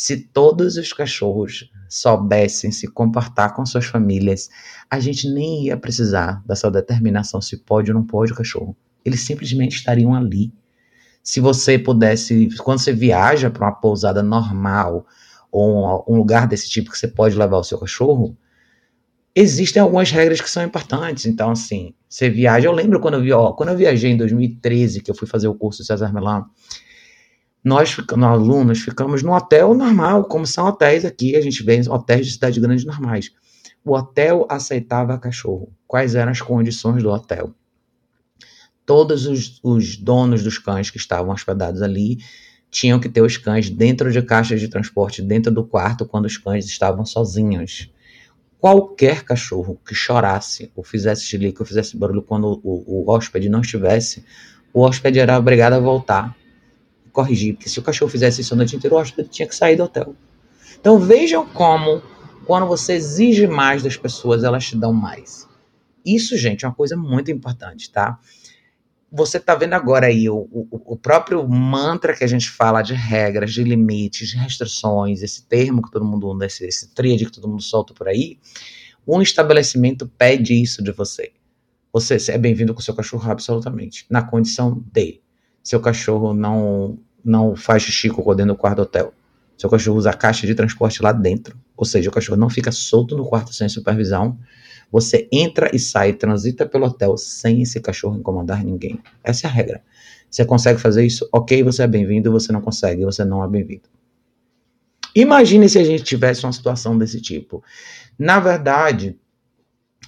se 0.00 0.16
todos 0.16 0.78
os 0.78 0.94
cachorros 0.94 1.70
soubessem 1.86 2.72
se 2.72 2.88
comportar 2.88 3.54
com 3.54 3.66
suas 3.66 3.84
famílias, 3.84 4.48
a 4.88 4.98
gente 4.98 5.28
nem 5.28 5.66
ia 5.66 5.76
precisar 5.76 6.42
dessa 6.46 6.70
determinação 6.70 7.38
se 7.38 7.58
pode 7.58 7.90
ou 7.90 7.98
não 7.98 8.06
pode 8.06 8.32
o 8.32 8.34
cachorro. 8.34 8.74
Eles 9.04 9.20
simplesmente 9.20 9.76
estariam 9.76 10.14
ali. 10.14 10.54
Se 11.22 11.38
você 11.38 11.78
pudesse, 11.78 12.48
quando 12.62 12.78
você 12.78 12.94
viaja 12.94 13.50
para 13.50 13.66
uma 13.66 13.74
pousada 13.74 14.22
normal 14.22 15.06
ou 15.52 16.06
um, 16.08 16.14
um 16.14 16.16
lugar 16.16 16.48
desse 16.48 16.70
tipo 16.70 16.90
que 16.90 16.96
você 16.96 17.06
pode 17.06 17.36
levar 17.36 17.58
o 17.58 17.64
seu 17.64 17.78
cachorro, 17.78 18.34
existem 19.34 19.82
algumas 19.82 20.10
regras 20.10 20.40
que 20.40 20.48
são 20.48 20.64
importantes. 20.64 21.26
Então, 21.26 21.50
assim, 21.50 21.92
você 22.08 22.30
viaja. 22.30 22.66
Eu 22.66 22.72
lembro 22.72 23.00
quando 23.00 23.14
eu 23.14 23.20
vi, 23.20 23.32
ó, 23.34 23.52
quando 23.52 23.68
eu 23.68 23.76
viajei 23.76 24.12
em 24.12 24.16
2013, 24.16 25.02
que 25.02 25.10
eu 25.10 25.14
fui 25.14 25.28
fazer 25.28 25.48
o 25.48 25.54
curso 25.54 25.84
César 25.84 26.10
Melan, 26.10 26.46
nós, 27.62 27.94
nós 28.16 28.32
alunos, 28.32 28.80
ficamos 28.80 29.22
no 29.22 29.34
hotel 29.34 29.74
normal, 29.74 30.24
como 30.24 30.46
são 30.46 30.66
hotéis 30.66 31.04
aqui, 31.04 31.36
a 31.36 31.40
gente 31.40 31.62
vê 31.62 31.80
hotéis 31.88 32.26
de 32.26 32.32
cidade 32.32 32.58
grande 32.58 32.86
normais. 32.86 33.30
O 33.84 33.94
hotel 33.94 34.46
aceitava 34.48 35.18
cachorro. 35.18 35.72
Quais 35.86 36.14
eram 36.14 36.32
as 36.32 36.40
condições 36.40 37.02
do 37.02 37.10
hotel? 37.10 37.54
Todos 38.86 39.26
os, 39.26 39.60
os 39.62 39.96
donos 39.96 40.42
dos 40.42 40.58
cães 40.58 40.90
que 40.90 40.96
estavam 40.96 41.32
hospedados 41.32 41.82
ali 41.82 42.18
tinham 42.70 42.98
que 42.98 43.08
ter 43.08 43.20
os 43.20 43.36
cães 43.36 43.68
dentro 43.68 44.10
de 44.10 44.22
caixas 44.22 44.60
de 44.60 44.68
transporte, 44.68 45.20
dentro 45.20 45.52
do 45.52 45.64
quarto, 45.64 46.06
quando 46.06 46.26
os 46.26 46.36
cães 46.36 46.66
estavam 46.66 47.04
sozinhos. 47.04 47.90
Qualquer 48.58 49.22
cachorro 49.24 49.80
que 49.86 49.94
chorasse, 49.94 50.70
ou 50.74 50.84
fizesse 50.84 51.24
xilique, 51.24 51.60
ou 51.60 51.66
fizesse 51.66 51.96
barulho 51.96 52.22
quando 52.22 52.60
o, 52.62 53.04
o 53.04 53.10
hóspede 53.10 53.48
não 53.48 53.60
estivesse, 53.60 54.24
o 54.72 54.82
hóspede 54.82 55.18
era 55.18 55.38
obrigado 55.38 55.72
a 55.74 55.80
voltar 55.80 56.36
corrigir, 57.10 57.54
porque 57.54 57.68
se 57.68 57.78
o 57.78 57.82
cachorro 57.82 58.10
fizesse 58.10 58.40
isso 58.40 58.54
a 58.54 58.56
noite 58.56 58.76
inteira, 58.76 58.94
o 58.94 58.98
hóspede 58.98 59.28
tinha 59.28 59.46
que 59.46 59.54
sair 59.54 59.76
do 59.76 59.84
hotel. 59.84 60.14
Então 60.78 60.98
vejam 60.98 61.46
como, 61.46 62.02
quando 62.46 62.66
você 62.66 62.94
exige 62.94 63.46
mais 63.46 63.82
das 63.82 63.96
pessoas, 63.96 64.44
elas 64.44 64.66
te 64.66 64.76
dão 64.76 64.92
mais. 64.92 65.48
Isso, 66.04 66.36
gente, 66.36 66.64
é 66.64 66.68
uma 66.68 66.74
coisa 66.74 66.96
muito 66.96 67.30
importante, 67.30 67.90
tá? 67.90 68.18
Você 69.12 69.38
está 69.38 69.54
vendo 69.54 69.74
agora 69.74 70.06
aí 70.06 70.30
o, 70.30 70.48
o, 70.52 70.92
o, 70.92 70.96
próprio 70.96 71.46
mantra 71.46 72.14
que 72.14 72.22
a 72.22 72.28
gente 72.28 72.48
fala 72.48 72.80
de 72.80 72.94
regras, 72.94 73.52
de 73.52 73.64
limites, 73.64 74.28
de 74.28 74.36
restrições, 74.36 75.20
esse 75.20 75.44
termo 75.46 75.82
que 75.82 75.90
todo 75.90 76.04
mundo 76.04 76.28
usa, 76.28 76.46
esse, 76.46 76.64
esse 76.64 76.94
tríade 76.94 77.26
que 77.26 77.32
todo 77.32 77.48
mundo 77.48 77.62
solta 77.62 77.92
por 77.92 78.06
aí. 78.06 78.38
Um 79.06 79.20
estabelecimento 79.20 80.06
pede 80.16 80.54
isso 80.54 80.82
de 80.82 80.92
você. 80.92 81.32
Você 81.92 82.30
é 82.30 82.38
bem-vindo 82.38 82.72
com 82.72 82.80
seu 82.80 82.94
cachorro 82.94 83.28
absolutamente, 83.28 84.06
na 84.08 84.22
condição 84.22 84.80
de 84.92 85.20
seu 85.70 85.78
cachorro 85.78 86.34
não 86.34 86.98
não 87.24 87.54
faz 87.54 87.84
xixi 87.84 88.08
dentro 88.08 88.46
do 88.46 88.56
quarto 88.56 88.76
do 88.76 88.82
hotel. 88.82 89.14
Seu 89.56 89.70
cachorro 89.70 89.98
usa 89.98 90.10
a 90.10 90.14
caixa 90.14 90.44
de 90.44 90.52
transporte 90.52 91.00
lá 91.00 91.12
dentro. 91.12 91.56
Ou 91.76 91.84
seja, 91.84 92.08
o 92.10 92.12
cachorro 92.12 92.36
não 92.36 92.50
fica 92.50 92.72
solto 92.72 93.16
no 93.16 93.24
quarto 93.24 93.52
sem 93.52 93.68
supervisão. 93.68 94.36
Você 94.90 95.28
entra 95.30 95.70
e 95.72 95.78
sai, 95.78 96.14
transita 96.14 96.66
pelo 96.66 96.86
hotel 96.86 97.16
sem 97.16 97.62
esse 97.62 97.78
cachorro 97.78 98.18
incomodar 98.18 98.64
ninguém. 98.64 98.98
Essa 99.22 99.46
é 99.46 99.50
a 99.50 99.52
regra. 99.52 99.80
Você 100.28 100.44
consegue 100.44 100.80
fazer 100.80 101.06
isso? 101.06 101.28
Ok, 101.30 101.62
você 101.62 101.84
é 101.84 101.86
bem-vindo. 101.86 102.32
Você 102.32 102.50
não 102.50 102.60
consegue, 102.60 103.04
você 103.04 103.24
não 103.24 103.44
é 103.44 103.48
bem-vindo. 103.48 103.88
Imagine 105.14 105.68
se 105.68 105.78
a 105.78 105.84
gente 105.84 106.02
tivesse 106.02 106.42
uma 106.44 106.52
situação 106.52 106.98
desse 106.98 107.20
tipo. 107.20 107.62
Na 108.18 108.40
verdade, 108.40 109.16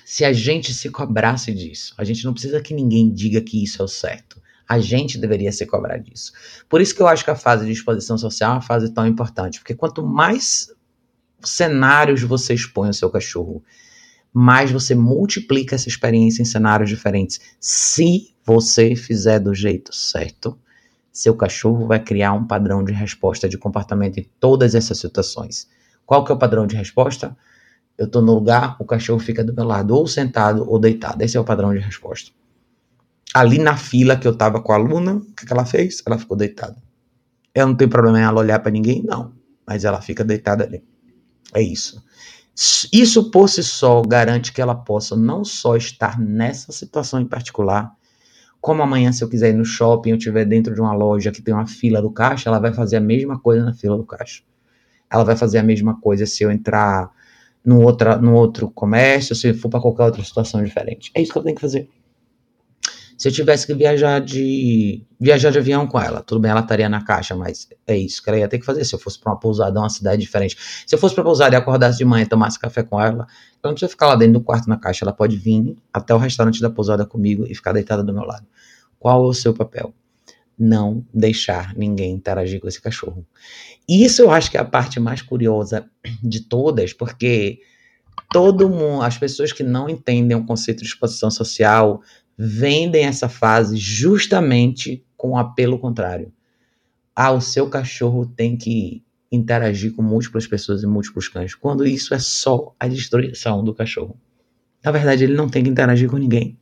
se 0.04 0.24
a 0.24 0.32
gente 0.32 0.74
se 0.74 0.90
cobrasse 0.90 1.54
disso, 1.54 1.94
a 1.96 2.02
gente 2.02 2.24
não 2.24 2.32
precisa 2.32 2.60
que 2.60 2.74
ninguém 2.74 3.12
diga 3.12 3.40
que 3.40 3.62
isso 3.62 3.80
é 3.80 3.84
o 3.84 3.88
certo. 3.88 4.41
A 4.68 4.78
gente 4.78 5.18
deveria 5.18 5.52
se 5.52 5.66
cobrar 5.66 5.98
disso. 5.98 6.32
Por 6.68 6.80
isso 6.80 6.94
que 6.94 7.02
eu 7.02 7.08
acho 7.08 7.24
que 7.24 7.30
a 7.30 7.36
fase 7.36 7.66
de 7.66 7.72
exposição 7.72 8.16
social 8.16 8.52
é 8.52 8.54
uma 8.54 8.62
fase 8.62 8.92
tão 8.92 9.06
importante, 9.06 9.58
porque 9.58 9.74
quanto 9.74 10.04
mais 10.04 10.70
cenários 11.42 12.22
você 12.22 12.54
expõe 12.54 12.88
ao 12.88 12.94
seu 12.94 13.10
cachorro, 13.10 13.62
mais 14.32 14.70
você 14.70 14.94
multiplica 14.94 15.74
essa 15.74 15.88
experiência 15.88 16.42
em 16.42 16.46
cenários 16.46 16.88
diferentes. 16.88 17.40
Se 17.60 18.34
você 18.44 18.96
fizer 18.96 19.38
do 19.38 19.54
jeito 19.54 19.94
certo, 19.94 20.58
seu 21.12 21.34
cachorro 21.34 21.86
vai 21.86 22.00
criar 22.02 22.32
um 22.32 22.46
padrão 22.46 22.82
de 22.82 22.92
resposta 22.92 23.48
de 23.48 23.58
comportamento 23.58 24.18
em 24.18 24.26
todas 24.40 24.74
essas 24.74 24.98
situações. 24.98 25.68
Qual 26.06 26.24
que 26.24 26.32
é 26.32 26.34
o 26.34 26.38
padrão 26.38 26.66
de 26.66 26.74
resposta? 26.74 27.36
Eu 27.98 28.06
estou 28.06 28.22
no 28.22 28.34
lugar, 28.34 28.76
o 28.80 28.84
cachorro 28.84 29.18
fica 29.18 29.44
do 29.44 29.54
meu 29.54 29.64
lado, 29.64 29.94
ou 29.94 30.06
sentado 30.06 30.68
ou 30.68 30.78
deitado. 30.78 31.22
Esse 31.22 31.36
é 31.36 31.40
o 31.40 31.44
padrão 31.44 31.74
de 31.74 31.78
resposta. 31.78 32.32
Ali 33.34 33.58
na 33.58 33.76
fila 33.76 34.16
que 34.16 34.26
eu 34.26 34.32
estava 34.32 34.60
com 34.60 34.72
a 34.72 34.76
aluna, 34.76 35.14
o 35.14 35.32
que, 35.34 35.46
que 35.46 35.52
ela 35.52 35.64
fez? 35.64 36.02
Ela 36.06 36.18
ficou 36.18 36.36
deitada. 36.36 36.76
Eu 37.54 37.66
não 37.66 37.74
tenho 37.74 37.90
problema 37.90 38.20
em 38.20 38.22
ela 38.22 38.40
olhar 38.40 38.58
para 38.58 38.70
ninguém? 38.70 39.02
Não. 39.02 39.32
Mas 39.66 39.84
ela 39.84 40.00
fica 40.00 40.24
deitada 40.24 40.64
ali. 40.64 40.82
É 41.54 41.62
isso. 41.62 42.02
Isso 42.92 43.30
por 43.30 43.48
si 43.48 43.62
só 43.62 44.02
garante 44.02 44.52
que 44.52 44.60
ela 44.60 44.74
possa 44.74 45.16
não 45.16 45.44
só 45.44 45.76
estar 45.76 46.18
nessa 46.18 46.72
situação 46.72 47.20
em 47.20 47.26
particular, 47.26 47.92
como 48.60 48.82
amanhã, 48.82 49.10
se 49.10 49.24
eu 49.24 49.28
quiser 49.28 49.50
ir 49.50 49.54
no 49.54 49.64
shopping, 49.64 50.10
eu 50.10 50.16
estiver 50.16 50.44
dentro 50.44 50.72
de 50.72 50.80
uma 50.80 50.92
loja 50.92 51.32
que 51.32 51.42
tem 51.42 51.52
uma 51.52 51.66
fila 51.66 52.00
do 52.00 52.10
caixa, 52.12 52.48
ela 52.48 52.60
vai 52.60 52.72
fazer 52.72 52.96
a 52.96 53.00
mesma 53.00 53.38
coisa 53.40 53.64
na 53.64 53.74
fila 53.74 53.96
do 53.96 54.04
caixa. 54.04 54.42
Ela 55.10 55.24
vai 55.24 55.36
fazer 55.36 55.58
a 55.58 55.62
mesma 55.64 56.00
coisa 56.00 56.26
se 56.26 56.44
eu 56.44 56.50
entrar 56.50 57.10
no, 57.64 57.80
outra, 57.80 58.16
no 58.18 58.34
outro 58.34 58.70
comércio, 58.70 59.34
se 59.34 59.52
for 59.52 59.68
para 59.68 59.80
qualquer 59.80 60.04
outra 60.04 60.22
situação 60.22 60.62
diferente. 60.62 61.10
É 61.14 61.20
isso 61.20 61.32
que 61.32 61.38
eu 61.38 61.42
tenho 61.42 61.56
que 61.56 61.60
fazer. 61.60 61.88
Se 63.22 63.28
eu 63.28 63.32
tivesse 63.32 63.64
que 63.68 63.72
viajar 63.72 64.20
de 64.20 65.06
viajar 65.20 65.52
de 65.52 65.58
avião 65.58 65.86
com 65.86 66.00
ela, 66.00 66.20
tudo 66.24 66.40
bem, 66.40 66.50
ela 66.50 66.58
estaria 66.58 66.88
na 66.88 67.04
caixa, 67.04 67.36
mas 67.36 67.68
é 67.86 67.96
isso 67.96 68.20
que 68.20 68.28
ela 68.28 68.36
ia 68.40 68.48
ter 68.48 68.58
que 68.58 68.66
fazer. 68.66 68.84
Se 68.84 68.96
eu 68.96 68.98
fosse 68.98 69.16
para 69.16 69.30
uma 69.30 69.38
pousada, 69.38 69.78
uma 69.78 69.88
cidade 69.88 70.20
diferente, 70.20 70.56
se 70.84 70.92
eu 70.92 70.98
fosse 70.98 71.14
para 71.14 71.22
pousada 71.22 71.54
e 71.54 71.56
acordasse 71.56 71.98
de 71.98 72.04
manhã 72.04 72.24
e 72.24 72.26
tomasse 72.26 72.58
café 72.58 72.82
com 72.82 73.00
ela, 73.00 73.18
ela 73.18 73.26
não 73.62 73.74
precisa 73.74 73.90
ficar 73.90 74.08
lá 74.08 74.16
dentro 74.16 74.32
do 74.32 74.40
quarto 74.40 74.68
na 74.68 74.76
caixa. 74.76 75.04
Ela 75.04 75.12
pode 75.12 75.36
vir 75.36 75.76
até 75.92 76.12
o 76.12 76.18
restaurante 76.18 76.60
da 76.60 76.68
pousada 76.68 77.06
comigo 77.06 77.46
e 77.48 77.54
ficar 77.54 77.70
deitada 77.72 78.02
do 78.02 78.12
meu 78.12 78.24
lado. 78.24 78.44
Qual 78.98 79.24
é 79.24 79.28
o 79.28 79.32
seu 79.32 79.54
papel? 79.54 79.94
Não 80.58 81.06
deixar 81.14 81.76
ninguém 81.76 82.12
interagir 82.12 82.60
com 82.60 82.66
esse 82.66 82.82
cachorro. 82.82 83.24
Isso 83.88 84.20
eu 84.20 84.32
acho 84.32 84.50
que 84.50 84.56
é 84.56 84.60
a 84.60 84.64
parte 84.64 84.98
mais 84.98 85.22
curiosa 85.22 85.88
de 86.20 86.40
todas, 86.40 86.92
porque 86.92 87.60
todo 88.32 88.68
mundo, 88.68 89.02
as 89.02 89.16
pessoas 89.16 89.52
que 89.52 89.62
não 89.62 89.88
entendem 89.88 90.36
o 90.36 90.44
conceito 90.44 90.80
de 90.80 90.88
exposição 90.88 91.30
social, 91.30 92.00
vendem 92.44 93.04
essa 93.04 93.28
fase 93.28 93.76
justamente 93.76 95.04
com 95.16 95.30
o 95.30 95.36
apelo 95.36 95.78
contrário. 95.78 96.32
Ah, 97.14 97.30
o 97.30 97.40
seu 97.40 97.68
cachorro 97.68 98.26
tem 98.26 98.56
que 98.56 99.04
interagir 99.30 99.94
com 99.94 100.02
múltiplas 100.02 100.46
pessoas 100.46 100.82
e 100.82 100.86
múltiplos 100.86 101.28
cães, 101.28 101.54
quando 101.54 101.86
isso 101.86 102.12
é 102.12 102.18
só 102.18 102.74
a 102.80 102.88
destruição 102.88 103.62
do 103.62 103.72
cachorro. 103.72 104.18
Na 104.82 104.90
verdade, 104.90 105.22
ele 105.22 105.34
não 105.34 105.48
tem 105.48 105.62
que 105.62 105.70
interagir 105.70 106.10
com 106.10 106.16
ninguém. 106.16 106.58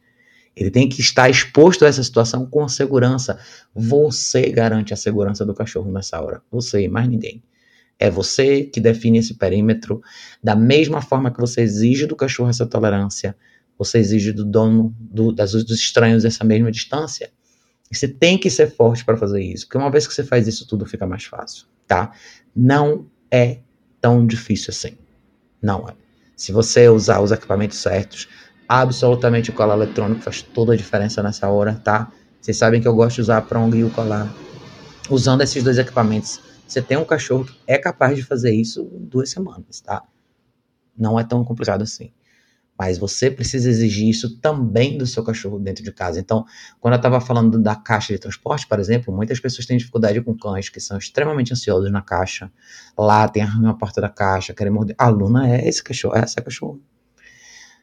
Ele 0.54 0.70
tem 0.70 0.86
que 0.86 1.00
estar 1.00 1.30
exposto 1.30 1.86
a 1.86 1.88
essa 1.88 2.02
situação 2.02 2.44
com 2.44 2.68
segurança. 2.68 3.38
Você 3.74 4.50
garante 4.50 4.92
a 4.92 4.96
segurança 4.96 5.46
do 5.46 5.54
cachorro 5.54 5.90
nessa 5.90 6.20
hora. 6.20 6.42
Você, 6.50 6.86
mais 6.88 7.08
ninguém. 7.08 7.42
É 7.98 8.10
você 8.10 8.64
que 8.64 8.80
define 8.80 9.18
esse 9.18 9.34
perímetro. 9.34 10.02
Da 10.44 10.54
mesma 10.54 11.00
forma 11.00 11.30
que 11.30 11.40
você 11.40 11.62
exige 11.62 12.06
do 12.06 12.16
cachorro 12.16 12.50
essa 12.50 12.66
tolerância, 12.66 13.34
você 13.80 13.96
exige 13.96 14.30
do 14.30 14.44
dono, 14.44 14.94
do, 15.00 15.32
das, 15.32 15.52
dos 15.52 15.78
estranhos 15.78 16.26
essa 16.26 16.44
mesma 16.44 16.70
distância. 16.70 17.30
E 17.90 17.96
você 17.96 18.06
tem 18.06 18.36
que 18.36 18.50
ser 18.50 18.70
forte 18.70 19.02
para 19.06 19.16
fazer 19.16 19.42
isso, 19.42 19.66
porque 19.66 19.78
uma 19.78 19.90
vez 19.90 20.06
que 20.06 20.12
você 20.12 20.22
faz 20.22 20.46
isso, 20.46 20.66
tudo 20.66 20.84
fica 20.84 21.06
mais 21.06 21.24
fácil, 21.24 21.64
tá? 21.86 22.12
Não 22.54 23.06
é 23.30 23.60
tão 23.98 24.26
difícil 24.26 24.70
assim. 24.70 24.98
Não 25.62 25.88
é. 25.88 25.94
Se 26.36 26.52
você 26.52 26.90
usar 26.90 27.20
os 27.20 27.32
equipamentos 27.32 27.78
certos, 27.78 28.28
absolutamente 28.68 29.48
o 29.48 29.54
colar 29.54 29.76
eletrônico 29.76 30.20
faz 30.20 30.42
toda 30.42 30.74
a 30.74 30.76
diferença 30.76 31.22
nessa 31.22 31.48
hora, 31.48 31.80
tá? 31.82 32.12
Vocês 32.38 32.58
sabem 32.58 32.82
que 32.82 32.86
eu 32.86 32.94
gosto 32.94 33.16
de 33.16 33.22
usar 33.22 33.38
a 33.38 33.42
prong 33.42 33.74
e 33.78 33.82
o 33.82 33.90
colar. 33.90 34.30
Usando 35.08 35.40
esses 35.40 35.64
dois 35.64 35.78
equipamentos, 35.78 36.38
você 36.68 36.82
tem 36.82 36.98
um 36.98 37.04
cachorro 37.04 37.46
que 37.46 37.58
é 37.66 37.78
capaz 37.78 38.14
de 38.14 38.22
fazer 38.22 38.52
isso 38.52 38.82
em 38.92 39.06
duas 39.06 39.30
semanas, 39.30 39.80
tá? 39.80 40.02
Não 40.96 41.18
é 41.18 41.24
tão 41.24 41.42
complicado 41.42 41.80
assim. 41.80 42.12
Mas 42.80 42.96
você 42.96 43.30
precisa 43.30 43.68
exigir 43.68 44.08
isso 44.08 44.38
também 44.38 44.96
do 44.96 45.06
seu 45.06 45.22
cachorro 45.22 45.58
dentro 45.58 45.84
de 45.84 45.92
casa. 45.92 46.18
Então, 46.18 46.46
quando 46.80 46.94
eu 46.94 46.96
estava 46.96 47.20
falando 47.20 47.58
da 47.58 47.76
caixa 47.76 48.14
de 48.14 48.18
transporte, 48.18 48.66
por 48.66 48.80
exemplo, 48.80 49.14
muitas 49.14 49.38
pessoas 49.38 49.66
têm 49.66 49.76
dificuldade 49.76 50.18
com 50.22 50.34
cães 50.34 50.70
que 50.70 50.80
são 50.80 50.96
extremamente 50.96 51.52
ansiosos 51.52 51.92
na 51.92 52.00
caixa. 52.00 52.50
Lá 52.96 53.28
tem 53.28 53.42
a 53.42 53.74
porta 53.74 54.00
da 54.00 54.08
caixa, 54.08 54.54
querem 54.54 54.72
morder. 54.72 54.96
A 54.98 55.10
Luna 55.10 55.46
é 55.46 55.68
esse 55.68 55.84
cachorro, 55.84 56.16
é 56.16 56.20
essa 56.20 56.40
cachorro. 56.40 56.80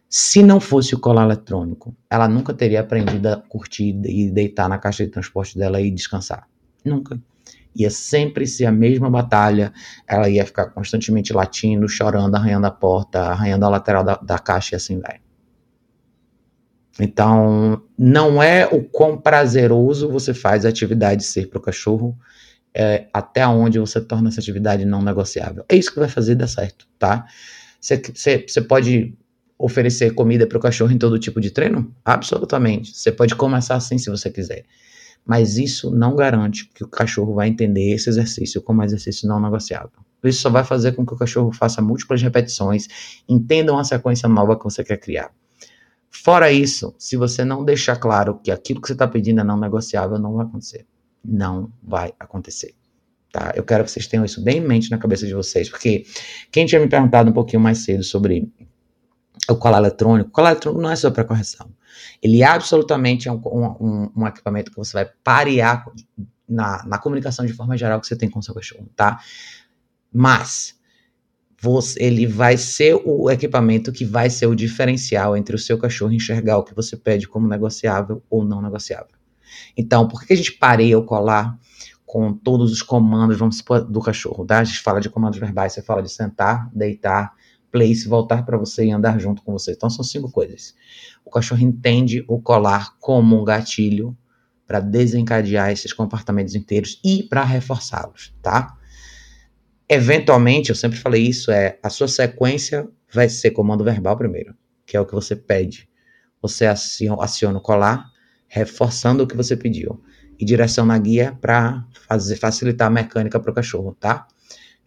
Se 0.09 0.41
não 0.41 0.59
fosse 0.59 0.95
o 0.95 0.99
colar 0.99 1.25
eletrônico, 1.25 1.95
ela 2.09 2.27
nunca 2.27 2.51
teria 2.51 2.81
aprendido 2.81 3.27
a 3.27 3.37
curtir 3.37 4.01
e 4.03 4.31
deitar 4.31 4.67
na 4.67 4.79
caixa 4.79 5.05
de 5.05 5.11
transporte 5.11 5.59
dela 5.59 5.79
e 5.79 5.91
descansar. 5.91 6.47
Nunca 6.83 7.21
ia 7.77 7.89
sempre 7.89 8.47
ser 8.47 8.65
a 8.65 8.71
mesma 8.71 9.09
batalha, 9.09 9.71
ela 10.07 10.27
ia 10.27 10.45
ficar 10.45 10.71
constantemente 10.71 11.31
latindo, 11.31 11.87
chorando, 11.87 12.35
arranhando 12.35 12.65
a 12.65 12.71
porta, 12.71 13.21
arranhando 13.21 13.65
a 13.65 13.69
lateral 13.69 14.03
da, 14.03 14.15
da 14.15 14.39
caixa 14.39 14.75
e 14.75 14.77
assim 14.77 14.99
vai. 14.99 15.19
Então, 16.99 17.83
não 17.97 18.41
é 18.41 18.65
o 18.65 18.83
quão 18.83 19.17
prazeroso 19.17 20.09
você 20.09 20.33
faz 20.33 20.65
a 20.65 20.69
atividade 20.69 21.23
ser 21.23 21.47
para 21.47 21.59
o 21.59 21.61
cachorro, 21.61 22.17
é 22.73 23.07
até 23.13 23.45
onde 23.47 23.79
você 23.79 24.01
torna 24.01 24.29
essa 24.29 24.39
atividade 24.39 24.83
não 24.83 25.01
negociável. 25.01 25.63
É 25.69 25.75
isso 25.75 25.93
que 25.93 25.99
vai 25.99 26.09
fazer 26.09 26.35
dar 26.35 26.47
certo, 26.47 26.87
tá? 26.97 27.25
Você 27.79 28.61
pode 28.67 29.15
oferecer 29.59 30.13
comida 30.13 30.47
para 30.47 30.57
o 30.57 30.61
cachorro 30.61 30.91
em 30.91 30.97
todo 30.97 31.19
tipo 31.19 31.39
de 31.39 31.51
treino? 31.51 31.95
Absolutamente. 32.03 32.95
Você 32.95 33.11
pode 33.11 33.35
começar 33.35 33.75
assim 33.75 33.97
se 33.97 34.09
você 34.09 34.29
quiser 34.29 34.65
mas 35.27 35.57
isso 35.57 35.91
não 35.91 36.15
garante 36.15 36.69
que 36.73 36.83
o 36.83 36.87
cachorro 36.87 37.33
vai 37.35 37.49
entender 37.49 37.93
esse 37.93 38.09
exercício 38.09 38.61
como 38.61 38.81
exercício 38.81 39.27
não 39.27 39.41
negociável. 39.41 39.91
Isso 40.23 40.41
só 40.41 40.49
vai 40.49 40.63
fazer 40.63 40.93
com 40.93 41.05
que 41.05 41.13
o 41.13 41.17
cachorro 41.17 41.51
faça 41.51 41.81
múltiplas 41.81 42.21
repetições, 42.21 42.87
entenda 43.27 43.73
uma 43.73 43.83
sequência 43.83 44.27
nova 44.27 44.57
que 44.57 44.63
você 44.63 44.83
quer 44.83 44.97
criar. 44.97 45.31
Fora 46.09 46.51
isso, 46.51 46.95
se 46.97 47.17
você 47.17 47.43
não 47.43 47.63
deixar 47.63 47.97
claro 47.97 48.39
que 48.41 48.49
aquilo 48.49 48.81
que 48.81 48.87
você 48.87 48.93
está 48.93 49.07
pedindo 49.07 49.41
é 49.41 49.43
não 49.43 49.59
negociável, 49.59 50.17
não 50.17 50.33
vai 50.33 50.45
acontecer. 50.45 50.85
Não 51.23 51.71
vai 51.83 52.13
acontecer. 52.19 52.73
Tá? 53.31 53.53
Eu 53.55 53.63
quero 53.63 53.83
que 53.83 53.91
vocês 53.91 54.07
tenham 54.07 54.23
isso 54.23 54.41
bem 54.41 54.57
em 54.57 54.65
mente 54.65 54.89
na 54.89 54.97
cabeça 54.97 55.27
de 55.27 55.33
vocês, 55.33 55.69
porque 55.69 56.05
quem 56.51 56.65
tinha 56.65 56.79
me 56.79 56.87
perguntado 56.87 57.29
um 57.29 57.33
pouquinho 57.33 57.61
mais 57.61 57.79
cedo 57.79 58.03
sobre 58.03 58.49
o 59.49 59.55
colar 59.55 59.79
eletrônico, 59.79 60.29
o 60.29 60.31
colar 60.31 60.51
eletrônico 60.51 60.81
não 60.81 60.91
é 60.91 60.95
só 60.95 61.11
para 61.11 61.23
correção. 61.23 61.69
Ele 62.21 62.43
absolutamente 62.43 63.27
é 63.27 63.31
um, 63.31 63.41
um, 63.45 64.11
um, 64.15 64.27
equipamento 64.27 64.71
que 64.71 64.77
você 64.77 64.93
vai 64.93 65.05
parear 65.23 65.85
na, 66.47 66.85
na 66.85 66.97
comunicação 66.97 67.45
de 67.45 67.53
forma 67.53 67.77
geral 67.77 67.99
que 67.99 68.07
você 68.07 68.15
tem 68.15 68.29
com 68.29 68.39
o 68.39 68.43
seu 68.43 68.53
cachorro, 68.53 68.89
tá? 68.95 69.19
Mas 70.11 70.75
você, 71.59 72.01
ele 72.01 72.25
vai 72.25 72.55
ser 72.57 72.95
o 73.03 73.29
equipamento 73.29 73.91
que 73.91 74.05
vai 74.05 74.29
ser 74.29 74.45
o 74.45 74.55
diferencial 74.55 75.35
entre 75.35 75.55
o 75.55 75.59
seu 75.59 75.77
cachorro 75.77 76.13
enxergar 76.13 76.57
o 76.57 76.63
que 76.63 76.75
você 76.75 76.95
pede 76.95 77.27
como 77.27 77.47
negociável 77.47 78.23
ou 78.29 78.45
não 78.45 78.61
negociável. 78.61 79.15
Então, 79.75 80.07
por 80.07 80.23
que 80.23 80.33
a 80.33 80.37
gente 80.37 80.53
pareia 80.53 80.97
o 80.97 81.03
colar 81.03 81.57
com 82.05 82.31
todos 82.31 82.71
os 82.71 82.81
comandos, 82.81 83.37
vamos 83.37 83.57
supor, 83.57 83.83
do 83.83 83.99
cachorro, 83.99 84.45
tá? 84.45 84.59
A 84.59 84.63
gente 84.63 84.79
fala 84.79 85.01
de 85.01 85.09
comandos 85.09 85.39
verbais, 85.39 85.73
você 85.73 85.81
fala 85.81 86.01
de 86.01 86.09
sentar, 86.09 86.69
deitar, 86.73 87.33
place, 87.77 88.07
voltar 88.07 88.43
para 88.43 88.57
você 88.57 88.85
e 88.85 88.91
andar 88.91 89.19
junto 89.19 89.43
com 89.43 89.51
você. 89.51 89.71
Então 89.71 89.89
são 89.89 90.03
cinco 90.03 90.31
coisas. 90.31 90.73
O 91.23 91.29
cachorro 91.29 91.61
entende 91.61 92.25
o 92.27 92.41
colar 92.41 92.97
como 92.99 93.39
um 93.39 93.43
gatilho 93.43 94.17
para 94.65 94.79
desencadear 94.79 95.71
esses 95.71 95.93
comportamentos 95.93 96.55
inteiros 96.55 96.99
e 97.03 97.23
para 97.23 97.43
reforçá-los, 97.43 98.33
tá? 98.41 98.75
Eventualmente, 99.87 100.69
eu 100.69 100.75
sempre 100.75 100.97
falei 100.97 101.25
isso, 101.25 101.51
é 101.51 101.79
a 101.81 101.89
sua 101.89 102.07
sequência 102.07 102.89
vai 103.13 103.29
ser 103.29 103.51
comando 103.51 103.83
verbal 103.83 104.17
primeiro, 104.17 104.53
que 104.85 104.97
é 104.97 104.99
o 104.99 105.05
que 105.05 105.13
você 105.13 105.35
pede. 105.35 105.87
Você 106.41 106.65
aciona, 106.65 107.57
o 107.57 107.61
colar, 107.61 108.11
reforçando 108.47 109.23
o 109.23 109.27
que 109.27 109.37
você 109.37 109.55
pediu. 109.55 110.01
E 110.39 110.45
direção 110.45 110.85
na 110.85 110.97
guia 110.97 111.37
para 111.39 111.85
facilitar 112.39 112.87
a 112.87 112.91
mecânica 112.91 113.39
para 113.39 113.51
o 113.51 113.53
cachorro, 113.53 113.95
tá? 113.99 114.27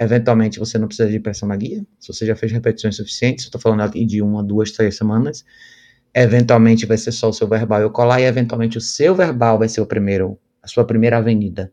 Eventualmente 0.00 0.58
você 0.58 0.78
não 0.78 0.86
precisa 0.86 1.10
de 1.10 1.20
pressão 1.20 1.46
na 1.46 1.54
guia. 1.54 1.84
Se 1.98 2.10
você 2.10 2.24
já 2.24 2.34
fez 2.34 2.50
repetições 2.50 2.96
suficientes, 2.96 3.44
estou 3.44 3.60
falando 3.60 3.82
aqui 3.82 4.06
de 4.06 4.22
uma, 4.22 4.42
duas, 4.42 4.72
três 4.72 4.96
semanas. 4.96 5.44
Eventualmente 6.14 6.86
vai 6.86 6.96
ser 6.96 7.12
só 7.12 7.28
o 7.28 7.32
seu 7.34 7.46
verbal 7.46 7.82
e 7.82 7.84
o 7.84 7.90
colar, 7.90 8.18
e 8.18 8.24
eventualmente 8.24 8.78
o 8.78 8.80
seu 8.80 9.14
verbal 9.14 9.58
vai 9.58 9.68
ser 9.68 9.82
o 9.82 9.86
primeiro, 9.86 10.38
a 10.62 10.66
sua 10.66 10.86
primeira 10.86 11.18
avenida. 11.18 11.70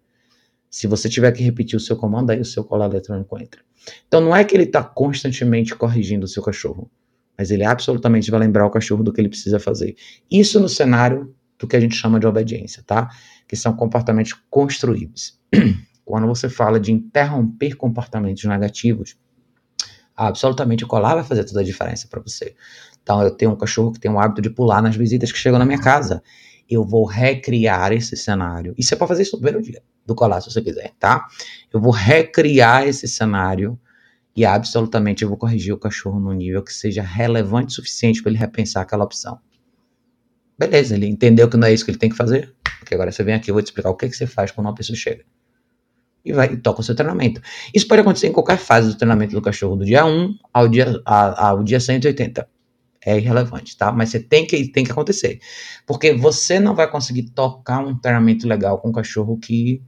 Se 0.70 0.88
você 0.88 1.08
tiver 1.08 1.32
que 1.32 1.42
repetir 1.42 1.78
o 1.78 1.80
seu 1.80 1.96
comando, 1.96 2.32
aí 2.32 2.42
o 2.42 2.46
seu 2.46 2.66
colar 2.66 2.90
eletrônico 2.90 3.40
entra. 3.40 3.62
Então 4.10 4.20
não 4.20 4.36
é 4.36 4.44
que 4.44 4.54
ele 4.54 4.64
está 4.64 4.84
constantemente 4.84 5.74
corrigindo 5.74 6.26
o 6.26 6.28
seu 6.28 6.44
cachorro, 6.44 6.92
mas 7.38 7.50
ele 7.50 7.64
absolutamente 7.64 8.30
vai 8.30 8.42
lembrar 8.42 8.66
o 8.66 8.70
cachorro 8.70 9.04
do 9.04 9.14
que 9.14 9.22
ele 9.22 9.30
precisa 9.30 9.58
fazer. 9.58 9.96
Isso 10.30 10.60
no 10.60 10.68
cenário 10.68 11.34
do 11.58 11.66
que 11.66 11.78
a 11.78 11.80
gente 11.80 11.96
chama 11.96 12.20
de 12.20 12.28
obediência, 12.28 12.84
tá? 12.86 13.10
Que 13.48 13.56
são 13.56 13.74
comportamentos 13.74 14.34
construídos. 14.50 15.40
Quando 16.08 16.26
você 16.26 16.48
fala 16.48 16.80
de 16.80 16.94
interromper 16.94 17.76
comportamentos 17.76 18.42
negativos, 18.46 19.18
absolutamente 20.16 20.86
o 20.86 20.88
colar 20.88 21.16
vai 21.16 21.24
fazer 21.26 21.44
toda 21.44 21.60
a 21.60 21.64
diferença 21.64 22.08
para 22.08 22.22
você. 22.22 22.56
Então, 23.04 23.22
eu 23.22 23.30
tenho 23.30 23.52
um 23.52 23.58
cachorro 23.58 23.92
que 23.92 24.00
tem 24.00 24.10
o 24.10 24.18
hábito 24.18 24.42
de 24.42 24.50
pular 24.50 24.82
nas 24.82 24.96
visitas 24.96 25.34
que 25.34 25.38
chegam 25.38 25.60
na 25.60 25.66
minha 25.66 25.82
casa. 25.82 26.24
Eu 26.70 26.86
vou 26.86 27.04
recriar 27.04 27.92
esse 27.92 28.16
cenário. 28.16 28.74
E 28.78 28.84
você 28.86 28.96
pode 28.96 29.10
fazer 29.10 29.24
isso 29.24 29.36
no 29.36 29.42
primeiro 29.42 29.62
dia 29.62 29.84
do 30.06 30.16
colar, 30.16 30.40
se 30.40 30.50
você 30.50 30.62
quiser, 30.62 30.94
tá? 30.98 31.28
Eu 31.74 31.82
vou 31.82 31.92
recriar 31.92 32.88
esse 32.88 33.06
cenário 33.06 33.78
e 34.34 34.46
absolutamente 34.46 35.24
eu 35.24 35.28
vou 35.28 35.38
corrigir 35.38 35.74
o 35.74 35.78
cachorro 35.78 36.22
no 36.22 36.32
nível 36.32 36.64
que 36.64 36.72
seja 36.72 37.02
relevante 37.02 37.68
o 37.68 37.76
suficiente 37.76 38.24
para 38.24 38.32
ele 38.32 38.40
repensar 38.40 38.82
aquela 38.82 39.04
opção. 39.04 39.38
Beleza, 40.58 40.96
ele 40.96 41.06
entendeu 41.06 41.50
que 41.50 41.58
não 41.58 41.68
é 41.68 41.74
isso 41.74 41.84
que 41.84 41.92
ele 41.92 41.98
tem 41.98 42.10
que 42.10 42.16
fazer? 42.16 42.56
Porque 42.80 42.96
agora 42.96 43.12
você 43.12 43.26
vem 43.26 43.36
aqui, 43.36 43.52
eu 43.52 43.56
vou 43.56 43.62
te 43.62 43.66
explicar 43.66 43.90
o 43.90 43.96
que, 43.96 44.08
que 44.08 44.16
você 44.16 44.26
faz 44.26 44.52
quando 44.52 44.68
uma 44.68 44.74
pessoa 44.74 44.96
chega 44.96 45.26
e 46.28 46.34
vai 46.34 46.54
e 46.54 46.58
toca 46.58 46.82
o 46.82 46.84
seu 46.84 46.94
treinamento. 46.94 47.42
Isso 47.74 47.88
pode 47.88 48.02
acontecer 48.02 48.28
em 48.28 48.34
qualquer 48.34 48.58
fase 48.58 48.90
do 48.90 48.96
treinamento 48.96 49.34
do 49.34 49.42
cachorro, 49.42 49.76
do 49.76 49.86
dia 49.86 50.06
1 50.06 50.38
ao 50.54 50.68
dia, 50.68 51.02
a, 51.06 51.50
ao 51.50 51.64
dia 51.64 51.80
180. 51.80 52.48
É 53.06 53.18
irrelevante, 53.18 53.78
tá? 53.78 53.92
Mas 53.92 54.10
você 54.10 54.20
tem 54.20 54.46
que, 54.46 54.68
tem 54.68 54.84
que 54.84 54.92
acontecer. 54.92 55.40
Porque 55.86 56.14
você 56.14 56.60
não 56.60 56.76
vai 56.76 56.90
conseguir 56.90 57.30
tocar 57.30 57.80
um 57.80 57.98
treinamento 57.98 58.48
legal 58.48 58.80
com 58.80 58.90
um 58.90 58.92
cachorro 58.92 59.38
que 59.38 59.82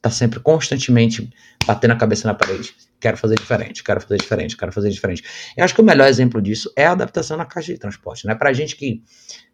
tá 0.00 0.10
sempre 0.10 0.40
constantemente 0.40 1.30
batendo 1.66 1.92
a 1.92 1.96
cabeça 1.96 2.26
na 2.26 2.34
parede. 2.34 2.74
Quero 3.00 3.16
fazer 3.16 3.36
diferente, 3.36 3.84
quero 3.84 4.00
fazer 4.00 4.16
diferente, 4.16 4.56
quero 4.56 4.72
fazer 4.72 4.90
diferente. 4.90 5.22
Eu 5.56 5.64
acho 5.64 5.74
que 5.74 5.80
o 5.80 5.84
melhor 5.84 6.08
exemplo 6.08 6.42
disso 6.42 6.72
é 6.76 6.86
a 6.86 6.92
adaptação 6.92 7.36
na 7.36 7.44
caixa 7.44 7.72
de 7.72 7.78
transporte, 7.78 8.26
né? 8.26 8.34
Pra 8.34 8.52
gente 8.52 8.74
que 8.74 9.02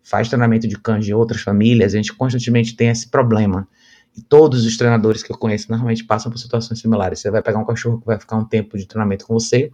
faz 0.03 0.29
treinamento 0.29 0.67
de 0.67 0.79
cães 0.79 1.05
de 1.05 1.13
outras 1.13 1.43
famílias, 1.43 1.93
a 1.93 1.97
gente 1.97 2.13
constantemente 2.15 2.77
tem 2.77 2.89
esse 2.89 3.09
problema 3.11 3.69
todos 4.23 4.65
os 4.65 4.77
treinadores 4.77 5.23
que 5.23 5.33
eu 5.33 5.39
conheço 5.39 5.71
normalmente 5.71 6.05
passam 6.05 6.31
por 6.31 6.39
situações 6.39 6.81
similares. 6.81 7.21
Você 7.21 7.31
vai 7.31 7.43
pegar 7.43 7.59
um 7.59 7.65
cachorro 7.65 8.01
que 8.01 8.07
vai 8.07 8.19
ficar 8.19 8.37
um 8.37 8.45
tempo 8.45 8.79
de 8.79 8.87
treinamento 8.87 9.27
com 9.27 9.35
você 9.35 9.73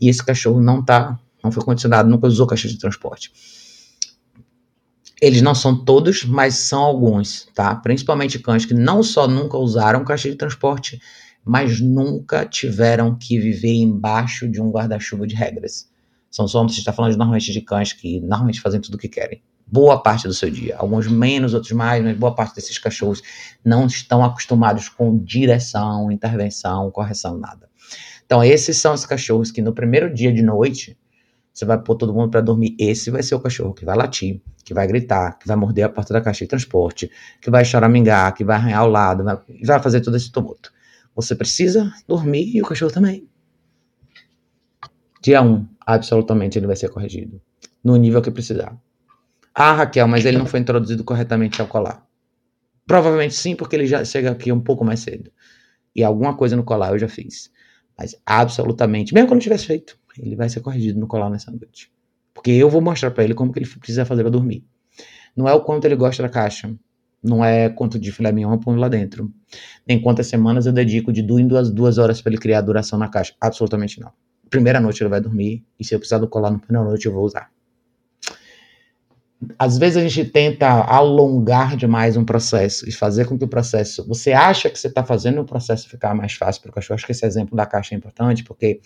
e 0.00 0.08
esse 0.08 0.24
cachorro 0.24 0.60
não 0.60 0.84
tá, 0.84 1.18
não 1.42 1.50
foi 1.50 1.64
condicionado, 1.64 2.08
nunca 2.08 2.26
usou 2.26 2.46
caixa 2.46 2.68
de 2.68 2.78
transporte. 2.78 3.32
Eles 5.20 5.42
não 5.42 5.54
são 5.54 5.84
todos, 5.84 6.24
mas 6.24 6.54
são 6.54 6.82
alguns, 6.82 7.48
tá? 7.54 7.74
Principalmente 7.76 8.38
cães 8.38 8.66
que 8.66 8.74
não 8.74 9.02
só 9.02 9.26
nunca 9.26 9.56
usaram 9.56 10.04
caixa 10.04 10.28
de 10.28 10.36
transporte, 10.36 11.00
mas 11.44 11.80
nunca 11.80 12.44
tiveram 12.44 13.14
que 13.16 13.38
viver 13.38 13.74
embaixo 13.74 14.48
de 14.48 14.60
um 14.60 14.70
guarda-chuva 14.70 15.26
de 15.26 15.34
regras. 15.34 15.88
São 16.30 16.48
só, 16.48 16.62
você 16.62 16.80
está 16.80 16.92
falando 16.92 17.16
normalmente 17.16 17.52
de 17.52 17.60
cães 17.60 17.92
que 17.92 18.20
normalmente 18.20 18.60
fazem 18.60 18.80
tudo 18.80 18.96
o 18.96 18.98
que 18.98 19.08
querem 19.08 19.40
boa 19.74 20.00
parte 20.00 20.28
do 20.28 20.32
seu 20.32 20.48
dia. 20.48 20.76
Alguns 20.78 21.08
menos, 21.08 21.52
outros 21.52 21.72
mais, 21.72 22.00
mas 22.00 22.16
boa 22.16 22.32
parte 22.32 22.54
desses 22.54 22.78
cachorros 22.78 23.20
não 23.64 23.86
estão 23.86 24.24
acostumados 24.24 24.88
com 24.88 25.18
direção, 25.18 26.12
intervenção, 26.12 26.92
correção, 26.92 27.36
nada. 27.36 27.68
Então, 28.24 28.42
esses 28.44 28.76
são 28.76 28.94
os 28.94 29.04
cachorros 29.04 29.50
que 29.50 29.60
no 29.60 29.74
primeiro 29.74 30.14
dia 30.14 30.32
de 30.32 30.42
noite 30.42 30.96
você 31.52 31.64
vai 31.64 31.76
pôr 31.76 31.96
todo 31.96 32.14
mundo 32.14 32.30
para 32.30 32.40
dormir. 32.40 32.76
Esse 32.78 33.10
vai 33.10 33.20
ser 33.20 33.34
o 33.34 33.40
cachorro 33.40 33.74
que 33.74 33.84
vai 33.84 33.96
latir, 33.96 34.40
que 34.64 34.72
vai 34.72 34.86
gritar, 34.86 35.38
que 35.40 35.48
vai 35.48 35.56
morder 35.56 35.84
a 35.84 35.88
porta 35.88 36.14
da 36.14 36.20
caixa 36.20 36.44
de 36.44 36.48
transporte, 36.48 37.10
que 37.42 37.50
vai 37.50 37.64
choramingar, 37.64 38.32
que 38.32 38.44
vai 38.44 38.56
arranhar 38.56 38.80
ao 38.80 38.88
lado, 38.88 39.24
vai, 39.24 39.38
vai 39.64 39.82
fazer 39.82 40.00
todo 40.02 40.16
esse 40.16 40.30
tumulto. 40.30 40.72
Você 41.16 41.34
precisa 41.34 41.92
dormir 42.06 42.54
e 42.54 42.62
o 42.62 42.64
cachorro 42.64 42.92
também. 42.92 43.28
Dia 45.20 45.42
1, 45.42 45.46
um, 45.48 45.66
absolutamente 45.84 46.58
ele 46.58 46.68
vai 46.68 46.76
ser 46.76 46.90
corrigido. 46.90 47.40
No 47.82 47.96
nível 47.96 48.22
que 48.22 48.30
precisar. 48.30 48.78
Ah, 49.54 49.72
Raquel, 49.72 50.08
mas 50.08 50.24
ele 50.24 50.36
não 50.36 50.46
foi 50.46 50.58
introduzido 50.58 51.04
corretamente 51.04 51.60
ao 51.60 51.68
colar. 51.68 52.04
Provavelmente 52.86 53.34
sim, 53.34 53.54
porque 53.54 53.76
ele 53.76 53.86
já 53.86 54.04
chega 54.04 54.32
aqui 54.32 54.50
um 54.50 54.60
pouco 54.60 54.84
mais 54.84 55.00
cedo. 55.00 55.30
E 55.94 56.02
alguma 56.02 56.36
coisa 56.36 56.56
no 56.56 56.64
colar 56.64 56.92
eu 56.92 56.98
já 56.98 57.08
fiz. 57.08 57.52
Mas 57.96 58.16
absolutamente, 58.26 59.14
mesmo 59.14 59.30
não 59.30 59.38
tivesse 59.38 59.66
feito, 59.66 59.96
ele 60.18 60.34
vai 60.34 60.48
ser 60.48 60.60
corrigido 60.60 60.98
no 60.98 61.06
colar 61.06 61.30
nessa 61.30 61.52
noite. 61.52 61.92
Porque 62.34 62.50
eu 62.50 62.68
vou 62.68 62.80
mostrar 62.80 63.12
para 63.12 63.22
ele 63.22 63.32
como 63.32 63.52
que 63.52 63.60
ele 63.60 63.68
precisa 63.68 64.04
fazer 64.04 64.22
para 64.22 64.30
dormir. 64.30 64.64
Não 65.36 65.48
é 65.48 65.54
o 65.54 65.60
quanto 65.60 65.84
ele 65.84 65.94
gosta 65.94 66.20
da 66.20 66.28
caixa. 66.28 66.74
Não 67.22 67.44
é 67.44 67.68
quanto 67.68 67.96
de 67.96 68.10
filé 68.10 68.32
mignon 68.32 68.52
eu 68.52 68.58
ponho 68.58 68.78
lá 68.78 68.88
dentro. 68.88 69.32
Nem 69.86 70.02
quantas 70.02 70.26
semanas 70.26 70.66
eu 70.66 70.72
dedico 70.72 71.12
de 71.12 71.22
duas 71.22 71.40
em 71.40 71.46
duas, 71.46 71.70
duas 71.70 71.96
horas 71.96 72.20
para 72.20 72.32
ele 72.32 72.40
criar 72.40 72.58
a 72.58 72.62
duração 72.62 72.98
na 72.98 73.08
caixa. 73.08 73.34
Absolutamente 73.40 74.00
não. 74.00 74.12
Primeira 74.50 74.80
noite 74.80 75.00
ele 75.00 75.10
vai 75.10 75.20
dormir. 75.20 75.64
E 75.78 75.84
se 75.84 75.94
eu 75.94 76.00
precisar 76.00 76.18
do 76.18 76.28
colar 76.28 76.50
na 76.50 76.58
primeira 76.58 76.86
noite, 76.86 77.06
eu 77.06 77.12
vou 77.12 77.24
usar 77.24 77.50
às 79.58 79.78
vezes 79.78 79.96
a 79.96 80.06
gente 80.06 80.30
tenta 80.30 80.66
alongar 80.68 81.76
demais 81.76 82.16
um 82.16 82.24
processo 82.24 82.88
e 82.88 82.92
fazer 82.92 83.26
com 83.26 83.38
que 83.38 83.44
o 83.44 83.48
processo. 83.48 84.06
Você 84.08 84.32
acha 84.32 84.70
que 84.70 84.78
você 84.78 84.88
está 84.88 85.04
fazendo 85.04 85.40
o 85.40 85.44
processo 85.44 85.88
ficar 85.88 86.14
mais 86.14 86.34
fácil 86.34 86.62
para 86.62 86.70
o 86.70 86.74
cachorro. 86.74 86.94
Acho 86.96 87.06
que 87.06 87.12
esse 87.12 87.26
exemplo 87.26 87.56
da 87.56 87.66
caixa 87.66 87.94
é 87.94 87.98
importante, 87.98 88.44
porque 88.44 88.80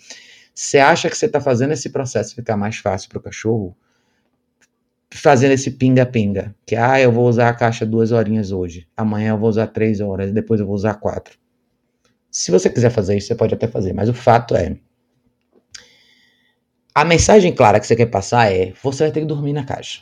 você 0.53 0.79
acha 0.79 1.09
que 1.09 1.17
você 1.17 1.25
está 1.25 1.39
fazendo 1.39 1.71
esse 1.71 1.89
processo 1.89 2.35
ficar 2.35 2.57
mais 2.57 2.77
fácil 2.77 3.09
para 3.09 3.17
o 3.17 3.21
cachorro, 3.21 3.77
fazendo 5.11 5.51
esse 5.51 5.71
pinga-pinga. 5.71 6.55
Que, 6.65 6.75
ah, 6.75 6.99
eu 6.99 7.11
vou 7.11 7.27
usar 7.27 7.49
a 7.49 7.53
caixa 7.53 7.85
duas 7.85 8.11
horinhas 8.11 8.51
hoje, 8.51 8.87
amanhã 8.95 9.31
eu 9.31 9.37
vou 9.37 9.49
usar 9.49 9.67
três 9.67 10.01
horas, 10.01 10.31
depois 10.31 10.59
eu 10.59 10.65
vou 10.65 10.75
usar 10.75 10.95
quatro. 10.95 11.37
Se 12.31 12.51
você 12.51 12.69
quiser 12.69 12.91
fazer 12.91 13.17
isso, 13.17 13.27
você 13.27 13.35
pode 13.35 13.53
até 13.53 13.67
fazer, 13.67 13.93
mas 13.93 14.09
o 14.09 14.13
fato 14.13 14.55
é. 14.55 14.77
A 16.93 17.05
mensagem 17.05 17.55
clara 17.55 17.79
que 17.79 17.87
você 17.87 17.95
quer 17.95 18.07
passar 18.07 18.51
é: 18.51 18.73
você 18.83 19.03
vai 19.03 19.11
ter 19.11 19.21
que 19.21 19.25
dormir 19.25 19.53
na 19.53 19.63
caixa. 19.63 20.01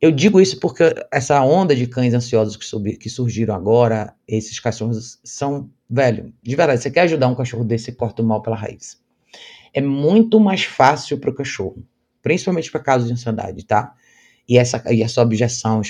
Eu 0.00 0.10
digo 0.10 0.40
isso 0.40 0.58
porque 0.58 0.94
essa 1.12 1.42
onda 1.42 1.76
de 1.76 1.86
cães 1.86 2.14
ansiosos 2.14 2.56
que, 2.56 2.64
sub, 2.64 2.96
que 2.96 3.10
surgiram 3.10 3.54
agora, 3.54 4.14
esses 4.26 4.58
cachorros 4.58 5.20
são, 5.22 5.70
velho, 5.88 6.32
de 6.42 6.56
verdade, 6.56 6.82
você 6.82 6.90
quer 6.90 7.02
ajudar 7.02 7.28
um 7.28 7.34
cachorro 7.34 7.64
desse, 7.64 7.92
corta 7.92 8.22
o 8.22 8.24
mal 8.24 8.40
pela 8.40 8.56
raiz. 8.56 8.98
É 9.74 9.80
muito 9.80 10.40
mais 10.40 10.64
fácil 10.64 11.18
para 11.18 11.30
o 11.30 11.34
cachorro, 11.34 11.84
principalmente 12.22 12.70
para 12.70 12.80
casos 12.80 13.08
de 13.08 13.12
ansiedade, 13.12 13.66
tá? 13.66 13.94
E 14.48 14.56
essa, 14.56 14.82
e 14.90 15.02
essa 15.02 15.20
objeção, 15.20 15.82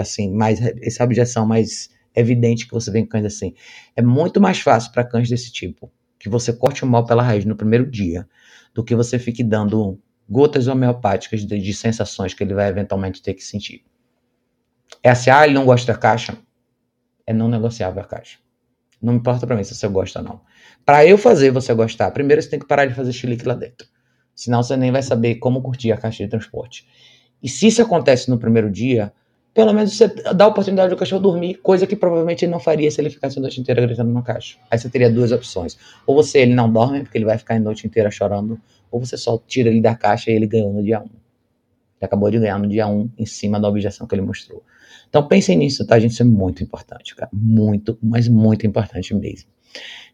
assim, 0.00 0.32
mais, 0.32 0.60
essa 0.80 1.04
objeção 1.04 1.46
mais 1.46 1.90
evidente 2.16 2.66
que 2.66 2.72
você 2.72 2.90
vê 2.90 3.00
em 3.00 3.06
cães 3.06 3.26
assim, 3.26 3.54
é 3.94 4.00
muito 4.00 4.40
mais 4.40 4.58
fácil 4.60 4.92
para 4.92 5.04
cães 5.04 5.28
desse 5.28 5.52
tipo, 5.52 5.92
que 6.18 6.30
você 6.30 6.54
corte 6.54 6.84
o 6.84 6.86
mal 6.86 7.04
pela 7.04 7.22
raiz 7.22 7.44
no 7.44 7.54
primeiro 7.54 7.88
dia, 7.88 8.26
do 8.74 8.82
que 8.82 8.96
você 8.96 9.18
fique 9.18 9.44
dando 9.44 10.00
gotas 10.28 10.66
homeopáticas 10.66 11.44
de, 11.44 11.58
de, 11.58 11.74
sensações 11.74 12.34
que 12.34 12.42
ele 12.42 12.54
vai 12.54 12.68
eventualmente 12.68 13.22
ter 13.22 13.34
que 13.34 13.42
sentir. 13.42 13.84
É 15.02 15.10
assim, 15.10 15.30
ah, 15.30 15.44
ele 15.44 15.54
não 15.54 15.64
gosta 15.64 15.92
da 15.92 15.98
caixa. 15.98 16.36
É 17.26 17.32
não 17.32 17.48
negociável 17.48 18.02
a 18.02 18.04
caixa. 18.04 18.38
Não 19.00 19.14
importa 19.14 19.46
para 19.46 19.56
mim 19.56 19.64
se 19.64 19.74
você 19.74 19.86
gosta 19.88 20.18
ou 20.18 20.24
não. 20.24 20.40
Para 20.84 21.06
eu 21.06 21.16
fazer 21.16 21.50
você 21.50 21.72
gostar, 21.72 22.10
primeiro 22.10 22.42
você 22.42 22.50
tem 22.50 22.58
que 22.58 22.66
parar 22.66 22.86
de 22.86 22.94
fazer 22.94 23.12
chilique 23.12 23.46
lá 23.46 23.54
dentro. 23.54 23.86
Senão 24.34 24.62
você 24.62 24.76
nem 24.76 24.90
vai 24.90 25.02
saber 25.02 25.36
como 25.36 25.62
curtir 25.62 25.92
a 25.92 25.96
caixa 25.96 26.24
de 26.24 26.30
transporte. 26.30 26.86
E 27.42 27.48
se 27.48 27.66
isso 27.66 27.80
acontece 27.80 28.28
no 28.28 28.38
primeiro 28.38 28.70
dia, 28.70 29.12
pelo 29.58 29.72
menos 29.72 29.96
você 29.96 30.06
dá 30.06 30.44
a 30.44 30.46
oportunidade 30.46 30.90
do 30.90 30.96
cachorro 30.96 31.20
dormir, 31.20 31.56
coisa 31.56 31.84
que 31.84 31.96
provavelmente 31.96 32.44
ele 32.44 32.52
não 32.52 32.60
faria 32.60 32.88
se 32.92 33.00
ele 33.00 33.10
ficasse 33.10 33.40
a 33.40 33.42
noite 33.42 33.60
inteira 33.60 33.84
gritando 33.84 34.12
na 34.12 34.22
caixa. 34.22 34.56
Aí 34.70 34.78
você 34.78 34.88
teria 34.88 35.10
duas 35.10 35.32
opções. 35.32 35.76
Ou 36.06 36.14
você 36.14 36.38
ele 36.38 36.54
não 36.54 36.72
dorme, 36.72 37.00
porque 37.00 37.18
ele 37.18 37.24
vai 37.24 37.36
ficar 37.36 37.56
a 37.56 37.58
noite 37.58 37.84
inteira 37.84 38.08
chorando, 38.08 38.56
ou 38.88 39.00
você 39.04 39.16
só 39.16 39.36
tira 39.48 39.68
ele 39.68 39.80
da 39.80 39.96
caixa 39.96 40.30
e 40.30 40.34
ele 40.34 40.46
ganhou 40.46 40.72
no 40.72 40.80
dia 40.80 41.00
1. 41.00 41.02
Ele 41.02 41.10
acabou 42.00 42.30
de 42.30 42.38
ganhar 42.38 42.56
no 42.56 42.68
dia 42.68 42.86
1 42.86 43.10
em 43.18 43.26
cima 43.26 43.58
da 43.58 43.68
objeção 43.68 44.06
que 44.06 44.14
ele 44.14 44.22
mostrou. 44.22 44.62
Então 45.08 45.26
pensem 45.26 45.58
nisso, 45.58 45.84
tá, 45.84 45.98
gente? 45.98 46.12
Isso 46.12 46.22
é 46.22 46.24
muito 46.24 46.62
importante, 46.62 47.16
cara. 47.16 47.28
Muito, 47.32 47.98
mas 48.00 48.28
muito 48.28 48.64
importante 48.64 49.12
mesmo. 49.12 49.50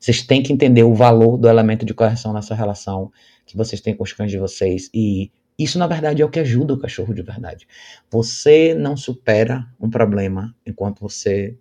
Vocês 0.01 0.22
têm 0.22 0.42
que 0.42 0.55
entender 0.55 0.84
o 0.84 0.95
valor 0.95 1.36
do 1.36 1.51
elemento 1.51 1.84
de 1.84 1.92
correção 1.92 2.32
nessa 2.32 2.55
relação 2.55 3.12
que 3.45 3.59
vocês 3.59 3.78
têm 3.82 3.95
com 3.95 4.05
os 4.05 4.12
cães 4.14 4.30
de 4.30 4.38
vocês 4.38 4.88
e 4.95 5.30
isso, 5.59 5.78
na 5.78 5.86
verdade, 5.86 6.20
é 6.20 6.24
o 6.24 6.30
que 6.30 6.40
ajuda 6.40 6.74
o 6.74 6.78
cachorro 6.78 7.14
de 7.14 7.22
verdade. 7.22 7.66
Você 8.11 8.74
não 8.74 8.96
supera 8.96 9.66
um 9.80 9.88
problema 9.88 10.55
enquanto 10.66 11.00
você 11.00 11.57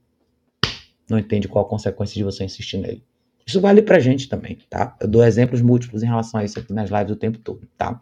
não 1.09 1.19
entende 1.19 1.47
qual 1.47 1.65
a 1.65 1.69
consequência 1.69 2.15
de 2.15 2.23
você 2.23 2.43
insistir 2.43 2.77
nele. 2.77 3.03
Isso 3.45 3.59
vale 3.59 3.81
pra 3.81 3.99
gente 3.99 4.29
também, 4.29 4.57
tá? 4.69 4.95
Eu 4.99 5.07
dou 5.07 5.23
exemplos 5.23 5.61
múltiplos 5.61 6.01
em 6.01 6.07
relação 6.07 6.39
a 6.39 6.45
isso 6.45 6.57
aqui 6.57 6.73
nas 6.73 6.89
lives 6.89 7.11
o 7.11 7.15
tempo 7.15 7.37
todo, 7.37 7.67
tá? 7.77 8.01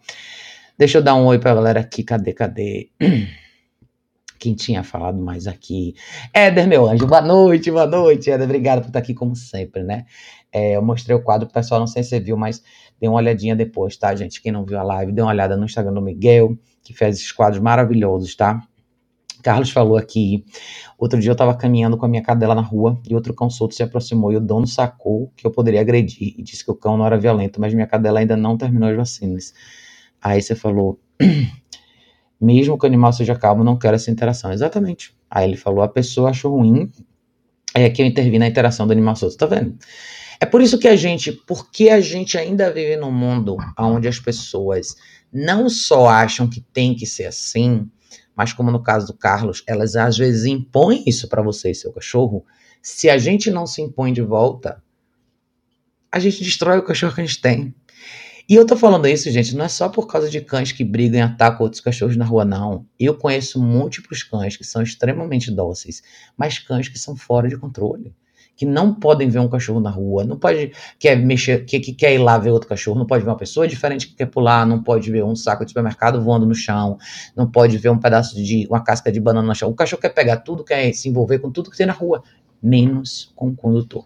Deixa 0.78 1.00
eu 1.00 1.02
dar 1.02 1.16
um 1.16 1.26
oi 1.26 1.40
pra 1.40 1.54
galera 1.54 1.80
aqui. 1.80 2.04
Cadê, 2.04 2.32
cadê? 2.32 2.90
quem 4.42 4.56
tinha 4.56 4.84
falado 4.84 5.22
mais 5.22 5.46
aqui. 5.46 5.94
Éder, 6.34 6.68
meu 6.68 6.88
anjo, 6.88 7.06
boa 7.06 7.22
noite, 7.22 7.70
boa 7.70 7.86
noite. 7.86 8.32
Éder, 8.32 8.46
obrigado 8.46 8.82
por 8.82 8.88
estar 8.88 9.00
aqui 9.00 9.14
como 9.14 9.36
sempre, 9.36 9.84
né? 9.84 10.06
É, 10.52 10.76
eu 10.76 10.82
mostrei 10.82 11.16
o 11.16 11.22
quadro 11.22 11.48
pro 11.48 11.54
pessoal, 11.54 11.80
não 11.80 11.88
sei 11.88 12.02
se 12.02 12.10
você 12.10 12.20
viu, 12.20 12.36
mas 12.36 12.64
dê 13.02 13.08
uma 13.08 13.18
olhadinha 13.18 13.56
depois, 13.56 13.98
tá, 13.98 14.14
gente? 14.16 14.40
Quem 14.40 14.52
não 14.52 14.64
viu 14.64 14.80
a 14.80 14.84
live, 14.84 15.12
dê 15.12 15.22
uma 15.22 15.32
olhada 15.32 15.58
no 15.58 15.66
Instagram 15.66 15.94
do 15.94 16.02
Miguel, 16.02 16.56
que 16.84 16.94
fez 16.94 17.18
esses 17.18 17.32
quadros 17.32 17.60
maravilhosos, 17.60 18.36
tá? 18.36 18.62
Carlos 19.42 19.72
falou 19.72 19.98
aqui. 19.98 20.46
Outro 21.00 21.20
dia 21.20 21.32
eu 21.32 21.34
estava 21.34 21.56
caminhando 21.56 21.98
com 21.98 22.06
a 22.06 22.08
minha 22.08 22.22
cadela 22.22 22.54
na 22.54 22.62
rua 22.62 23.02
e 23.10 23.16
outro 23.16 23.34
cão 23.34 23.50
solto 23.50 23.74
se 23.74 23.82
aproximou 23.82 24.32
e 24.32 24.36
o 24.36 24.40
dono 24.40 24.68
sacou 24.68 25.34
que 25.36 25.48
eu 25.48 25.50
poderia 25.50 25.82
agredir 25.82 26.36
e 26.38 26.44
disse 26.44 26.64
que 26.64 26.70
o 26.70 26.76
cão 26.76 26.96
não 26.96 27.06
era 27.08 27.18
violento, 27.18 27.60
mas 27.60 27.74
minha 27.74 27.88
cadela 27.88 28.20
ainda 28.20 28.38
não 28.38 28.56
terminou 28.56 28.88
as 28.90 28.96
vacinas. 28.96 29.52
Aí 30.22 30.40
você 30.40 30.54
falou, 30.54 31.00
mesmo 32.40 32.78
que 32.78 32.86
o 32.86 32.88
animal 32.88 33.12
seja 33.14 33.36
calmo, 33.36 33.64
não 33.64 33.80
quero 33.80 33.96
essa 33.96 34.12
interação. 34.12 34.54
Exatamente. 34.54 35.16
Aí 35.30 35.48
ele 35.48 35.58
falou: 35.58 35.82
a 35.82 35.88
pessoa 35.88 36.30
achou 36.30 36.56
ruim 36.56 36.92
é 37.74 37.90
que 37.90 38.02
eu 38.02 38.06
intervi 38.06 38.38
na 38.38 38.48
interação 38.48 38.86
do 38.86 38.92
animal 38.92 39.16
solto. 39.16 39.38
Tá 39.38 39.48
vendo? 39.48 39.76
É 40.42 40.46
por 40.48 40.60
isso 40.60 40.80
que 40.80 40.88
a 40.88 40.96
gente, 40.96 41.32
porque 41.32 41.90
a 41.90 42.02
gente 42.02 42.36
ainda 42.36 42.74
vive 42.74 42.98
num 42.98 43.12
mundo 43.12 43.58
onde 43.78 44.08
as 44.08 44.20
pessoas 44.20 44.96
não 45.32 45.70
só 45.70 46.08
acham 46.08 46.50
que 46.50 46.60
tem 46.60 46.96
que 46.96 47.06
ser 47.06 47.26
assim, 47.26 47.88
mas 48.36 48.52
como 48.52 48.72
no 48.72 48.82
caso 48.82 49.06
do 49.06 49.14
Carlos, 49.14 49.62
elas 49.68 49.96
às 49.96 50.18
vezes 50.18 50.46
impõem 50.46 51.04
isso 51.06 51.30
para 51.30 51.44
você 51.44 51.70
e 51.70 51.76
seu 51.76 51.94
cachorro. 51.94 52.44
Se 52.82 53.08
a 53.08 53.20
gente 53.20 53.52
não 53.52 53.68
se 53.68 53.84
impõe 53.84 54.12
de 54.12 54.24
volta, 54.24 54.84
a 56.12 56.18
gente 56.18 56.44
destrói 56.44 56.80
o 56.80 56.84
cachorro 56.84 57.14
que 57.14 57.22
a 57.22 57.26
gente 57.26 57.40
tem. 57.40 57.76
E 58.50 58.56
eu 58.56 58.66
tô 58.66 58.76
falando 58.76 59.08
isso, 59.08 59.30
gente, 59.30 59.56
não 59.56 59.66
é 59.66 59.70
só 59.70 59.90
por 59.90 60.08
causa 60.08 60.28
de 60.28 60.42
cães 60.42 60.72
que 60.72 60.84
brigam 60.84 61.20
e 61.20 61.22
atacam 61.22 61.62
outros 61.62 61.82
cachorros 61.82 62.18
na 62.18 62.26
rua, 62.26 62.44
não. 62.44 62.88
Eu 63.00 63.16
conheço 63.16 63.62
múltiplos 63.62 64.24
cães 64.24 64.58
que 64.58 64.64
são 64.64 64.82
extremamente 64.82 65.52
dóceis, 65.52 66.02
mas 66.36 66.58
cães 66.58 66.90
que 66.90 66.98
são 66.98 67.16
fora 67.16 67.48
de 67.48 67.58
controle. 67.58 68.16
Que 68.62 68.66
não 68.68 68.94
podem 68.94 69.28
ver 69.28 69.40
um 69.40 69.50
cachorro 69.50 69.80
na 69.80 69.90
rua, 69.90 70.24
não 70.24 70.38
pode 70.38 70.72
quer 71.00 71.16
mexer, 71.16 71.66
que, 71.66 71.80
que 71.80 71.94
quer 71.94 72.14
ir 72.14 72.20
lá 72.20 72.38
ver 72.38 72.52
outro 72.52 72.70
cachorro, 72.70 73.00
não 73.00 73.08
pode 73.08 73.24
ver 73.24 73.32
uma 73.32 73.36
pessoa 73.36 73.68
diferente 73.68 74.08
que 74.08 74.14
quer 74.14 74.28
pular, 74.28 74.68
não 74.68 74.84
pode 74.84 75.10
ver 75.10 75.24
um 75.24 75.36
saco 75.36 75.66
de 75.66 75.72
supermercado 75.72 76.22
voando 76.22 76.46
no 76.46 76.54
chão, 76.54 77.00
não 77.36 77.50
pode 77.50 77.76
ver 77.80 77.90
um 77.90 77.98
pedaço 77.98 78.36
de 78.36 78.68
uma 78.70 78.80
casca 78.84 79.12
de 79.12 79.20
banana 79.20 79.48
no 79.48 79.56
chão. 79.56 79.68
O 79.68 79.74
cachorro 79.74 80.00
quer 80.00 80.14
pegar 80.14 80.38
tudo, 80.38 80.64
quer 80.64 80.94
se 80.94 81.10
envolver 81.10 81.40
com 81.40 81.50
tudo 81.50 81.72
que 81.72 81.78
tem 81.78 81.88
na 81.88 81.94
rua, 81.94 82.22
menos 82.62 83.34
com 83.36 83.48
o 83.48 83.56
condutor. 83.56 84.06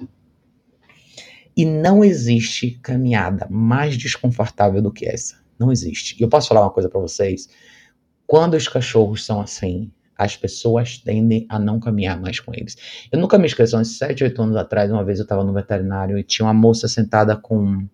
E 1.54 1.66
não 1.66 2.02
existe 2.02 2.80
caminhada 2.82 3.50
mais 3.50 3.98
desconfortável 3.98 4.82
do 4.82 4.90
que 4.90 5.06
essa. 5.06 5.36
Não 5.60 5.70
existe. 5.70 6.16
E 6.18 6.24
eu 6.24 6.30
posso 6.30 6.48
falar 6.48 6.62
uma 6.62 6.72
coisa 6.72 6.88
para 6.88 7.02
vocês? 7.02 7.50
Quando 8.26 8.54
os 8.54 8.70
cachorros 8.70 9.26
são 9.26 9.42
assim, 9.42 9.92
as 10.18 10.36
pessoas 10.36 10.98
tendem 10.98 11.46
a 11.50 11.60
não 11.60 11.80
caminhar 11.80 12.20
mais 12.20 12.40
com 12.40 12.54
eles. 12.54 12.78
Eu 13.12 13.20
nunca 13.20 13.38
me 13.38 13.46
esqueço, 13.46 13.78
uns 13.78 13.98
7, 13.98 14.24
8 14.24 14.42
anos 14.42 14.56
atrás, 14.56 14.92
uma 14.92 15.04
vez 15.04 15.20
eu 15.20 15.24
estava 15.24 15.44
no 15.44 15.54
veterinário 15.54 16.18
e 16.18 16.24
tinha 16.24 16.46
uma 16.46 16.54
moça 16.54 16.88
sentada 16.88 17.36
com. 17.36 17.86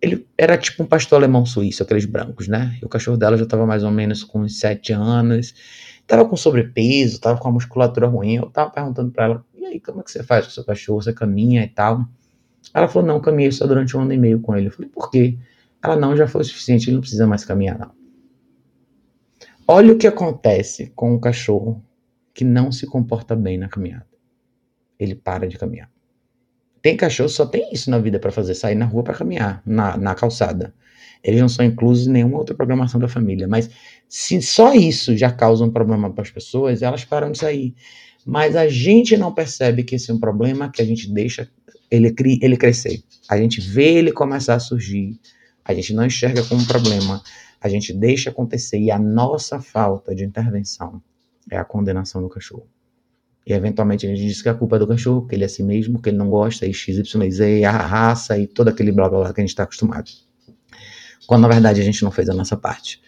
Ele 0.00 0.26
era 0.36 0.58
tipo 0.58 0.82
um 0.82 0.86
pastor 0.86 1.18
alemão 1.18 1.46
suíço, 1.46 1.82
aqueles 1.82 2.04
brancos, 2.04 2.48
né? 2.48 2.76
E 2.82 2.84
o 2.84 2.88
cachorro 2.88 3.16
dela 3.16 3.36
já 3.36 3.44
estava 3.44 3.66
mais 3.66 3.84
ou 3.84 3.90
menos 3.90 4.24
com 4.24 4.40
uns 4.40 4.58
7 4.58 4.92
anos. 4.92 5.54
Tava 6.06 6.24
com 6.24 6.36
sobrepeso, 6.36 7.20
tava 7.20 7.38
com 7.38 7.48
a 7.48 7.52
musculatura 7.52 8.08
ruim. 8.08 8.36
Eu 8.36 8.46
tava 8.50 8.70
perguntando 8.70 9.12
para 9.12 9.24
ela: 9.24 9.44
e 9.54 9.64
aí, 9.64 9.80
como 9.80 10.00
é 10.00 10.02
que 10.02 10.10
você 10.10 10.22
faz 10.22 10.46
com 10.46 10.50
o 10.50 10.54
seu 10.54 10.64
cachorro? 10.64 11.00
Você 11.00 11.12
caminha 11.12 11.62
e 11.62 11.68
tal? 11.68 12.04
Ela 12.74 12.88
falou: 12.88 13.06
não, 13.06 13.20
caminhei 13.20 13.52
só 13.52 13.66
durante 13.66 13.96
um 13.96 14.00
ano 14.00 14.12
e 14.12 14.18
meio 14.18 14.40
com 14.40 14.56
ele. 14.56 14.66
Eu 14.66 14.72
falei: 14.72 14.90
por 14.90 15.10
quê? 15.10 15.38
Ela 15.82 15.96
não, 15.96 16.16
já 16.16 16.26
foi 16.26 16.40
o 16.40 16.44
suficiente, 16.44 16.88
ele 16.88 16.94
não 16.94 17.00
precisa 17.00 17.26
mais 17.26 17.44
caminhar, 17.44 17.78
não. 17.78 18.01
Olha 19.66 19.92
o 19.92 19.98
que 19.98 20.06
acontece 20.06 20.92
com 20.94 21.14
um 21.14 21.20
cachorro 21.20 21.82
que 22.34 22.44
não 22.44 22.72
se 22.72 22.86
comporta 22.86 23.36
bem 23.36 23.58
na 23.58 23.68
caminhada. 23.68 24.06
Ele 24.98 25.14
para 25.14 25.46
de 25.46 25.58
caminhar. 25.58 25.90
Tem 26.80 26.96
cachorro 26.96 27.28
só 27.28 27.46
tem 27.46 27.72
isso 27.72 27.90
na 27.90 27.98
vida 27.98 28.18
para 28.18 28.32
fazer, 28.32 28.54
sair 28.54 28.74
na 28.74 28.84
rua 28.84 29.04
para 29.04 29.14
caminhar, 29.14 29.62
na, 29.64 29.96
na 29.96 30.14
calçada. 30.14 30.74
Eles 31.22 31.40
não 31.40 31.48
são 31.48 31.64
inclusos 31.64 32.08
em 32.08 32.10
nenhuma 32.10 32.38
outra 32.38 32.54
programação 32.54 32.98
da 32.98 33.06
família. 33.06 33.46
Mas 33.46 33.70
se 34.08 34.42
só 34.42 34.74
isso 34.74 35.16
já 35.16 35.30
causa 35.30 35.64
um 35.64 35.70
problema 35.70 36.12
para 36.12 36.22
as 36.22 36.30
pessoas, 36.30 36.82
elas 36.82 37.04
param 37.04 37.30
de 37.30 37.38
sair. 37.38 37.74
Mas 38.26 38.56
a 38.56 38.68
gente 38.68 39.16
não 39.16 39.32
percebe 39.32 39.84
que 39.84 39.94
esse 39.94 40.10
é 40.10 40.14
um 40.14 40.18
problema 40.18 40.70
que 40.70 40.82
a 40.82 40.84
gente 40.84 41.08
deixa 41.08 41.48
ele, 41.88 42.12
ele 42.40 42.56
crescer. 42.56 43.02
A 43.28 43.36
gente 43.36 43.60
vê 43.60 43.94
ele 43.94 44.10
começar 44.10 44.56
a 44.56 44.60
surgir. 44.60 45.20
A 45.64 45.72
gente 45.72 45.94
não 45.94 46.04
enxerga 46.04 46.42
como 46.44 46.60
um 46.60 46.66
problema. 46.66 47.22
A 47.62 47.68
gente 47.68 47.92
deixa 47.92 48.30
acontecer. 48.30 48.78
E 48.78 48.90
a 48.90 48.98
nossa 48.98 49.60
falta 49.60 50.14
de 50.14 50.24
intervenção 50.24 51.02
é 51.50 51.56
a 51.56 51.64
condenação 51.64 52.20
do 52.20 52.28
cachorro. 52.28 52.66
E 53.46 53.52
eventualmente 53.52 54.06
a 54.06 54.08
gente 54.08 54.24
diz 54.26 54.40
que 54.40 54.48
a 54.48 54.54
culpa 54.54 54.76
é 54.76 54.78
do 54.78 54.86
cachorro, 54.86 55.26
que 55.26 55.34
ele 55.34 55.42
é 55.42 55.46
assim 55.46 55.64
mesmo, 55.64 56.00
que 56.00 56.10
ele 56.10 56.16
não 56.16 56.30
gosta, 56.30 56.64
e 56.64 56.72
XYZ, 56.72 57.40
a 57.66 57.70
raça 57.70 58.38
e 58.38 58.46
todo 58.46 58.68
aquele 58.68 58.92
blá 58.92 59.08
blá 59.08 59.20
blá 59.20 59.32
que 59.32 59.40
a 59.40 59.42
gente 59.42 59.50
está 59.50 59.64
acostumado. 59.64 60.10
Quando 61.26 61.42
na 61.42 61.48
verdade 61.48 61.80
a 61.80 61.84
gente 61.84 62.04
não 62.04 62.10
fez 62.10 62.28
a 62.28 62.34
nossa 62.34 62.56
parte. 62.56 63.00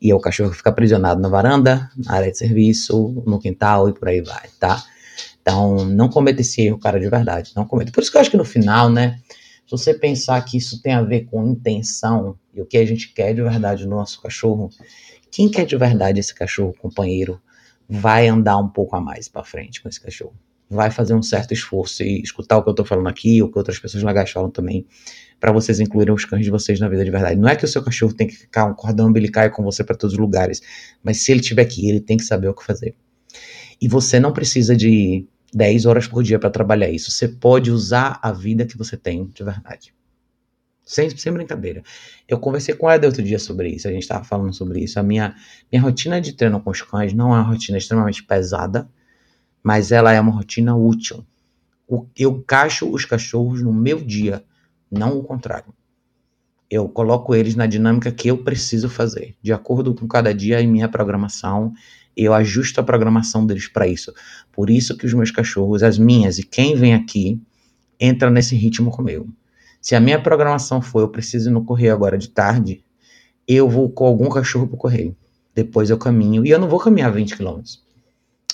E 0.00 0.12
o 0.12 0.20
cachorro 0.20 0.52
fica 0.52 0.70
aprisionado 0.70 1.20
na 1.20 1.28
varanda, 1.28 1.90
na 1.96 2.14
área 2.14 2.30
de 2.30 2.36
serviço, 2.36 3.22
no 3.26 3.38
quintal 3.38 3.88
e 3.88 3.94
por 3.94 4.08
aí 4.08 4.20
vai, 4.20 4.48
tá? 4.58 4.82
Então, 5.40 5.84
não 5.86 6.08
cometa 6.08 6.42
esse 6.42 6.60
erro, 6.62 6.78
cara, 6.78 7.00
de 7.00 7.08
verdade. 7.08 7.52
Não 7.56 7.64
cometa. 7.64 7.90
Por 7.90 8.02
isso 8.02 8.10
que 8.10 8.16
eu 8.16 8.20
acho 8.20 8.30
que 8.30 8.36
no 8.36 8.44
final, 8.44 8.90
né? 8.90 9.18
Se 9.70 9.76
você 9.76 9.94
pensar 9.94 10.44
que 10.44 10.56
isso 10.56 10.82
tem 10.82 10.94
a 10.94 11.00
ver 11.00 11.26
com 11.26 11.46
intenção 11.46 12.36
e 12.52 12.60
o 12.60 12.66
que 12.66 12.76
a 12.76 12.84
gente 12.84 13.12
quer 13.12 13.32
de 13.32 13.40
verdade 13.40 13.86
no 13.86 13.94
nosso 13.94 14.20
cachorro, 14.20 14.68
quem 15.30 15.48
quer 15.48 15.64
de 15.64 15.76
verdade 15.76 16.18
esse 16.18 16.34
cachorro, 16.34 16.74
companheiro, 16.76 17.40
vai 17.88 18.26
andar 18.26 18.58
um 18.58 18.68
pouco 18.68 18.96
a 18.96 19.00
mais 19.00 19.28
para 19.28 19.44
frente 19.44 19.80
com 19.80 19.88
esse 19.88 20.00
cachorro. 20.00 20.34
Vai 20.68 20.90
fazer 20.90 21.14
um 21.14 21.22
certo 21.22 21.54
esforço 21.54 22.02
e 22.02 22.20
escutar 22.20 22.58
o 22.58 22.64
que 22.64 22.70
eu 22.70 22.74
tô 22.74 22.84
falando 22.84 23.08
aqui, 23.08 23.40
o 23.44 23.48
que 23.48 23.56
outras 23.56 23.78
pessoas 23.78 24.02
legais 24.02 24.32
falam 24.32 24.50
também, 24.50 24.84
para 25.38 25.52
vocês 25.52 25.78
incluírem 25.78 26.12
os 26.12 26.24
cães 26.24 26.44
de 26.44 26.50
vocês 26.50 26.80
na 26.80 26.88
vida 26.88 27.04
de 27.04 27.10
verdade. 27.12 27.38
Não 27.38 27.48
é 27.48 27.54
que 27.54 27.64
o 27.64 27.68
seu 27.68 27.84
cachorro 27.84 28.12
tem 28.12 28.26
que 28.26 28.34
ficar 28.34 28.64
um 28.64 28.74
cordão 28.74 29.06
umbilical 29.06 29.48
com 29.52 29.62
você 29.62 29.84
para 29.84 29.94
todos 29.94 30.14
os 30.14 30.18
lugares, 30.18 30.60
mas 31.00 31.22
se 31.22 31.30
ele 31.30 31.42
estiver 31.42 31.62
aqui, 31.62 31.88
ele 31.88 32.00
tem 32.00 32.16
que 32.16 32.24
saber 32.24 32.48
o 32.48 32.54
que 32.54 32.64
fazer. 32.64 32.96
E 33.80 33.86
você 33.86 34.18
não 34.18 34.32
precisa 34.32 34.74
de 34.74 35.28
10 35.52 35.86
horas 35.86 36.06
por 36.06 36.22
dia 36.22 36.38
para 36.38 36.50
trabalhar 36.50 36.90
isso. 36.90 37.10
Você 37.10 37.28
pode 37.28 37.70
usar 37.70 38.18
a 38.22 38.32
vida 38.32 38.64
que 38.64 38.76
você 38.76 38.96
tem 38.96 39.26
de 39.26 39.42
verdade. 39.42 39.94
Sem, 40.84 41.08
sem 41.10 41.32
brincadeira. 41.32 41.82
Eu 42.28 42.38
conversei 42.38 42.74
com 42.74 42.90
ela 42.90 43.06
outro 43.06 43.22
dia 43.22 43.38
sobre 43.38 43.68
isso, 43.68 43.86
a 43.86 43.92
gente 43.92 44.02
estava 44.02 44.24
falando 44.24 44.52
sobre 44.52 44.80
isso. 44.80 44.98
A 44.98 45.02
minha, 45.02 45.36
minha 45.70 45.82
rotina 45.82 46.20
de 46.20 46.32
treino 46.32 46.60
com 46.60 46.70
os 46.70 46.82
cães 46.82 47.12
não 47.12 47.34
é 47.34 47.38
uma 47.38 47.42
rotina 47.42 47.78
extremamente 47.78 48.24
pesada, 48.24 48.88
mas 49.62 49.92
ela 49.92 50.12
é 50.12 50.20
uma 50.20 50.32
rotina 50.32 50.74
útil. 50.74 51.24
Eu 52.16 52.42
caixo 52.42 52.90
os 52.90 53.04
cachorros 53.04 53.62
no 53.62 53.72
meu 53.72 54.00
dia 54.00 54.44
não 54.90 55.16
o 55.16 55.22
contrário. 55.22 55.72
Eu 56.68 56.88
coloco 56.88 57.34
eles 57.34 57.54
na 57.54 57.66
dinâmica 57.66 58.10
que 58.12 58.28
eu 58.28 58.38
preciso 58.38 58.88
fazer, 58.88 59.36
de 59.42 59.52
acordo 59.52 59.94
com 59.94 60.06
cada 60.06 60.34
dia 60.34 60.60
e 60.60 60.66
minha 60.66 60.88
programação. 60.88 61.72
Eu 62.16 62.34
ajusto 62.34 62.80
a 62.80 62.84
programação 62.84 63.46
deles 63.46 63.68
para 63.68 63.86
isso. 63.86 64.12
Por 64.52 64.68
isso 64.68 64.96
que 64.96 65.06
os 65.06 65.14
meus 65.14 65.30
cachorros, 65.30 65.82
as 65.82 65.98
minhas 65.98 66.38
e 66.38 66.42
quem 66.42 66.74
vem 66.74 66.94
aqui, 66.94 67.40
entra 67.98 68.30
nesse 68.30 68.56
ritmo 68.56 68.90
comigo. 68.90 69.28
Se 69.80 69.94
a 69.94 70.00
minha 70.00 70.20
programação 70.20 70.82
for 70.82 71.00
eu 71.00 71.08
preciso 71.08 71.48
ir 71.48 71.52
no 71.52 71.64
correio 71.64 71.92
agora 71.92 72.18
de 72.18 72.28
tarde, 72.28 72.84
eu 73.48 73.68
vou 73.68 73.88
com 73.88 74.06
algum 74.06 74.28
cachorro 74.28 74.68
pro 74.68 74.76
correio. 74.76 75.16
Depois 75.54 75.90
eu 75.90 75.98
caminho. 75.98 76.44
E 76.44 76.50
eu 76.50 76.58
não 76.58 76.68
vou 76.68 76.78
caminhar 76.78 77.12
20 77.12 77.36
km. 77.36 77.60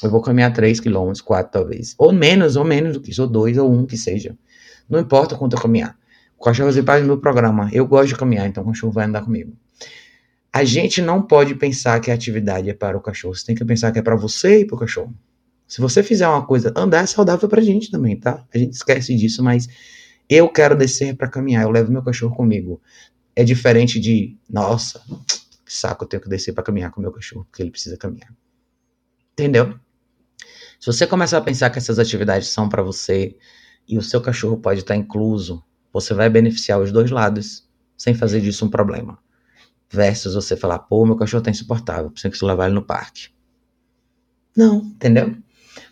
Eu 0.02 0.10
vou 0.10 0.20
caminhar 0.20 0.52
3 0.52 0.80
km, 0.80 1.12
4 1.24 1.52
talvez. 1.52 1.94
Ou 1.98 2.12
menos, 2.12 2.56
ou 2.56 2.64
menos 2.64 2.94
do 2.94 3.00
que 3.00 3.10
isso, 3.10 3.22
ou 3.22 3.28
2, 3.28 3.58
ou 3.58 3.70
1 3.70 3.78
um, 3.78 3.86
que 3.86 3.96
seja. 3.96 4.36
Não 4.88 5.00
importa 5.00 5.34
quanto 5.34 5.56
eu 5.56 5.60
caminhar. 5.60 5.96
O 6.38 6.44
cachorro 6.44 6.70
faz 6.84 7.02
do 7.02 7.06
meu 7.06 7.18
programa. 7.18 7.68
Eu 7.72 7.86
gosto 7.86 8.08
de 8.08 8.16
caminhar, 8.16 8.46
então 8.46 8.62
o 8.62 8.66
cachorro 8.66 8.92
vai 8.92 9.06
andar 9.06 9.22
comigo. 9.22 9.52
A 10.56 10.64
gente 10.64 11.02
não 11.02 11.20
pode 11.20 11.54
pensar 11.54 12.00
que 12.00 12.10
a 12.10 12.14
atividade 12.14 12.70
é 12.70 12.72
para 12.72 12.96
o 12.96 13.00
cachorro. 13.02 13.34
Você 13.34 13.44
tem 13.44 13.54
que 13.54 13.62
pensar 13.62 13.92
que 13.92 13.98
é 13.98 14.02
para 14.02 14.16
você 14.16 14.60
e 14.60 14.64
para 14.64 14.74
o 14.74 14.78
cachorro. 14.78 15.14
Se 15.68 15.82
você 15.82 16.02
fizer 16.02 16.26
uma 16.26 16.46
coisa, 16.46 16.72
andar 16.74 17.04
é 17.04 17.06
saudável 17.06 17.46
para 17.46 17.60
a 17.60 17.62
gente 17.62 17.90
também, 17.90 18.18
tá? 18.18 18.42
A 18.54 18.56
gente 18.56 18.72
esquece 18.72 19.14
disso, 19.14 19.44
mas 19.44 19.68
eu 20.26 20.48
quero 20.48 20.74
descer 20.74 21.14
para 21.14 21.28
caminhar. 21.28 21.64
Eu 21.64 21.70
levo 21.70 21.92
meu 21.92 22.02
cachorro 22.02 22.34
comigo. 22.34 22.80
É 23.34 23.44
diferente 23.44 24.00
de, 24.00 24.34
nossa, 24.48 25.02
que 25.62 25.74
saco, 25.74 26.04
eu 26.04 26.08
tenho 26.08 26.22
que 26.22 26.28
descer 26.30 26.54
para 26.54 26.64
caminhar 26.64 26.90
com 26.90 27.02
meu 27.02 27.12
cachorro, 27.12 27.46
porque 27.50 27.62
ele 27.62 27.70
precisa 27.70 27.98
caminhar. 27.98 28.32
Entendeu? 29.34 29.78
Se 30.80 30.86
você 30.86 31.06
começar 31.06 31.36
a 31.36 31.42
pensar 31.42 31.68
que 31.68 31.76
essas 31.76 31.98
atividades 31.98 32.48
são 32.48 32.66
para 32.66 32.82
você 32.82 33.36
e 33.86 33.98
o 33.98 34.02
seu 34.02 34.22
cachorro 34.22 34.56
pode 34.56 34.80
estar 34.80 34.96
incluso 34.96 35.62
você 35.92 36.14
vai 36.14 36.30
beneficiar 36.30 36.80
os 36.80 36.90
dois 36.90 37.10
lados 37.10 37.68
sem 37.94 38.14
fazer 38.14 38.40
disso 38.40 38.64
um 38.64 38.70
problema. 38.70 39.18
Versus 39.90 40.34
você 40.34 40.56
falar, 40.56 40.80
pô, 40.80 41.06
meu 41.06 41.16
cachorro 41.16 41.42
tá 41.42 41.50
insuportável, 41.50 42.10
preciso 42.10 42.44
levar 42.46 42.66
ele 42.66 42.74
no 42.74 42.82
parque. 42.82 43.28
Não, 44.56 44.78
entendeu? 44.78 45.36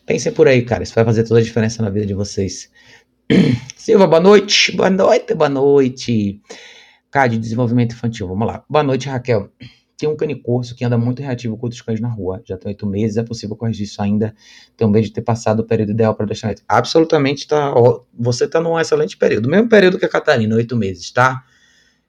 Pensem 0.07 0.32
por 0.32 0.49
aí, 0.49 0.62
cara. 0.62 0.82
Isso 0.82 0.95
vai 0.95 1.05
fazer 1.05 1.24
toda 1.24 1.40
a 1.40 1.42
diferença 1.42 1.82
na 1.82 1.90
vida 1.90 2.07
de 2.07 2.14
vocês. 2.14 2.70
Silva, 3.76 4.07
boa 4.07 4.20
noite. 4.20 4.74
Boa 4.76 4.90
noite, 4.90 5.34
boa 5.34 5.49
noite. 5.49 6.40
Cara, 7.11 7.28
de 7.28 7.38
desenvolvimento 7.38 7.92
infantil, 7.92 8.26
vamos 8.26 8.47
lá. 8.47 8.64
Boa 8.68 8.82
noite, 8.82 9.09
Raquel. 9.09 9.51
tem 9.97 10.09
um 10.09 10.16
canicorso 10.16 10.74
que 10.74 10.84
anda 10.84 10.99
muito 10.99 11.22
reativo 11.22 11.57
com 11.57 11.66
outros 11.66 11.80
cães 11.80 12.01
na 12.01 12.09
rua. 12.09 12.42
Já 12.45 12.59
tem 12.59 12.70
oito 12.70 12.86
meses, 12.86 13.16
é 13.16 13.22
possível 13.22 13.57
corrigir 13.57 13.84
isso 13.84 14.03
ainda. 14.03 14.34
Medo 14.80 15.03
de 15.03 15.12
ter 15.12 15.22
passado 15.22 15.61
o 15.61 15.64
período 15.64 15.92
ideal 15.92 16.14
para 16.14 16.24
adestramento. 16.26 16.62
Absolutamente, 16.68 17.47
tá, 17.47 17.72
ó, 17.74 18.03
você 18.12 18.45
está 18.45 18.61
num 18.61 18.78
excelente 18.78 19.16
período. 19.16 19.49
Mesmo 19.49 19.68
período 19.68 19.99
que 19.99 20.05
a 20.05 20.09
Catarina, 20.09 20.57
oito 20.57 20.76
meses, 20.76 21.11
tá? 21.11 21.45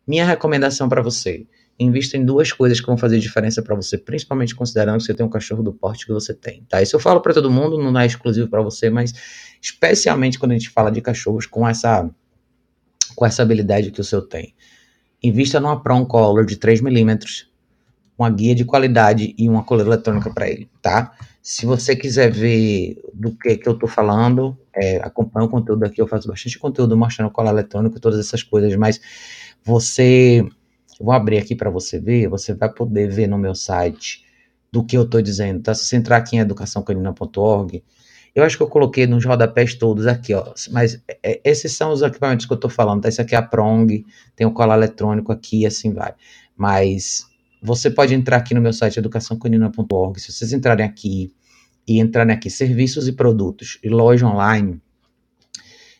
Minha 0.07 0.25
recomendação 0.25 0.89
para 0.89 1.01
você, 1.01 1.45
invista 1.79 2.17
em 2.17 2.23
duas 2.23 2.51
coisas 2.51 2.79
que 2.79 2.87
vão 2.87 2.97
fazer 2.97 3.19
diferença 3.19 3.61
para 3.61 3.75
você, 3.75 3.97
principalmente 3.97 4.55
considerando 4.55 4.97
que 4.97 5.03
você 5.03 5.13
tem 5.13 5.25
um 5.25 5.29
cachorro 5.29 5.61
do 5.61 5.73
porte 5.73 6.05
que 6.05 6.13
você 6.13 6.33
tem, 6.33 6.63
tá? 6.69 6.81
Isso 6.81 6.95
eu 6.95 6.99
falo 6.99 7.19
para 7.19 7.33
todo 7.33 7.51
mundo, 7.51 7.77
não 7.77 7.99
é 7.99 8.05
exclusivo 8.05 8.47
para 8.47 8.61
você, 8.61 8.89
mas 8.89 9.13
especialmente 9.61 10.39
quando 10.39 10.51
a 10.51 10.55
gente 10.55 10.69
fala 10.69 10.89
de 10.89 11.01
cachorros 11.01 11.45
com 11.45 11.67
essa 11.67 12.09
com 13.15 13.25
essa 13.25 13.41
habilidade 13.41 13.91
que 13.91 14.01
o 14.01 14.03
seu 14.03 14.21
tem. 14.21 14.53
Invista 15.21 15.59
numa 15.59 15.81
Prong 15.81 16.05
Collar 16.07 16.45
de 16.45 16.57
3 16.57 16.81
milímetros 16.81 17.49
uma 18.17 18.29
guia 18.29 18.55
de 18.55 18.63
qualidade 18.63 19.35
e 19.37 19.49
uma 19.49 19.63
coleira 19.63 19.89
eletrônica 19.89 20.33
para 20.33 20.49
ele, 20.49 20.69
tá? 20.81 21.13
Se 21.41 21.65
você 21.65 21.95
quiser 21.95 22.31
ver 22.31 22.97
do 23.13 23.35
que, 23.37 23.57
que 23.57 23.67
eu 23.67 23.77
tô 23.77 23.87
falando, 23.87 24.57
é, 24.73 24.97
acompanha 24.97 25.45
o 25.45 25.49
conteúdo 25.49 25.83
aqui, 25.83 26.01
eu 26.01 26.07
faço 26.07 26.27
bastante 26.27 26.57
conteúdo 26.57 26.97
mostrando 26.97 27.29
colar 27.29 27.51
eletrônico 27.51 27.97
e 27.97 27.99
todas 27.99 28.19
essas 28.19 28.41
coisas, 28.41 28.75
mas 28.75 28.99
você, 29.63 30.43
vou 30.99 31.13
abrir 31.13 31.37
aqui 31.37 31.55
para 31.55 31.69
você 31.69 31.99
ver, 31.99 32.27
você 32.27 32.53
vai 32.53 32.71
poder 32.71 33.09
ver 33.09 33.27
no 33.27 33.37
meu 33.37 33.55
site 33.55 34.23
do 34.71 34.83
que 34.83 34.97
eu 34.97 35.07
tô 35.07 35.21
dizendo, 35.21 35.61
tá? 35.61 35.73
Se 35.73 35.85
você 35.85 35.95
entrar 35.95 36.17
aqui 36.17 36.35
em 36.35 36.39
educaçãocanina.org, 36.39 37.83
eu 38.35 38.43
acho 38.43 38.57
que 38.57 38.63
eu 38.63 38.67
coloquei 38.67 39.07
nos 39.07 39.23
rodapés 39.23 39.73
todos 39.75 40.05
aqui, 40.07 40.33
ó. 40.33 40.53
Mas 40.71 41.01
é, 41.23 41.39
esses 41.43 41.71
são 41.71 41.91
os 41.91 42.01
equipamentos 42.01 42.45
que 42.45 42.51
eu 42.51 42.57
tô 42.57 42.67
falando, 42.67 43.01
tá? 43.01 43.07
Esse 43.07 43.21
aqui 43.21 43.33
é 43.33 43.37
a 43.37 43.41
Prong, 43.41 44.05
tem 44.35 44.45
o 44.45 44.51
colar 44.51 44.75
eletrônico 44.75 45.31
aqui 45.31 45.61
e 45.61 45.65
assim 45.65 45.93
vai. 45.93 46.13
Mas 46.57 47.25
você 47.61 47.89
pode 47.89 48.13
entrar 48.13 48.37
aqui 48.37 48.53
no 48.53 48.61
meu 48.61 48.73
site 48.73 48.99
educaçãocanina.org. 48.99 50.19
Se 50.19 50.31
vocês 50.31 50.51
entrarem 50.51 50.85
aqui 50.85 51.33
e 51.87 51.99
entrarem 51.99 52.35
aqui 52.35 52.49
serviços 52.49 53.07
e 53.07 53.13
produtos 53.13 53.79
e 53.81 53.89
loja 53.89 54.27
online, 54.27 54.81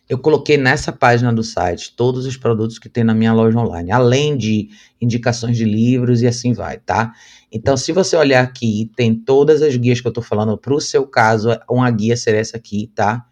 eu 0.08 0.20
coloquei 0.20 0.58
nessa 0.58 0.91
página 0.91 1.34
do 1.34 1.43
site 1.43 1.95
todos 1.95 2.26
os 2.26 2.38
produtos 2.38 2.78
que 2.78 2.88
tem 2.88 3.03
na 3.03 3.14
minha 3.14 3.34
loja 3.34 3.58
online, 3.58 3.91
além 3.91 4.38
de 4.38 4.70
indicações 5.01 5.58
de 5.58 5.66
livros 5.66 6.22
e 6.22 6.28
assim 6.28 6.53
vai, 6.53 6.78
tá? 6.78 7.14
Então, 7.51 7.76
se 7.76 7.91
você 7.91 8.16
olhar 8.16 8.43
aqui, 8.43 8.91
tem 8.95 9.16
todas 9.16 9.62
as 9.62 9.76
guias 9.76 10.01
que 10.01 10.08
eu 10.08 10.14
tô 10.14 10.22
falando 10.22 10.58
para 10.58 10.74
o 10.74 10.80
seu 10.82 11.08
caso, 11.08 11.49
uma 11.70 11.89
guia 11.89 12.16
seria 12.16 12.39
essa 12.39 12.58
aqui, 12.58 12.91
tá? 12.93 13.26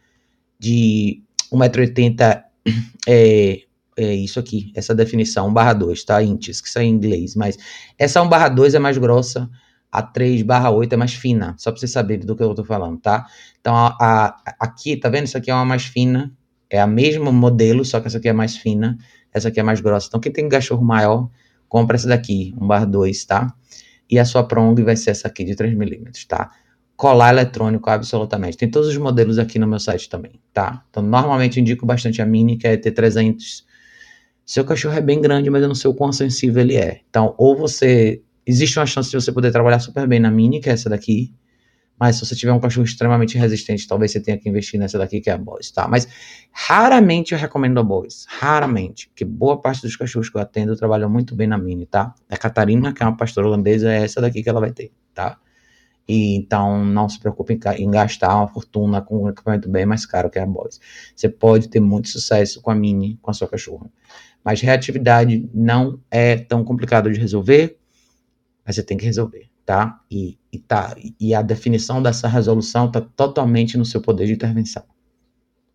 De 0.57 1.21
1,80m 1.51 2.43
é, 3.07 3.61
é 3.95 4.13
isso 4.15 4.39
aqui, 4.39 4.71
essa 4.75 4.95
definição, 4.95 5.49
1 5.49 5.53
barra 5.53 5.73
2, 5.73 6.03
tá? 6.03 6.23
Intes, 6.23 6.59
que 6.59 6.67
isso 6.67 6.79
é 6.79 6.83
em 6.83 6.89
inglês, 6.89 7.35
mas 7.35 7.57
essa 7.99 8.21
1 8.21 8.27
barra 8.27 8.49
2 8.49 8.73
é 8.73 8.79
mais 8.79 8.97
grossa, 8.97 9.49
a 9.91 10.01
3 10.01 10.41
barra 10.41 10.71
8 10.71 10.93
é 10.93 10.97
mais 10.97 11.13
fina, 11.13 11.55
só 11.59 11.69
pra 11.69 11.79
vocês 11.79 11.91
saberem 11.91 12.25
do 12.25 12.35
que 12.35 12.41
eu 12.41 12.55
tô 12.55 12.63
falando, 12.63 12.99
tá? 12.99 13.27
Então, 13.61 13.75
a, 13.75 13.95
a, 13.99 14.55
aqui, 14.59 14.97
tá 14.97 15.07
vendo? 15.07 15.25
Isso 15.25 15.37
aqui 15.37 15.51
é 15.51 15.53
uma 15.53 15.65
mais 15.65 15.83
fina, 15.83 16.31
é 16.75 16.81
a 16.81 16.87
mesmo 16.87 17.31
modelo, 17.31 17.83
só 17.85 17.99
que 17.99 18.07
essa 18.07 18.17
aqui 18.17 18.29
é 18.29 18.33
mais 18.33 18.57
fina, 18.57 18.97
essa 19.33 19.49
aqui 19.49 19.59
é 19.59 19.63
mais 19.63 19.81
grossa. 19.81 20.07
Então, 20.07 20.19
quem 20.19 20.31
tem 20.31 20.47
cachorro 20.49 20.83
maior, 20.83 21.29
compra 21.67 21.95
essa 21.95 22.07
daqui, 22.07 22.53
1 22.59 22.67
barra 22.67 22.85
2, 22.85 23.25
tá? 23.25 23.53
E 24.09 24.19
a 24.19 24.25
sua 24.25 24.43
prong 24.43 24.81
vai 24.83 24.95
ser 24.95 25.11
essa 25.11 25.27
aqui 25.27 25.43
de 25.43 25.55
3 25.55 25.75
milímetros, 25.75 26.25
tá? 26.25 26.51
colar 26.95 27.33
eletrônico, 27.33 27.89
absolutamente. 27.89 28.55
Tem 28.55 28.69
todos 28.69 28.87
os 28.87 28.97
modelos 28.97 29.39
aqui 29.39 29.57
no 29.57 29.67
meu 29.67 29.79
site 29.79 30.07
também, 30.07 30.39
tá? 30.53 30.83
Então, 30.89 31.03
normalmente 31.03 31.59
indico 31.59 31.85
bastante 31.85 32.21
a 32.21 32.25
Mini, 32.25 32.55
que 32.55 32.67
é 32.67 32.77
T300 32.77 33.63
seu 34.45 34.65
cachorro 34.65 34.95
é 34.95 35.01
bem 35.01 35.21
grande, 35.21 35.49
mas 35.49 35.61
eu 35.61 35.67
não 35.67 35.75
sei 35.75 35.89
o 35.89 35.93
quão 35.93 36.11
sensível 36.11 36.61
ele 36.61 36.75
é. 36.75 37.01
Então, 37.09 37.33
ou 37.37 37.55
você. 37.55 38.21
Existe 38.45 38.77
uma 38.77 38.85
chance 38.85 39.09
de 39.09 39.15
você 39.15 39.31
poder 39.31 39.51
trabalhar 39.51 39.79
super 39.79 40.05
bem 40.05 40.19
na 40.19 40.29
mini, 40.29 40.59
que 40.59 40.69
é 40.69 40.73
essa 40.73 40.89
daqui. 40.89 41.33
Mas 41.99 42.15
se 42.15 42.25
você 42.25 42.35
tiver 42.35 42.51
um 42.51 42.59
cachorro 42.59 42.85
extremamente 42.85 43.37
resistente, 43.37 43.87
talvez 43.87 44.11
você 44.11 44.19
tenha 44.19 44.37
que 44.37 44.49
investir 44.49 44.79
nessa 44.79 44.97
daqui, 44.97 45.21
que 45.21 45.29
é 45.29 45.33
a 45.33 45.37
Boys, 45.37 45.71
tá? 45.71 45.87
Mas 45.87 46.07
raramente 46.51 47.33
eu 47.33 47.39
recomendo 47.39 47.79
a 47.79 47.83
Boys. 47.83 48.25
Raramente. 48.27 49.07
Porque 49.09 49.23
boa 49.23 49.61
parte 49.61 49.81
dos 49.81 49.95
cachorros 49.95 50.29
que 50.29 50.37
eu 50.37 50.41
atendo 50.41 50.75
trabalham 50.75 51.09
muito 51.09 51.35
bem 51.35 51.47
na 51.47 51.57
mini, 51.57 51.85
tá? 51.85 52.13
A 52.29 52.37
Catarina, 52.37 52.93
que 52.93 53.03
é 53.03 53.05
uma 53.05 53.15
pastora 53.15 53.47
holandesa, 53.47 53.91
é 53.91 54.03
essa 54.03 54.19
daqui 54.19 54.41
que 54.43 54.49
ela 54.49 54.59
vai 54.59 54.71
ter, 54.71 54.91
tá? 55.13 55.37
E, 56.07 56.35
então, 56.35 56.83
não 56.83 57.07
se 57.07 57.19
preocupe 57.19 57.57
em, 57.77 57.91
gastar 57.91 58.35
uma 58.35 58.47
fortuna 58.47 59.01
com 59.01 59.23
um 59.23 59.29
equipamento 59.29 59.69
bem 59.69 59.85
mais 59.85 60.05
caro 60.05 60.29
que 60.29 60.37
a 60.37 60.45
Boys. 60.45 60.79
Você 61.15 61.29
pode 61.29 61.69
ter 61.69 61.79
muito 61.79 62.09
sucesso 62.09 62.61
com 62.61 62.71
a 62.71 62.75
Mini, 62.75 63.17
com 63.21 63.31
a 63.31 63.33
sua 63.33 63.47
cachorra. 63.47 63.89
Mas 64.43 64.59
reatividade 64.59 65.49
não 65.53 65.99
é 66.11 66.35
tão 66.35 66.63
complicado 66.65 67.09
de 67.11 67.19
resolver, 67.19 67.79
mas 68.65 68.75
você 68.75 68.83
tem 68.83 68.97
que 68.97 69.05
resolver, 69.05 69.49
tá? 69.65 69.99
E, 70.09 70.37
e, 70.51 70.59
tá, 70.59 70.95
e 71.19 71.33
a 71.33 71.41
definição 71.41 72.01
dessa 72.01 72.27
resolução 72.27 72.87
está 72.87 73.01
totalmente 73.01 73.77
no 73.77 73.85
seu 73.85 74.01
poder 74.01 74.25
de 74.27 74.33
intervenção. 74.33 74.83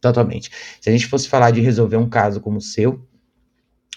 Totalmente. 0.01 0.51
Se 0.81 0.89
a 0.89 0.93
gente 0.93 1.07
fosse 1.07 1.29
falar 1.29 1.51
de 1.51 1.61
resolver 1.61 1.97
um 1.97 2.09
caso 2.09 2.41
como 2.41 2.59
o 2.59 2.63
seu, 2.63 3.05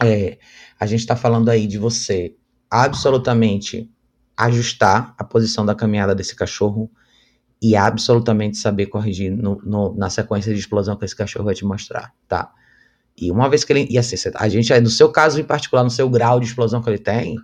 é, 0.01 0.37
a 0.79 0.85
gente 0.85 1.01
está 1.01 1.15
falando 1.15 1.49
aí 1.49 1.67
de 1.67 1.77
você 1.77 2.35
absolutamente 2.69 3.89
ajustar 4.35 5.13
a 5.17 5.23
posição 5.23 5.65
da 5.65 5.75
caminhada 5.75 6.15
desse 6.15 6.35
cachorro 6.35 6.89
e 7.61 7.75
absolutamente 7.75 8.57
saber 8.57 8.87
corrigir 8.87 9.31
no, 9.31 9.61
no, 9.63 9.93
na 9.95 10.09
sequência 10.09 10.51
de 10.51 10.59
explosão 10.59 10.95
que 10.95 11.05
esse 11.05 11.15
cachorro 11.15 11.45
vai 11.45 11.53
te 11.53 11.63
mostrar, 11.63 12.11
tá? 12.27 12.51
E 13.15 13.31
uma 13.31 13.47
vez 13.49 13.63
que 13.63 13.71
ele. 13.71 13.87
E 13.89 13.99
assim, 13.99 14.15
a 14.35 14.49
gente, 14.49 14.79
no 14.79 14.89
seu 14.89 15.11
caso 15.11 15.39
em 15.39 15.43
particular, 15.43 15.83
no 15.83 15.91
seu 15.91 16.09
grau 16.09 16.39
de 16.39 16.47
explosão 16.47 16.81
que 16.81 16.89
ele 16.89 16.97
tem, 16.97 17.37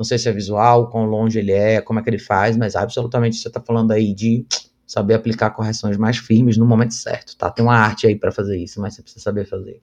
não 0.00 0.04
sei 0.04 0.16
se 0.16 0.30
é 0.30 0.32
visual, 0.32 0.88
quão 0.88 1.04
longe 1.04 1.38
ele 1.38 1.52
é, 1.52 1.78
como 1.82 2.00
é 2.00 2.02
que 2.02 2.08
ele 2.08 2.18
faz, 2.18 2.56
mas 2.56 2.74
absolutamente 2.74 3.36
você 3.36 3.48
está 3.48 3.60
falando 3.60 3.90
aí 3.90 4.14
de 4.14 4.46
saber 4.86 5.12
aplicar 5.12 5.50
correções 5.50 5.98
mais 5.98 6.16
firmes 6.16 6.56
no 6.56 6.64
momento 6.64 6.94
certo, 6.94 7.36
tá? 7.36 7.50
Tem 7.50 7.62
uma 7.62 7.76
arte 7.76 8.06
aí 8.06 8.16
para 8.16 8.32
fazer 8.32 8.56
isso, 8.56 8.80
mas 8.80 8.94
você 8.94 9.02
precisa 9.02 9.22
saber 9.22 9.44
fazer. 9.44 9.82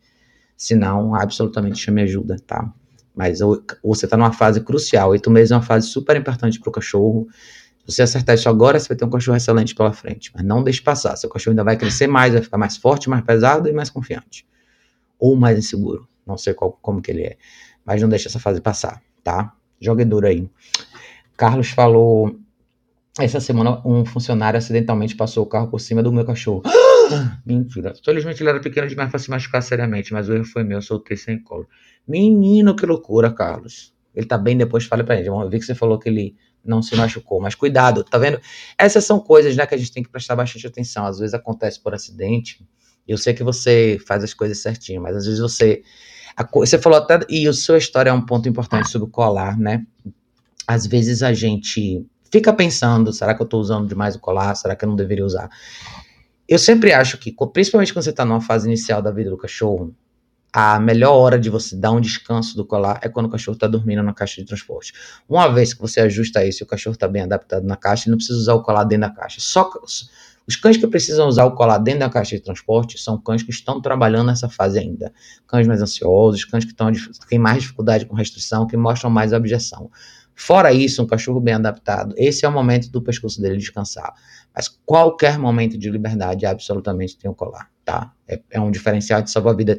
Senão, 0.57 1.13
absolutamente 1.13 1.77
chame 1.77 2.01
ajuda, 2.01 2.35
tá? 2.47 2.67
Mas 3.15 3.41
você 3.83 4.07
está 4.07 4.17
numa 4.17 4.33
fase 4.33 4.59
crucial. 4.61 5.11
Oito 5.11 5.29
meses 5.29 5.51
é 5.51 5.55
uma 5.55 5.61
fase 5.61 5.87
super 5.87 6.17
importante 6.17 6.59
para 6.59 6.69
o 6.69 6.71
cachorro. 6.71 7.27
Se 7.85 7.93
você 7.93 8.01
acertar 8.01 8.33
isso 8.33 8.49
agora, 8.49 8.79
você 8.79 8.87
vai 8.87 8.97
ter 8.97 9.05
um 9.05 9.11
cachorro 9.11 9.37
excelente 9.37 9.75
pela 9.75 9.93
frente. 9.93 10.31
Mas 10.33 10.43
não 10.43 10.63
deixe 10.63 10.81
passar. 10.81 11.15
Seu 11.15 11.29
cachorro 11.29 11.51
ainda 11.51 11.63
vai 11.63 11.77
crescer 11.77 12.07
mais, 12.07 12.33
vai 12.33 12.41
ficar 12.41 12.57
mais 12.57 12.75
forte, 12.75 13.07
mais 13.07 13.23
pesado 13.23 13.69
e 13.69 13.71
mais 13.71 13.91
confiante. 13.91 14.47
Ou 15.19 15.35
mais 15.35 15.59
inseguro. 15.59 16.09
Não 16.25 16.39
sei 16.39 16.55
qual, 16.55 16.71
como 16.81 17.03
que 17.03 17.11
ele 17.11 17.21
é. 17.21 17.37
Mas 17.85 18.01
não 18.01 18.09
deixe 18.09 18.27
essa 18.27 18.39
fase 18.39 18.59
passar, 18.61 18.99
tá? 19.23 19.53
Jogue 19.79 20.05
duro 20.05 20.27
aí. 20.27 20.49
Carlos 21.35 21.69
falou. 21.69 22.39
Essa 23.19 23.39
semana, 23.39 23.81
um 23.83 24.05
funcionário 24.05 24.59
acidentalmente 24.59 25.15
passou 25.15 25.43
o 25.43 25.47
carro 25.47 25.69
por 25.69 25.79
cima 25.79 26.03
do 26.03 26.13
meu 26.13 26.23
cachorro. 26.23 26.61
Mentira. 27.43 27.93
Felizmente 28.05 28.43
ele 28.43 28.49
era 28.49 28.59
pequeno 28.59 28.87
demais 28.87 29.09
para 29.09 29.17
se 29.17 29.29
machucar 29.29 29.63
seriamente, 29.63 30.13
mas 30.13 30.29
o 30.29 30.33
erro 30.35 30.45
foi 30.45 30.63
meu, 30.63 30.81
soltei 30.83 31.17
sem 31.17 31.41
colo. 31.41 31.67
Menino, 32.07 32.75
que 32.75 32.85
loucura, 32.85 33.31
Carlos. 33.31 33.91
Ele 34.13 34.27
tá 34.27 34.37
bem 34.37 34.55
depois, 34.55 34.85
fale 34.85 35.03
pra 35.03 35.15
gente. 35.15 35.29
Vamos 35.29 35.49
ver 35.49 35.59
que 35.59 35.65
você 35.65 35.73
falou 35.73 35.97
que 35.97 36.09
ele 36.09 36.35
não 36.63 36.81
se 36.81 36.95
machucou, 36.95 37.39
mas 37.39 37.55
cuidado, 37.55 38.03
tá 38.03 38.17
vendo? 38.17 38.39
Essas 38.77 39.05
são 39.05 39.19
coisas, 39.19 39.55
né, 39.55 39.65
que 39.65 39.73
a 39.73 39.77
gente 39.77 39.91
tem 39.91 40.03
que 40.03 40.09
prestar 40.09 40.35
bastante 40.35 40.67
atenção. 40.67 41.05
Às 41.05 41.17
vezes 41.19 41.33
acontece 41.33 41.81
por 41.81 41.93
acidente. 41.93 42.67
Eu 43.07 43.17
sei 43.17 43.33
que 43.33 43.43
você 43.43 43.97
faz 44.05 44.23
as 44.23 44.33
coisas 44.33 44.59
certinho, 44.59 45.01
mas 45.01 45.15
às 45.15 45.25
vezes 45.25 45.39
você. 45.39 45.81
Você 46.53 46.77
falou 46.77 46.99
até. 46.99 47.19
E 47.29 47.47
a 47.47 47.53
sua 47.53 47.77
história 47.77 48.09
é 48.09 48.13
um 48.13 48.25
ponto 48.25 48.47
importante 48.47 48.89
sobre 48.89 49.07
o 49.07 49.11
colar, 49.11 49.57
né? 49.57 49.85
Às 50.67 50.85
vezes 50.85 51.23
a 51.23 51.33
gente 51.33 52.05
fica 52.31 52.53
pensando: 52.53 53.11
será 53.11 53.33
que 53.33 53.41
eu 53.41 53.47
tô 53.47 53.59
usando 53.59 53.87
demais 53.87 54.15
o 54.15 54.19
colar? 54.19 54.53
Será 54.55 54.75
que 54.75 54.85
eu 54.85 54.89
não 54.89 54.95
deveria 54.95 55.25
usar? 55.25 55.49
Eu 56.47 56.59
sempre 56.59 56.93
acho 56.93 57.17
que, 57.17 57.35
principalmente 57.51 57.93
quando 57.93 58.05
você 58.05 58.13
tá 58.13 58.23
numa 58.23 58.39
fase 58.39 58.67
inicial 58.67 59.01
da 59.01 59.11
vida 59.11 59.29
do 59.29 59.37
cachorro, 59.37 59.93
a 60.53 60.79
melhor 60.79 61.13
hora 61.13 61.37
de 61.37 61.49
você 61.49 61.75
dar 61.75 61.91
um 61.91 61.99
descanso 61.99 62.55
do 62.55 62.65
colar 62.65 62.99
é 63.03 63.09
quando 63.09 63.25
o 63.25 63.29
cachorro 63.29 63.55
está 63.55 63.67
dormindo 63.67 64.01
na 64.01 64.13
caixa 64.13 64.41
de 64.41 64.47
transporte. 64.47 64.93
Uma 65.27 65.47
vez 65.53 65.73
que 65.73 65.81
você 65.81 65.99
ajusta 65.99 66.45
isso 66.45 66.63
e 66.63 66.65
o 66.65 66.67
cachorro 66.67 66.93
está 66.93 67.07
bem 67.07 67.23
adaptado 67.23 67.65
na 67.65 67.75
caixa, 67.75 68.05
ele 68.05 68.11
não 68.11 68.17
precisa 68.17 68.39
usar 68.39 68.53
o 68.53 68.63
colar 68.63 68.85
dentro 68.85 69.09
da 69.09 69.13
caixa. 69.13 69.41
Só 69.41 69.69
os 70.47 70.55
cães 70.55 70.77
que 70.77 70.87
precisam 70.87 71.27
usar 71.27 71.45
o 71.45 71.51
colar 71.51 71.77
dentro 71.77 72.01
da 72.01 72.09
caixa 72.09 72.37
de 72.37 72.41
transporte 72.41 72.97
são 72.97 73.19
cães 73.19 73.43
que 73.43 73.51
estão 73.51 73.81
trabalhando 73.81 74.27
nessa 74.27 74.47
fase 74.47 74.79
ainda. 74.79 75.11
Cães 75.45 75.67
mais 75.67 75.81
ansiosos, 75.81 76.45
cães 76.45 76.63
que 76.63 76.71
estão, 76.71 76.89
têm 77.27 77.37
mais 77.37 77.63
dificuldade 77.63 78.05
com 78.05 78.15
restrição, 78.15 78.65
que 78.65 78.77
mostram 78.77 79.09
mais 79.09 79.33
objeção. 79.33 79.91
Fora 80.33 80.71
isso, 80.71 81.01
um 81.01 81.07
cachorro 81.07 81.41
bem 81.41 81.55
adaptado, 81.55 82.13
esse 82.15 82.45
é 82.45 82.47
o 82.47 82.51
momento 82.51 82.91
do 82.91 83.01
pescoço 83.01 83.41
dele 83.41 83.57
descansar. 83.57 84.13
Mas 84.55 84.67
qualquer 84.85 85.37
momento 85.37 85.77
de 85.77 85.89
liberdade, 85.89 86.45
absolutamente 86.45 87.17
tem 87.17 87.27
o 87.27 87.31
um 87.31 87.35
colar, 87.35 87.69
tá? 87.83 88.13
É, 88.27 88.39
é, 88.51 88.59
um 88.59 88.69
diferencial 88.69 89.21
de 89.21 89.31
salvar 89.31 89.53
a 89.53 89.57
vida. 89.57 89.77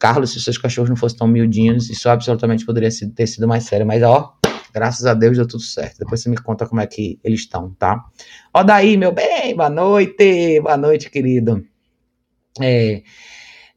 Carlos, 0.00 0.32
se 0.32 0.40
seus 0.40 0.58
cachorros 0.58 0.90
não 0.90 0.96
fossem 0.96 1.18
tão 1.18 1.28
miudinhos, 1.28 1.88
isso 1.88 2.08
absolutamente 2.08 2.66
poderia 2.66 2.90
ter 3.14 3.26
sido 3.28 3.46
mais 3.46 3.64
sério. 3.64 3.86
Mas, 3.86 4.02
ó, 4.02 4.34
graças 4.72 5.06
a 5.06 5.14
Deus 5.14 5.36
deu 5.36 5.46
tudo 5.46 5.62
certo. 5.62 5.98
Depois 5.98 6.20
você 6.20 6.28
me 6.28 6.36
conta 6.36 6.66
como 6.66 6.80
é 6.80 6.86
que 6.86 7.20
eles 7.22 7.40
estão, 7.40 7.74
tá? 7.74 8.04
Ó, 8.52 8.62
daí, 8.62 8.96
meu 8.96 9.12
bem, 9.12 9.54
boa 9.54 9.70
noite, 9.70 10.60
boa 10.60 10.76
noite, 10.76 11.10
querido. 11.10 11.64
É, 12.60 13.02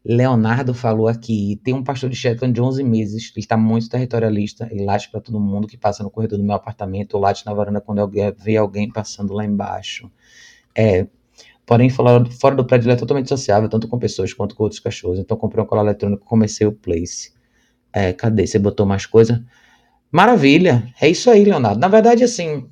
Leonardo 0.05 0.71
falou 0.73 1.07
aqui, 1.07 1.59
tem 1.63 1.73
um 1.73 1.83
pastor 1.83 2.11
de 2.11 2.15
Shetland 2.15 2.53
de 2.53 2.61
11 2.61 2.83
meses, 2.83 3.31
ele 3.35 3.43
está 3.43 3.57
muito 3.57 3.89
territorialista, 3.89 4.67
ele 4.71 4.85
late 4.85 5.09
para 5.09 5.19
todo 5.19 5.39
mundo 5.39 5.67
que 5.67 5.77
passa 5.77 6.03
no 6.03 6.11
corredor 6.11 6.37
do 6.37 6.43
meu 6.43 6.53
apartamento, 6.55 7.15
ou 7.15 7.21
late 7.21 7.43
na 7.43 7.53
varanda 7.53 7.81
quando 7.81 7.99
alguém, 7.99 8.31
vê 8.37 8.55
alguém 8.55 8.91
passando 8.91 9.33
lá 9.33 9.43
embaixo. 9.43 10.11
É, 10.75 11.07
porém, 11.65 11.89
fora, 11.89 12.19
do 12.19 12.65
prédio 12.65 12.85
ele 12.85 12.93
é 12.93 12.97
totalmente 12.97 13.29
sociável, 13.29 13.67
tanto 13.67 13.87
com 13.87 13.97
pessoas 13.97 14.31
quanto 14.31 14.53
com 14.53 14.63
outros 14.63 14.79
cachorros, 14.79 15.17
então 15.17 15.35
comprei 15.35 15.63
um 15.63 15.67
colar 15.67 15.81
eletrônico 15.81 16.23
comecei 16.23 16.67
o 16.67 16.71
Place. 16.71 17.33
É, 17.91 18.13
cadê? 18.13 18.45
Você 18.45 18.59
botou 18.59 18.85
mais 18.85 19.07
coisa? 19.07 19.43
Maravilha, 20.15 20.93
é 21.01 21.09
isso 21.09 21.29
aí, 21.29 21.43
Leonardo. 21.43 21.77
Na 21.77 21.89
verdade, 21.89 22.23
assim, 22.23 22.69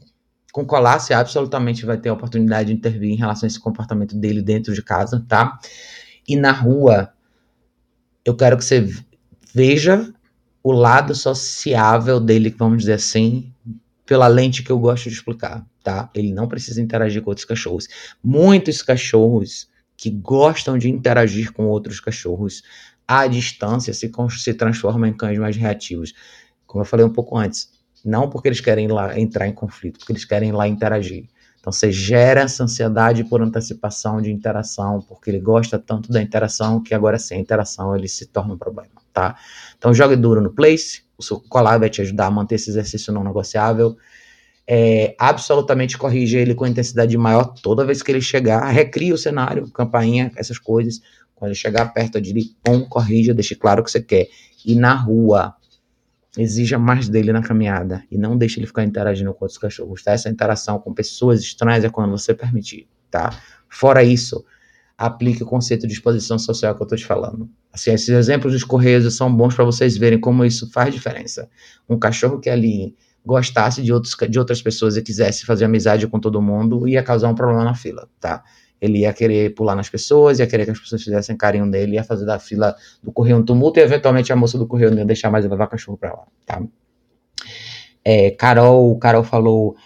com 0.54 0.66
você 0.66 1.14
absolutamente 1.14 1.86
vai 1.86 1.98
ter 1.98 2.08
a 2.08 2.14
oportunidade 2.14 2.70
de 2.70 2.74
intervir 2.74 3.12
em 3.12 3.18
relação 3.18 3.46
a 3.46 3.48
esse 3.48 3.60
comportamento 3.60 4.16
dele 4.16 4.42
dentro 4.42 4.74
de 4.74 4.82
casa, 4.82 5.26
tá? 5.28 5.60
E 6.26 6.38
na 6.38 6.54
rua, 6.54 7.12
eu 8.24 8.34
quero 8.34 8.56
que 8.56 8.64
você 8.64 8.90
veja 9.54 10.10
o 10.64 10.72
lado 10.72 11.14
sociável 11.14 12.18
dele, 12.18 12.50
vamos 12.58 12.78
dizer 12.78 12.94
assim, 12.94 13.52
pela 14.06 14.28
lente 14.30 14.64
que 14.64 14.72
eu 14.72 14.80
gosto 14.80 15.10
de 15.10 15.16
explicar, 15.16 15.66
tá? 15.84 16.10
Ele 16.16 16.32
não 16.32 16.48
precisa 16.48 16.82
interagir 16.82 17.22
com 17.22 17.30
outros 17.30 17.46
cachorros. 17.46 17.90
Muitos 18.24 18.82
cachorros 18.82 19.68
que 19.98 20.10
gostam 20.10 20.78
de 20.78 20.90
interagir 20.90 21.52
com 21.52 21.66
outros 21.66 22.00
cachorros 22.00 22.64
à 23.06 23.28
distância 23.28 23.94
se, 23.94 24.10
se 24.30 24.54
transformam 24.54 25.10
em 25.10 25.14
cães 25.14 25.38
mais 25.38 25.58
reativos. 25.58 26.14
Como 26.74 26.82
eu 26.82 26.88
falei 26.88 27.06
um 27.06 27.14
pouco 27.14 27.38
antes, 27.38 27.70
não 28.04 28.28
porque 28.28 28.48
eles 28.48 28.60
querem 28.60 28.88
lá 28.88 29.18
entrar 29.20 29.48
em 29.48 29.54
conflito, 29.54 30.00
porque 30.00 30.12
eles 30.12 30.26
querem 30.26 30.52
lá 30.52 30.68
interagir. 30.68 31.26
Então 31.60 31.72
você 31.72 31.92
gera 31.92 32.42
essa 32.42 32.64
ansiedade 32.64 33.24
por 33.24 33.44
antecipação 33.44 34.20
de 34.20 34.32
interação, 34.32 35.00
porque 35.00 35.30
ele 35.30 35.40
gosta 35.40 35.78
tanto 35.78 36.12
da 36.12 36.20
interação 36.20 36.82
que 36.82 36.96
agora 36.96 37.20
sem 37.20 37.40
interação 37.40 37.96
ele 37.96 38.08
se 38.08 38.26
torna 38.26 38.56
um 38.56 38.58
problema, 38.58 38.90
tá? 39.14 39.38
Então 39.78 39.94
jogue 39.94 40.16
duro 40.16 40.42
no 40.42 40.50
place, 40.52 41.04
o 41.16 41.22
seu 41.22 41.40
colar 41.40 41.78
vai 41.78 41.92
te 41.92 42.02
ajudar 42.02 42.26
a 42.26 42.32
manter 42.32 42.56
esse 42.56 42.72
exercício 42.72 43.14
não 43.14 43.24
negociável. 43.24 43.96
É, 44.66 45.16
absolutamente 45.20 45.96
corrige 45.96 46.38
ele 46.38 46.56
com 46.56 46.66
intensidade 46.66 47.16
maior 47.20 47.54
toda 47.62 47.86
vez 47.86 48.02
que 48.02 48.12
ele 48.12 48.20
chegar, 48.20 48.68
recria 48.72 49.14
o 49.14 49.18
cenário, 49.18 49.70
campainha, 49.70 50.32
essas 50.36 50.58
coisas. 50.58 51.02
Quando 51.36 51.50
ele 51.50 51.56
chegar 51.56 51.94
perto 51.94 52.20
de 52.20 52.34
pum, 52.64 52.84
corrija, 52.90 53.32
deixe 53.32 53.54
claro 53.54 53.82
o 53.82 53.84
que 53.84 53.92
você 53.92 54.02
quer. 54.02 54.28
E 54.66 54.74
na 54.74 54.96
rua, 54.96 55.56
exija 56.38 56.80
mais 56.80 57.08
dele 57.08 57.32
na 57.32 57.42
caminhada 57.42 58.04
e 58.10 58.18
não 58.18 58.38
deixe 58.38 58.60
ele 58.60 58.68
ficar 58.68 58.84
interagindo 58.84 59.34
com 59.34 59.46
outros 59.46 59.58
cachorros, 59.58 60.04
tá? 60.04 60.12
Essa 60.12 60.30
interação 60.30 60.80
com 60.80 60.94
pessoas 60.94 61.42
estranhas 61.42 61.84
é 61.84 61.90
quando 61.90 62.12
você 62.12 62.34
permitir, 62.34 62.88
tá? 63.12 63.38
Fora 63.70 64.04
isso, 64.04 64.44
aplique 64.98 65.44
o 65.44 65.46
conceito 65.46 65.88
de 65.88 65.94
exposição 65.94 66.40
social 66.40 66.76
que 66.76 66.82
eu 66.82 66.88
tô 66.88 66.96
te 66.96 67.06
falando. 67.06 67.50
Assim, 67.72 67.92
esses 67.92 68.10
exemplos 68.10 68.54
dos 68.54 68.64
correios 68.64 69.16
são 69.16 69.34
bons 69.36 69.56
para 69.56 69.66
vocês 69.66 69.98
verem 69.98 70.20
como 70.20 70.46
isso 70.46 70.70
faz 70.72 70.94
diferença. 70.94 71.50
Um 71.90 71.98
cachorro 71.98 72.40
que 72.40 72.50
ali 72.50 72.96
gostasse 73.26 73.82
de, 73.82 73.94
outros, 73.94 74.16
de 74.30 74.38
outras 74.38 74.62
pessoas 74.62 74.98
e 74.98 75.02
quisesse 75.02 75.46
fazer 75.46 75.66
amizade 75.66 76.08
com 76.08 76.20
todo 76.20 76.42
mundo 76.42 76.88
ia 76.88 77.02
causar 77.02 77.30
um 77.30 77.36
problema 77.36 77.64
na 77.64 77.74
fila, 77.74 78.08
tá? 78.20 78.44
Ele 78.84 79.00
ia 79.00 79.14
querer 79.14 79.56
pular 79.56 79.76
nas 79.76 79.88
pessoas, 79.90 80.40
ia 80.40 80.48
querer 80.48 80.66
que 80.66 80.72
as 80.72 80.80
pessoas 80.80 81.02
fizessem 81.02 81.38
carinho 81.38 81.66
nele, 81.66 81.94
ia 81.94 82.04
fazer 82.04 82.26
da 82.26 82.38
fila 82.38 82.76
do 83.02 83.14
correio 83.14 83.38
um 83.38 83.46
tumulto 83.46 83.80
e 83.80 83.82
eventualmente 83.82 84.34
a 84.34 84.36
moça 84.36 84.58
do 84.58 84.68
correio 84.68 84.92
não 84.92 84.98
ia 84.98 85.06
deixar 85.06 85.32
mais 85.32 85.46
levar 85.46 85.68
cachorro 85.68 85.98
pra 85.98 86.12
lá, 86.12 86.28
tá? 86.46 86.62
É, 88.04 88.32
Carol, 88.32 88.98
Carol 88.98 89.24
falou, 89.24 89.78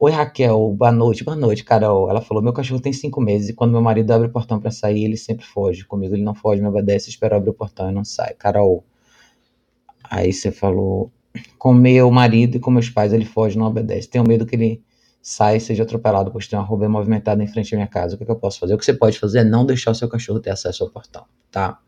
oi 0.00 0.10
Raquel, 0.10 0.72
boa 0.72 0.90
noite, 0.90 1.22
boa 1.22 1.36
noite, 1.36 1.64
Carol. 1.64 2.08
Ela 2.08 2.22
falou, 2.22 2.42
meu 2.42 2.54
cachorro 2.54 2.80
tem 2.80 2.94
cinco 2.94 3.20
meses 3.20 3.50
e 3.50 3.52
quando 3.52 3.72
meu 3.72 3.82
marido 3.82 4.10
abre 4.10 4.28
o 4.28 4.32
portão 4.32 4.58
para 4.58 4.70
sair, 4.70 5.04
ele 5.04 5.18
sempre 5.18 5.44
foge. 5.44 5.84
Comigo 5.84 6.14
ele 6.14 6.22
não 6.22 6.34
foge, 6.34 6.62
me 6.62 6.68
obedece, 6.68 7.10
espera 7.10 7.36
abrir 7.36 7.50
o 7.50 7.54
portão 7.54 7.90
e 7.90 7.92
não 7.92 8.04
sai. 8.04 8.32
Carol, 8.38 8.82
aí 10.02 10.32
você 10.32 10.50
falou, 10.50 11.12
com 11.58 11.74
meu 11.74 12.10
marido 12.10 12.56
e 12.56 12.60
com 12.60 12.70
meus 12.70 12.88
pais 12.88 13.12
ele 13.12 13.26
foge, 13.26 13.58
não 13.58 13.66
obedece. 13.66 14.08
Tenho 14.08 14.26
medo 14.26 14.46
que 14.46 14.56
ele 14.56 14.82
sai 15.28 15.56
e 15.56 15.60
seja 15.60 15.82
atropelado, 15.82 16.30
pois 16.30 16.46
tem 16.46 16.56
uma 16.56 16.64
rua 16.64 16.88
movimentada 16.88 17.42
em 17.42 17.48
frente 17.48 17.74
à 17.74 17.76
minha 17.76 17.88
casa. 17.88 18.14
O 18.14 18.16
que, 18.16 18.22
é 18.22 18.26
que 18.26 18.30
eu 18.30 18.36
posso 18.36 18.60
fazer? 18.60 18.74
O 18.74 18.78
que 18.78 18.84
você 18.84 18.94
pode 18.94 19.18
fazer 19.18 19.40
é 19.40 19.44
não 19.44 19.66
deixar 19.66 19.90
o 19.90 19.94
seu 19.94 20.08
cachorro 20.08 20.38
ter 20.38 20.50
acesso 20.50 20.84
ao 20.84 20.90
portão, 20.90 21.24
tá? 21.50 21.80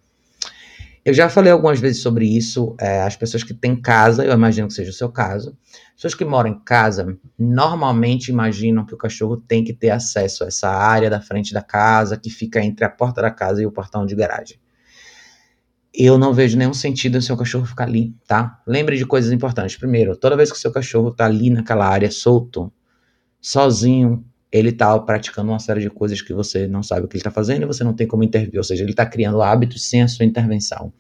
Eu 1.04 1.14
já 1.14 1.28
falei 1.28 1.52
algumas 1.52 1.78
vezes 1.78 2.02
sobre 2.02 2.26
isso. 2.26 2.74
É, 2.80 3.00
as 3.02 3.14
pessoas 3.14 3.44
que 3.44 3.54
têm 3.54 3.80
casa, 3.80 4.24
eu 4.24 4.32
imagino 4.32 4.66
que 4.66 4.74
seja 4.74 4.90
o 4.90 4.92
seu 4.92 5.08
caso. 5.08 5.56
Pessoas 5.94 6.16
que 6.16 6.24
moram 6.24 6.50
em 6.50 6.58
casa 6.58 7.16
normalmente 7.38 8.32
imaginam 8.32 8.84
que 8.84 8.92
o 8.92 8.98
cachorro 8.98 9.36
tem 9.36 9.62
que 9.62 9.72
ter 9.72 9.90
acesso 9.90 10.42
a 10.42 10.48
essa 10.48 10.68
área 10.68 11.08
da 11.08 11.20
frente 11.20 11.54
da 11.54 11.62
casa 11.62 12.16
que 12.16 12.30
fica 12.30 12.60
entre 12.60 12.84
a 12.84 12.90
porta 12.90 13.22
da 13.22 13.30
casa 13.30 13.62
e 13.62 13.66
o 13.66 13.70
portão 13.70 14.04
de 14.04 14.16
garagem. 14.16 14.58
Eu 15.94 16.18
não 16.18 16.34
vejo 16.34 16.58
nenhum 16.58 16.74
sentido 16.74 17.16
em 17.16 17.20
seu 17.20 17.36
cachorro 17.36 17.66
ficar 17.66 17.84
ali, 17.84 18.12
tá? 18.26 18.60
Lembre 18.66 18.96
de 18.98 19.06
coisas 19.06 19.30
importantes. 19.30 19.76
Primeiro, 19.76 20.16
toda 20.16 20.36
vez 20.36 20.50
que 20.50 20.58
seu 20.58 20.72
cachorro 20.72 21.10
está 21.10 21.26
ali 21.26 21.50
naquela 21.50 21.86
área 21.86 22.10
solto, 22.10 22.72
sozinho, 23.40 24.24
ele 24.50 24.70
está 24.70 24.98
praticando 24.98 25.50
uma 25.50 25.58
série 25.58 25.80
de 25.80 25.90
coisas 25.90 26.22
que 26.22 26.32
você 26.32 26.66
não 26.66 26.82
sabe 26.82 27.04
o 27.04 27.08
que 27.08 27.16
ele 27.16 27.20
está 27.20 27.30
fazendo 27.30 27.62
e 27.62 27.66
você 27.66 27.84
não 27.84 27.92
tem 27.92 28.06
como 28.06 28.24
intervir, 28.24 28.58
ou 28.58 28.64
seja, 28.64 28.82
ele 28.82 28.92
está 28.92 29.04
criando 29.04 29.42
hábitos 29.42 29.84
sem 29.84 30.02
a 30.02 30.08
sua 30.08 30.24
intervenção. 30.24 30.92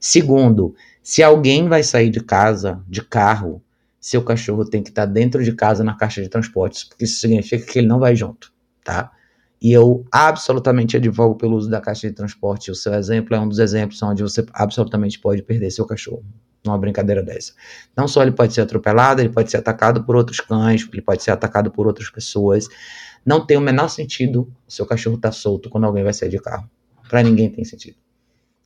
Segundo, 0.00 0.74
se 1.02 1.22
alguém 1.22 1.68
vai 1.68 1.82
sair 1.82 2.10
de 2.10 2.20
casa, 2.20 2.82
de 2.88 3.02
carro, 3.02 3.62
seu 4.00 4.22
cachorro 4.22 4.64
tem 4.64 4.82
que 4.82 4.90
estar 4.90 5.06
tá 5.06 5.12
dentro 5.12 5.42
de 5.42 5.52
casa 5.52 5.82
na 5.84 5.94
caixa 5.94 6.22
de 6.22 6.28
transportes, 6.28 6.84
porque 6.84 7.04
isso 7.04 7.20
significa 7.20 7.64
que 7.64 7.78
ele 7.78 7.88
não 7.88 7.98
vai 7.98 8.14
junto, 8.14 8.52
tá? 8.84 9.10
E 9.60 9.72
eu 9.72 10.04
absolutamente 10.12 10.96
advogo 10.96 11.34
pelo 11.34 11.56
uso 11.56 11.68
da 11.68 11.80
caixa 11.80 12.08
de 12.08 12.14
transporte. 12.14 12.70
O 12.70 12.76
seu 12.76 12.94
exemplo 12.94 13.34
é 13.34 13.40
um 13.40 13.48
dos 13.48 13.58
exemplos 13.58 14.00
onde 14.02 14.22
você 14.22 14.46
absolutamente 14.52 15.18
pode 15.18 15.42
perder 15.42 15.70
seu 15.72 15.84
cachorro 15.84 16.24
numa 16.64 16.78
brincadeira 16.78 17.22
dessa. 17.22 17.52
Não 17.96 18.08
só 18.08 18.22
ele 18.22 18.32
pode 18.32 18.52
ser 18.52 18.60
atropelado, 18.60 19.20
ele 19.20 19.28
pode 19.28 19.50
ser 19.50 19.58
atacado 19.58 20.04
por 20.04 20.16
outros 20.16 20.40
cães, 20.40 20.88
ele 20.92 21.02
pode 21.02 21.22
ser 21.22 21.30
atacado 21.30 21.70
por 21.70 21.86
outras 21.86 22.10
pessoas. 22.10 22.68
Não 23.24 23.44
tem 23.44 23.56
o 23.56 23.60
menor 23.60 23.88
sentido 23.88 24.52
o 24.66 24.70
seu 24.70 24.86
cachorro 24.86 25.16
estar 25.16 25.28
tá 25.28 25.32
solto 25.32 25.68
quando 25.68 25.84
alguém 25.84 26.04
vai 26.04 26.12
sair 26.12 26.28
de 26.28 26.38
carro. 26.38 26.68
Para 27.08 27.22
ninguém 27.22 27.50
tem 27.50 27.64
sentido. 27.64 27.96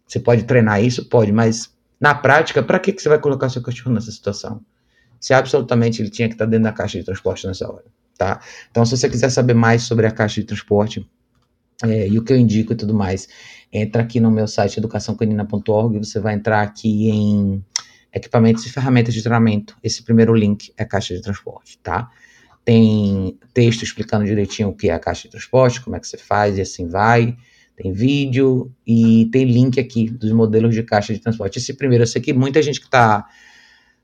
Você 0.06 0.20
pode 0.20 0.44
treinar 0.44 0.82
isso? 0.82 1.08
Pode, 1.08 1.32
mas 1.32 1.72
na 2.00 2.14
prática, 2.14 2.62
para 2.62 2.78
que, 2.78 2.92
que 2.92 3.00
você 3.00 3.08
vai 3.08 3.18
colocar 3.18 3.48
seu 3.48 3.62
cachorro 3.62 3.94
nessa 3.94 4.10
situação? 4.10 4.60
Se 5.20 5.32
absolutamente 5.32 6.02
ele 6.02 6.10
tinha 6.10 6.28
que 6.28 6.34
estar 6.34 6.44
tá 6.44 6.50
dentro 6.50 6.64
da 6.64 6.72
caixa 6.72 6.98
de 6.98 7.04
transporte 7.04 7.46
nessa 7.46 7.70
hora, 7.70 7.84
tá? 8.18 8.40
Então, 8.70 8.84
se 8.84 8.96
você 8.96 9.08
quiser 9.08 9.30
saber 9.30 9.54
mais 9.54 9.84
sobre 9.84 10.06
a 10.06 10.10
caixa 10.10 10.40
de 10.40 10.46
transporte 10.46 11.08
é, 11.84 12.08
e 12.08 12.18
o 12.18 12.22
que 12.22 12.32
eu 12.32 12.36
indico 12.36 12.72
e 12.72 12.76
tudo 12.76 12.94
mais, 12.94 13.28
entra 13.72 14.02
aqui 14.02 14.20
no 14.20 14.30
meu 14.30 14.46
site 14.46 14.78
educaçãocanina.org, 14.78 15.98
você 15.98 16.20
vai 16.20 16.34
entrar 16.34 16.62
aqui 16.62 17.08
em 17.08 17.64
equipamentos 18.12 18.66
e 18.66 18.70
ferramentas 18.70 19.14
de 19.14 19.22
treinamento. 19.22 19.76
Esse 19.82 20.02
primeiro 20.02 20.34
link 20.34 20.72
é 20.76 20.84
caixa 20.84 21.14
de 21.14 21.22
transporte, 21.22 21.78
tá? 21.78 22.10
Tem 22.64 23.38
texto 23.52 23.82
explicando 23.82 24.24
direitinho 24.24 24.68
o 24.68 24.74
que 24.74 24.88
é 24.88 24.92
a 24.92 24.98
caixa 24.98 25.22
de 25.22 25.30
transporte, 25.30 25.80
como 25.80 25.96
é 25.96 26.00
que 26.00 26.06
você 26.06 26.18
faz 26.18 26.58
e 26.58 26.60
assim 26.60 26.88
vai. 26.88 27.36
Tem 27.74 27.92
vídeo 27.92 28.70
e 28.86 29.28
tem 29.32 29.44
link 29.44 29.80
aqui 29.80 30.10
dos 30.10 30.30
modelos 30.30 30.74
de 30.74 30.82
caixa 30.82 31.12
de 31.12 31.18
transporte. 31.18 31.58
Esse 31.58 31.74
primeiro, 31.74 32.04
eu 32.04 32.06
sei 32.06 32.20
que 32.20 32.32
muita 32.32 32.62
gente 32.62 32.80
que 32.80 32.88
tá 32.88 33.26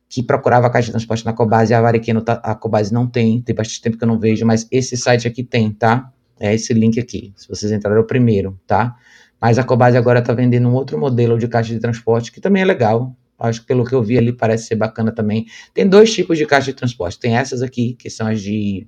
que 0.08 0.22
procurava 0.22 0.66
a 0.66 0.70
caixa 0.70 0.86
de 0.86 0.92
transporte 0.92 1.24
na 1.24 1.34
Cobase, 1.34 1.74
a 1.74 1.82
Variqueno, 1.82 2.22
tá, 2.22 2.40
a 2.42 2.54
Cobase 2.54 2.92
não 2.92 3.06
tem, 3.06 3.42
tem 3.42 3.54
bastante 3.54 3.82
tempo 3.82 3.98
que 3.98 4.04
eu 4.04 4.08
não 4.08 4.18
vejo, 4.18 4.46
mas 4.46 4.66
esse 4.70 4.96
site 4.96 5.28
aqui 5.28 5.44
tem, 5.44 5.70
tá? 5.70 6.10
É 6.40 6.54
esse 6.54 6.72
link 6.72 6.98
aqui. 7.00 7.32
Se 7.36 7.48
vocês 7.48 7.72
entrarem, 7.72 7.98
é 7.98 8.00
o 8.00 8.06
primeiro, 8.06 8.58
tá? 8.66 8.96
Mas 9.40 9.58
a 9.58 9.64
Cobase 9.64 9.96
agora 9.96 10.18
está 10.18 10.32
vendendo 10.32 10.68
um 10.68 10.74
outro 10.74 10.98
modelo 10.98 11.38
de 11.38 11.46
caixa 11.48 11.72
de 11.72 11.80
transporte 11.80 12.32
que 12.32 12.40
também 12.40 12.62
é 12.62 12.64
legal. 12.64 13.16
Acho 13.38 13.60
que 13.60 13.66
pelo 13.66 13.84
que 13.84 13.94
eu 13.94 14.02
vi 14.02 14.18
ali 14.18 14.32
parece 14.32 14.66
ser 14.66 14.74
bacana 14.74 15.12
também. 15.12 15.46
Tem 15.72 15.86
dois 15.86 16.12
tipos 16.12 16.36
de 16.36 16.44
caixa 16.44 16.72
de 16.72 16.74
transporte. 16.74 17.18
Tem 17.18 17.36
essas 17.36 17.62
aqui, 17.62 17.94
que 17.94 18.10
são 18.10 18.26
as 18.26 18.40
de, 18.40 18.86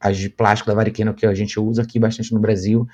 as 0.00 0.16
de 0.16 0.30
plástico 0.30 0.70
da 0.70 0.74
Variqueno, 0.74 1.12
que 1.12 1.26
a 1.26 1.34
gente 1.34 1.60
usa 1.60 1.82
aqui 1.82 1.98
bastante 1.98 2.32
no 2.32 2.40
Brasil. 2.40 2.86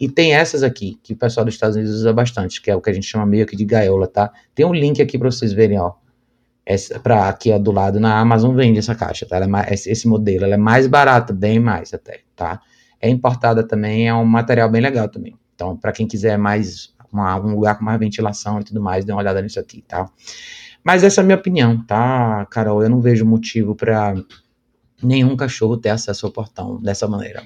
E 0.00 0.08
tem 0.08 0.34
essas 0.34 0.62
aqui, 0.62 0.98
que 1.02 1.12
o 1.12 1.16
pessoal 1.16 1.44
dos 1.44 1.54
Estados 1.54 1.76
Unidos 1.76 1.94
usa 1.94 2.12
bastante, 2.12 2.60
que 2.60 2.70
é 2.70 2.76
o 2.76 2.80
que 2.80 2.90
a 2.90 2.92
gente 2.92 3.06
chama 3.06 3.26
meio 3.26 3.46
que 3.46 3.56
de 3.56 3.64
gaiola, 3.64 4.06
tá? 4.06 4.32
Tem 4.54 4.64
um 4.66 4.72
link 4.72 5.00
aqui 5.00 5.18
para 5.18 5.30
vocês 5.30 5.52
verem, 5.52 5.78
ó. 5.78 5.92
Essa, 6.64 7.00
pra 7.00 7.28
aqui, 7.28 7.50
ó, 7.50 7.58
do 7.58 7.72
lado, 7.72 7.98
na 7.98 8.18
Amazon 8.18 8.54
vende 8.54 8.78
essa 8.78 8.94
caixa, 8.94 9.26
tá? 9.26 9.38
É 9.38 9.46
mais, 9.46 9.86
esse 9.86 10.06
modelo, 10.06 10.44
ela 10.44 10.54
é 10.54 10.58
mais 10.58 10.86
barata, 10.86 11.32
bem 11.32 11.58
mais 11.58 11.94
até, 11.94 12.20
tá? 12.36 12.60
É 13.00 13.08
importada 13.08 13.66
também, 13.66 14.08
é 14.08 14.14
um 14.14 14.24
material 14.24 14.70
bem 14.70 14.80
legal 14.80 15.08
também. 15.08 15.36
Então, 15.54 15.76
para 15.76 15.92
quem 15.92 16.06
quiser 16.06 16.36
mais 16.38 16.94
uma, 17.12 17.36
um 17.36 17.54
lugar 17.54 17.78
com 17.78 17.84
mais 17.84 17.98
ventilação 17.98 18.60
e 18.60 18.64
tudo 18.64 18.80
mais, 18.80 19.04
dê 19.04 19.12
uma 19.12 19.20
olhada 19.20 19.40
nisso 19.40 19.58
aqui, 19.58 19.82
tá? 19.82 20.08
Mas 20.84 21.02
essa 21.04 21.20
é 21.20 21.22
a 21.22 21.24
minha 21.24 21.36
opinião, 21.36 21.84
tá, 21.84 22.46
Carol? 22.46 22.82
Eu 22.82 22.88
não 22.88 23.00
vejo 23.00 23.24
motivo 23.24 23.74
para 23.74 24.14
nenhum 25.02 25.36
cachorro 25.36 25.76
ter 25.76 25.90
acesso 25.90 26.26
ao 26.26 26.32
portão 26.32 26.80
dessa 26.80 27.06
maneira. 27.06 27.42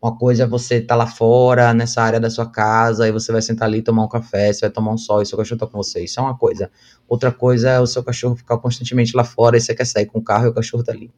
Uma 0.00 0.16
coisa 0.16 0.44
é 0.44 0.46
você 0.46 0.76
estar 0.76 0.94
tá 0.94 0.96
lá 0.96 1.06
fora, 1.06 1.72
nessa 1.72 2.02
área 2.02 2.20
da 2.20 2.28
sua 2.28 2.46
casa, 2.46 3.08
e 3.08 3.12
você 3.12 3.32
vai 3.32 3.40
sentar 3.40 3.66
ali, 3.66 3.82
tomar 3.82 4.04
um 4.04 4.08
café, 4.08 4.52
você 4.52 4.60
vai 4.60 4.70
tomar 4.70 4.92
um 4.92 4.98
sol 4.98 5.22
e 5.22 5.26
seu 5.26 5.38
cachorro 5.38 5.58
tá 5.58 5.66
com 5.66 5.78
você. 5.78 6.04
Isso 6.04 6.20
é 6.20 6.22
uma 6.22 6.36
coisa. 6.36 6.70
Outra 7.08 7.32
coisa 7.32 7.70
é 7.70 7.80
o 7.80 7.86
seu 7.86 8.04
cachorro 8.04 8.36
ficar 8.36 8.58
constantemente 8.58 9.16
lá 9.16 9.24
fora 9.24 9.56
e 9.56 9.60
você 9.60 9.74
quer 9.74 9.86
sair 9.86 10.06
com 10.06 10.18
o 10.18 10.22
carro 10.22 10.46
e 10.46 10.48
o 10.48 10.54
cachorro 10.54 10.84
tá 10.84 10.92
ali. 10.92 11.10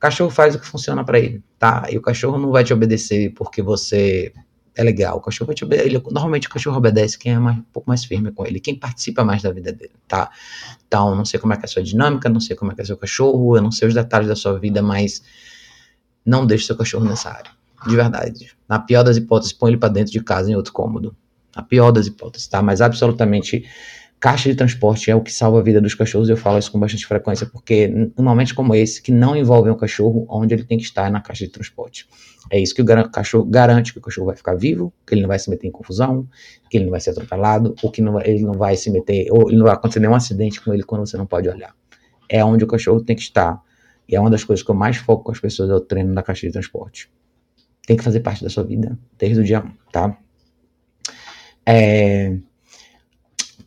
Cachorro 0.00 0.30
faz 0.30 0.54
o 0.54 0.58
que 0.58 0.66
funciona 0.66 1.04
para 1.04 1.18
ele, 1.18 1.42
tá? 1.58 1.86
E 1.90 1.98
o 1.98 2.00
cachorro 2.00 2.38
não 2.38 2.50
vai 2.50 2.64
te 2.64 2.72
obedecer 2.72 3.34
porque 3.34 3.60
você 3.60 4.32
é 4.74 4.82
legal. 4.82 5.18
O 5.18 5.20
cachorro 5.20 5.52
te 5.52 5.64
ele, 5.70 6.02
normalmente 6.10 6.48
o 6.48 6.50
cachorro 6.50 6.78
obedece 6.78 7.18
quem 7.18 7.34
é 7.34 7.38
mais, 7.38 7.58
um 7.58 7.64
pouco 7.72 7.88
mais 7.88 8.04
firme 8.04 8.32
com 8.32 8.46
ele, 8.46 8.58
quem 8.60 8.74
participa 8.74 9.22
mais 9.22 9.42
da 9.42 9.52
vida 9.52 9.72
dele, 9.72 9.92
tá? 10.08 10.30
Então, 10.88 11.14
não 11.14 11.24
sei 11.26 11.38
como 11.38 11.52
é 11.52 11.56
que 11.56 11.62
é 11.62 11.66
a 11.66 11.68
sua 11.68 11.82
dinâmica, 11.82 12.30
não 12.30 12.40
sei 12.40 12.56
como 12.56 12.72
é 12.72 12.74
que 12.74 12.80
é 12.80 12.84
seu 12.84 12.96
cachorro, 12.96 13.56
eu 13.56 13.62
não 13.62 13.70
sei 13.70 13.88
os 13.88 13.94
detalhes 13.94 14.26
da 14.26 14.34
sua 14.34 14.58
vida, 14.58 14.82
mas 14.82 15.22
não 16.24 16.46
deixe 16.46 16.64
seu 16.64 16.76
cachorro 16.76 17.04
nessa 17.04 17.28
área. 17.30 17.50
De 17.86 17.94
verdade. 17.94 18.52
Na 18.68 18.78
pior 18.78 19.02
das 19.02 19.16
hipóteses, 19.16 19.52
põe 19.52 19.70
ele 19.70 19.78
para 19.78 19.88
dentro 19.90 20.12
de 20.12 20.22
casa 20.22 20.50
em 20.50 20.54
outro 20.54 20.72
cômodo. 20.72 21.14
Na 21.54 21.62
pior 21.62 21.90
das 21.90 22.06
hipóteses, 22.06 22.46
tá? 22.46 22.62
Mas 22.62 22.80
absolutamente 22.80 23.64
caixa 24.20 24.50
de 24.50 24.54
transporte 24.54 25.10
é 25.10 25.16
o 25.16 25.22
que 25.22 25.32
salva 25.32 25.58
a 25.58 25.62
vida 25.62 25.80
dos 25.80 25.94
cachorros, 25.94 26.28
eu 26.28 26.36
falo 26.36 26.58
isso 26.58 26.70
com 26.70 26.78
bastante 26.78 27.06
frequência, 27.06 27.46
porque 27.46 27.88
num 27.88 28.22
momento 28.22 28.54
como 28.54 28.74
esse, 28.74 29.02
que 29.02 29.10
não 29.10 29.34
envolve 29.34 29.70
um 29.70 29.74
cachorro, 29.74 30.26
onde 30.28 30.54
ele 30.54 30.62
tem 30.62 30.76
que 30.76 30.84
estar 30.84 31.06
é 31.06 31.10
na 31.10 31.22
caixa 31.22 31.46
de 31.46 31.50
transporte. 31.50 32.06
É 32.50 32.60
isso 32.60 32.74
que 32.74 32.82
o 32.82 33.10
cachorro 33.10 33.44
garante 33.46 33.94
que 33.94 33.98
o 33.98 34.02
cachorro 34.02 34.26
vai 34.26 34.36
ficar 34.36 34.54
vivo, 34.54 34.92
que 35.06 35.14
ele 35.14 35.22
não 35.22 35.28
vai 35.28 35.38
se 35.38 35.48
meter 35.48 35.66
em 35.66 35.70
confusão, 35.70 36.28
que 36.68 36.76
ele 36.76 36.84
não 36.84 36.90
vai 36.90 37.00
ser 37.00 37.10
atropelado, 37.10 37.74
ou 37.82 37.90
que 37.90 38.02
não, 38.02 38.20
ele 38.20 38.42
não 38.42 38.52
vai 38.52 38.76
se 38.76 38.90
meter, 38.90 39.26
ou 39.30 39.48
ele 39.48 39.56
não 39.56 39.64
vai 39.64 39.74
acontecer 39.74 40.00
nenhum 40.00 40.14
acidente 40.14 40.60
com 40.60 40.74
ele 40.74 40.82
quando 40.82 41.06
você 41.06 41.16
não 41.16 41.26
pode 41.26 41.48
olhar. 41.48 41.74
É 42.28 42.44
onde 42.44 42.62
o 42.62 42.66
cachorro 42.66 43.00
tem 43.00 43.16
que 43.16 43.22
estar. 43.22 43.58
E 44.06 44.16
é 44.16 44.20
uma 44.20 44.28
das 44.28 44.44
coisas 44.44 44.62
que 44.62 44.70
eu 44.70 44.74
mais 44.74 44.98
foco 44.98 45.24
com 45.24 45.32
as 45.32 45.40
pessoas, 45.40 45.70
é 45.70 45.74
o 45.74 45.80
treino 45.80 46.12
na 46.12 46.22
caixa 46.22 46.46
de 46.46 46.52
transporte. 46.52 47.10
Tem 47.86 47.96
que 47.96 48.04
fazer 48.04 48.20
parte 48.20 48.44
da 48.44 48.50
sua 48.50 48.64
vida, 48.64 48.98
desde 49.18 49.40
o 49.40 49.44
dia 49.44 49.60
1, 49.60 49.70
tá? 49.90 50.18
É... 51.64 52.36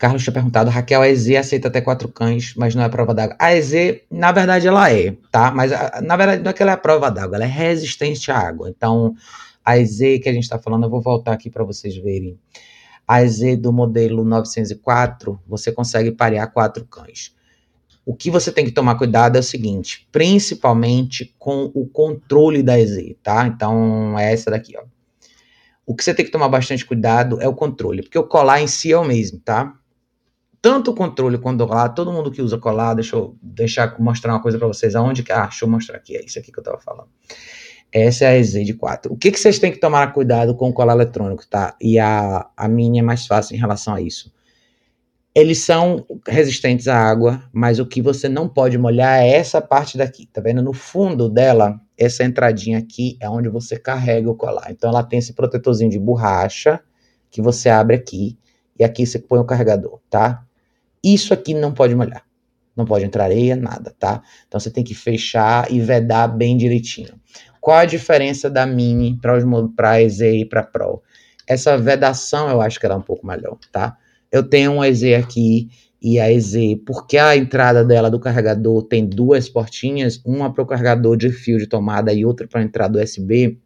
Carlos 0.04 0.22
tinha 0.22 0.34
perguntado, 0.34 0.70
Raquel, 0.70 1.02
a 1.02 1.08
EZ 1.08 1.30
aceita 1.38 1.70
até 1.70 1.80
quatro 1.80 2.10
cães, 2.10 2.54
mas 2.58 2.76
não 2.76 2.84
é 2.84 2.90
prova 2.90 3.14
d'água. 3.14 3.38
A 3.40 3.56
EZ, 3.56 4.02
na 4.12 4.34
verdade, 4.34 4.68
ela 4.68 4.92
é, 4.92 5.16
tá? 5.32 5.50
Mas, 5.50 5.72
na 6.02 6.18
verdade, 6.18 6.44
não 6.44 6.52
é 6.52 6.54
que 6.54 6.62
ela 6.62 6.74
é 6.74 6.76
prova 6.76 7.10
d'água, 7.10 7.38
ela 7.38 7.46
é 7.46 7.48
resistente 7.48 8.30
à 8.30 8.38
água. 8.38 8.70
Então, 8.70 9.16
a 9.64 9.78
EZ 9.78 10.20
que 10.22 10.28
a 10.28 10.34
gente 10.34 10.44
está 10.44 10.60
falando, 10.60 10.84
eu 10.84 10.90
vou 10.90 11.00
voltar 11.00 11.32
aqui 11.32 11.50
para 11.50 11.64
vocês 11.64 11.96
verem. 11.96 12.38
A 13.08 13.24
EZ 13.24 13.58
do 13.58 13.72
modelo 13.72 14.26
904, 14.26 15.40
você 15.48 15.72
consegue 15.72 16.12
parear 16.12 16.52
quatro 16.52 16.84
cães. 16.84 17.34
O 18.06 18.14
que 18.14 18.30
você 18.30 18.52
tem 18.52 18.66
que 18.66 18.72
tomar 18.72 18.96
cuidado 18.96 19.38
é 19.38 19.40
o 19.40 19.44
seguinte, 19.44 20.06
principalmente 20.12 21.34
com 21.40 21.72
o 21.74 21.88
controle 21.88 22.62
da 22.62 22.78
EZ, 22.78 23.16
tá? 23.24 23.48
Então, 23.48 24.20
é 24.20 24.34
essa 24.34 24.52
daqui, 24.52 24.76
ó. 24.78 24.84
O 25.86 25.96
que 25.96 26.04
você 26.04 26.14
tem 26.14 26.26
que 26.26 26.32
tomar 26.32 26.50
bastante 26.50 26.86
cuidado 26.86 27.42
é 27.42 27.48
o 27.48 27.54
controle, 27.54 28.02
porque 28.02 28.20
o 28.20 28.28
colar 28.28 28.62
em 28.62 28.68
si 28.68 28.92
é 28.92 28.98
o 28.98 29.06
mesmo, 29.06 29.40
tá? 29.40 29.74
Tanto 30.64 30.92
o 30.92 30.96
controle 30.96 31.38
quanto 31.38 31.62
o 31.62 31.68
colar, 31.68 31.90
todo 31.90 32.10
mundo 32.10 32.32
que 32.32 32.42
usa 32.42 32.58
colar, 32.58 32.94
deixa 32.94 33.18
eu 33.18 33.36
deixar, 33.42 34.00
mostrar 34.00 34.32
uma 34.32 34.42
coisa 34.42 34.58
para 34.58 34.66
vocês, 34.66 34.96
aonde 34.96 35.22
que, 35.22 35.30
ah, 35.30 35.42
deixa 35.42 35.66
eu 35.66 35.70
mostrar 35.70 35.98
aqui, 35.98 36.16
é 36.16 36.24
isso 36.24 36.40
aqui 36.40 36.54
que 36.54 36.58
eu 36.58 36.64
tava 36.64 36.80
falando. 36.80 37.10
Essa 37.92 38.24
é 38.24 38.28
a 38.30 38.38
EZ 38.38 38.66
de 38.66 38.74
4. 38.74 39.12
O 39.12 39.18
que, 39.18 39.30
que 39.30 39.38
vocês 39.38 39.60
têm 39.60 39.74
que 39.74 39.78
tomar 39.78 40.14
cuidado 40.14 40.56
com 40.56 40.70
o 40.70 40.74
colar 40.74 40.94
eletrônico, 40.94 41.46
tá? 41.50 41.76
E 41.82 42.00
a, 42.00 42.50
a 42.56 42.68
Mini 42.70 43.00
é 43.00 43.02
mais 43.02 43.28
fácil 43.28 43.58
em 43.58 43.60
relação 43.60 43.94
a 43.94 44.00
isso. 44.00 44.34
Eles 45.36 45.58
são 45.66 46.06
resistentes 46.26 46.88
à 46.88 46.98
água, 46.98 47.44
mas 47.52 47.78
o 47.80 47.86
que 47.86 48.02
você 48.02 48.30
não 48.30 48.48
pode 48.48 48.78
molhar 48.78 49.22
é 49.22 49.34
essa 49.34 49.62
parte 49.62 49.98
daqui, 49.98 50.28
tá 50.28 50.40
vendo? 50.40 50.62
No 50.64 50.72
fundo 50.72 51.28
dela, 51.28 51.78
essa 51.98 52.24
entradinha 52.24 52.78
aqui 52.78 53.18
é 53.20 53.30
onde 53.30 53.50
você 53.50 53.78
carrega 53.78 54.32
o 54.32 54.36
colar. 54.36 54.72
Então 54.72 54.90
ela 54.90 55.04
tem 55.04 55.20
esse 55.20 55.34
protetorzinho 55.34 55.92
de 55.92 56.00
borracha 56.00 56.80
que 57.30 57.42
você 57.42 57.68
abre 57.68 57.98
aqui 57.98 58.38
e 58.80 58.84
aqui 58.86 59.06
você 59.06 59.20
põe 59.20 59.40
o 59.40 59.46
carregador, 59.46 60.00
tá? 60.10 60.46
Isso 61.04 61.34
aqui 61.34 61.54
não 61.54 61.74
pode 61.74 61.94
molhar. 61.96 62.24
Não 62.76 62.86
pode 62.86 63.06
entrar 63.06 63.26
areia, 63.26 63.56
nada, 63.56 63.94
tá? 64.00 64.22
Então 64.48 64.60
você 64.60 64.72
tem 64.72 64.84
que 64.84 64.96
fechar 64.96 65.72
e 65.72 65.80
vedar 65.80 66.28
bem 66.28 66.58
direitinho. 66.58 67.20
Qual 67.62 67.78
a 67.78 67.86
diferença 67.86 68.50
da 68.50 68.66
Mini 68.66 69.20
para 69.22 69.92
a 69.92 70.02
EZ 70.02 70.22
e 70.22 70.46
para 70.46 70.64
Pro? 70.64 71.02
Essa 71.48 71.78
vedação 71.78 72.50
eu 72.50 72.62
acho 72.62 72.80
que 72.80 72.86
era 72.86 72.96
é 72.96 72.98
um 72.98 73.02
pouco 73.02 73.28
melhor, 73.28 73.58
tá? 73.72 73.98
Eu 74.32 74.44
tenho 74.44 74.72
um 74.72 74.84
EZ 74.84 75.04
aqui 75.14 75.70
e 76.02 76.20
a 76.20 76.32
EZ, 76.32 76.56
porque 76.86 77.18
a 77.18 77.38
entrada 77.38 77.86
dela 77.86 78.10
do 78.12 78.20
carregador 78.20 78.84
tem 78.84 79.06
duas 79.06 79.48
portinhas, 79.48 80.22
uma 80.26 80.54
para 80.54 80.64
o 80.64 80.68
carregador 80.68 81.16
de 81.16 81.32
fio 81.32 81.58
de 81.58 81.68
tomada 81.68 82.12
e 82.12 82.26
outra 82.26 82.48
para 82.48 82.60
a 82.60 82.64
entrada 82.64 83.02
USB, 83.02 83.58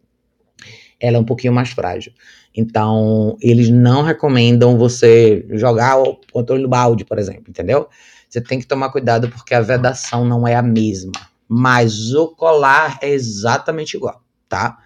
ela 0.99 1.17
é 1.17 1.19
um 1.19 1.25
pouquinho 1.25 1.53
mais 1.53 1.69
frágil. 1.69 2.11
Então, 2.57 3.37
eles 3.39 3.69
não 3.69 4.01
recomendam 4.01 4.79
você 4.79 5.45
jogar 5.51 6.01
o 6.01 6.19
controle 6.31 6.63
do 6.63 6.67
balde, 6.67 7.05
por 7.05 7.19
exemplo, 7.19 7.45
entendeu? 7.47 7.87
Você 8.27 8.41
tem 8.41 8.59
que 8.59 8.65
tomar 8.65 8.89
cuidado 8.89 9.29
porque 9.29 9.53
a 9.53 9.61
vedação 9.61 10.25
não 10.25 10.47
é 10.47 10.55
a 10.55 10.61
mesma, 10.63 11.11
mas 11.47 12.13
o 12.13 12.29
colar 12.29 12.97
é 13.01 13.09
exatamente 13.09 13.95
igual, 13.95 14.21
tá? 14.49 14.79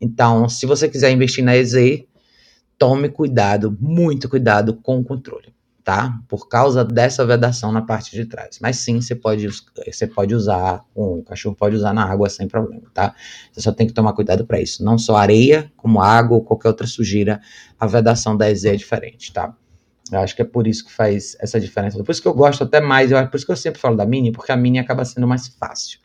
Então, 0.00 0.48
se 0.48 0.66
você 0.66 0.88
quiser 0.88 1.12
investir 1.12 1.44
na 1.44 1.56
EZ, 1.56 2.02
tome 2.76 3.08
cuidado, 3.08 3.76
muito 3.80 4.28
cuidado 4.28 4.74
com 4.82 4.98
o 4.98 5.04
controle 5.04 5.52
tá? 5.84 6.18
Por 6.28 6.48
causa 6.48 6.84
dessa 6.84 7.24
vedação 7.26 7.72
na 7.72 7.82
parte 7.82 8.12
de 8.14 8.24
trás. 8.24 8.58
Mas 8.60 8.76
sim, 8.76 9.00
você 9.00 9.14
pode, 9.14 9.48
você 9.86 10.06
pode 10.06 10.34
usar, 10.34 10.84
um 10.94 11.22
cachorro 11.22 11.56
pode 11.56 11.76
usar 11.76 11.92
na 11.92 12.04
água 12.04 12.28
sem 12.28 12.46
problema, 12.46 12.84
tá? 12.94 13.14
Você 13.52 13.60
só 13.60 13.72
tem 13.72 13.86
que 13.86 13.92
tomar 13.92 14.12
cuidado 14.12 14.46
para 14.46 14.60
isso. 14.60 14.84
Não 14.84 14.96
só 14.96 15.16
areia, 15.16 15.72
como 15.76 16.00
água 16.00 16.36
ou 16.36 16.44
qualquer 16.44 16.68
outra 16.68 16.86
sujeira, 16.86 17.40
a 17.78 17.86
vedação 17.86 18.36
da 18.36 18.50
EZ 18.50 18.64
é 18.64 18.76
diferente, 18.76 19.32
tá? 19.32 19.54
Eu 20.10 20.20
acho 20.20 20.36
que 20.36 20.42
é 20.42 20.44
por 20.44 20.66
isso 20.66 20.84
que 20.84 20.92
faz 20.92 21.36
essa 21.40 21.58
diferença. 21.58 22.02
Por 22.02 22.12
isso 22.12 22.22
que 22.22 22.28
eu 22.28 22.34
gosto 22.34 22.64
até 22.64 22.80
mais, 22.80 23.10
eu, 23.10 23.28
por 23.28 23.36
isso 23.36 23.46
que 23.46 23.52
eu 23.52 23.56
sempre 23.56 23.80
falo 23.80 23.96
da 23.96 24.04
Mini, 24.04 24.30
porque 24.30 24.52
a 24.52 24.56
Mini 24.56 24.78
acaba 24.78 25.04
sendo 25.04 25.26
mais 25.26 25.48
fácil 25.48 25.98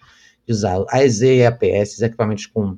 de 0.46 0.54
usar. 0.54 0.84
A 0.90 1.04
EZ 1.04 1.22
e 1.22 1.46
a 1.46 1.52
PS, 1.52 1.96
os 1.96 2.02
equipamentos 2.02 2.46
com 2.46 2.78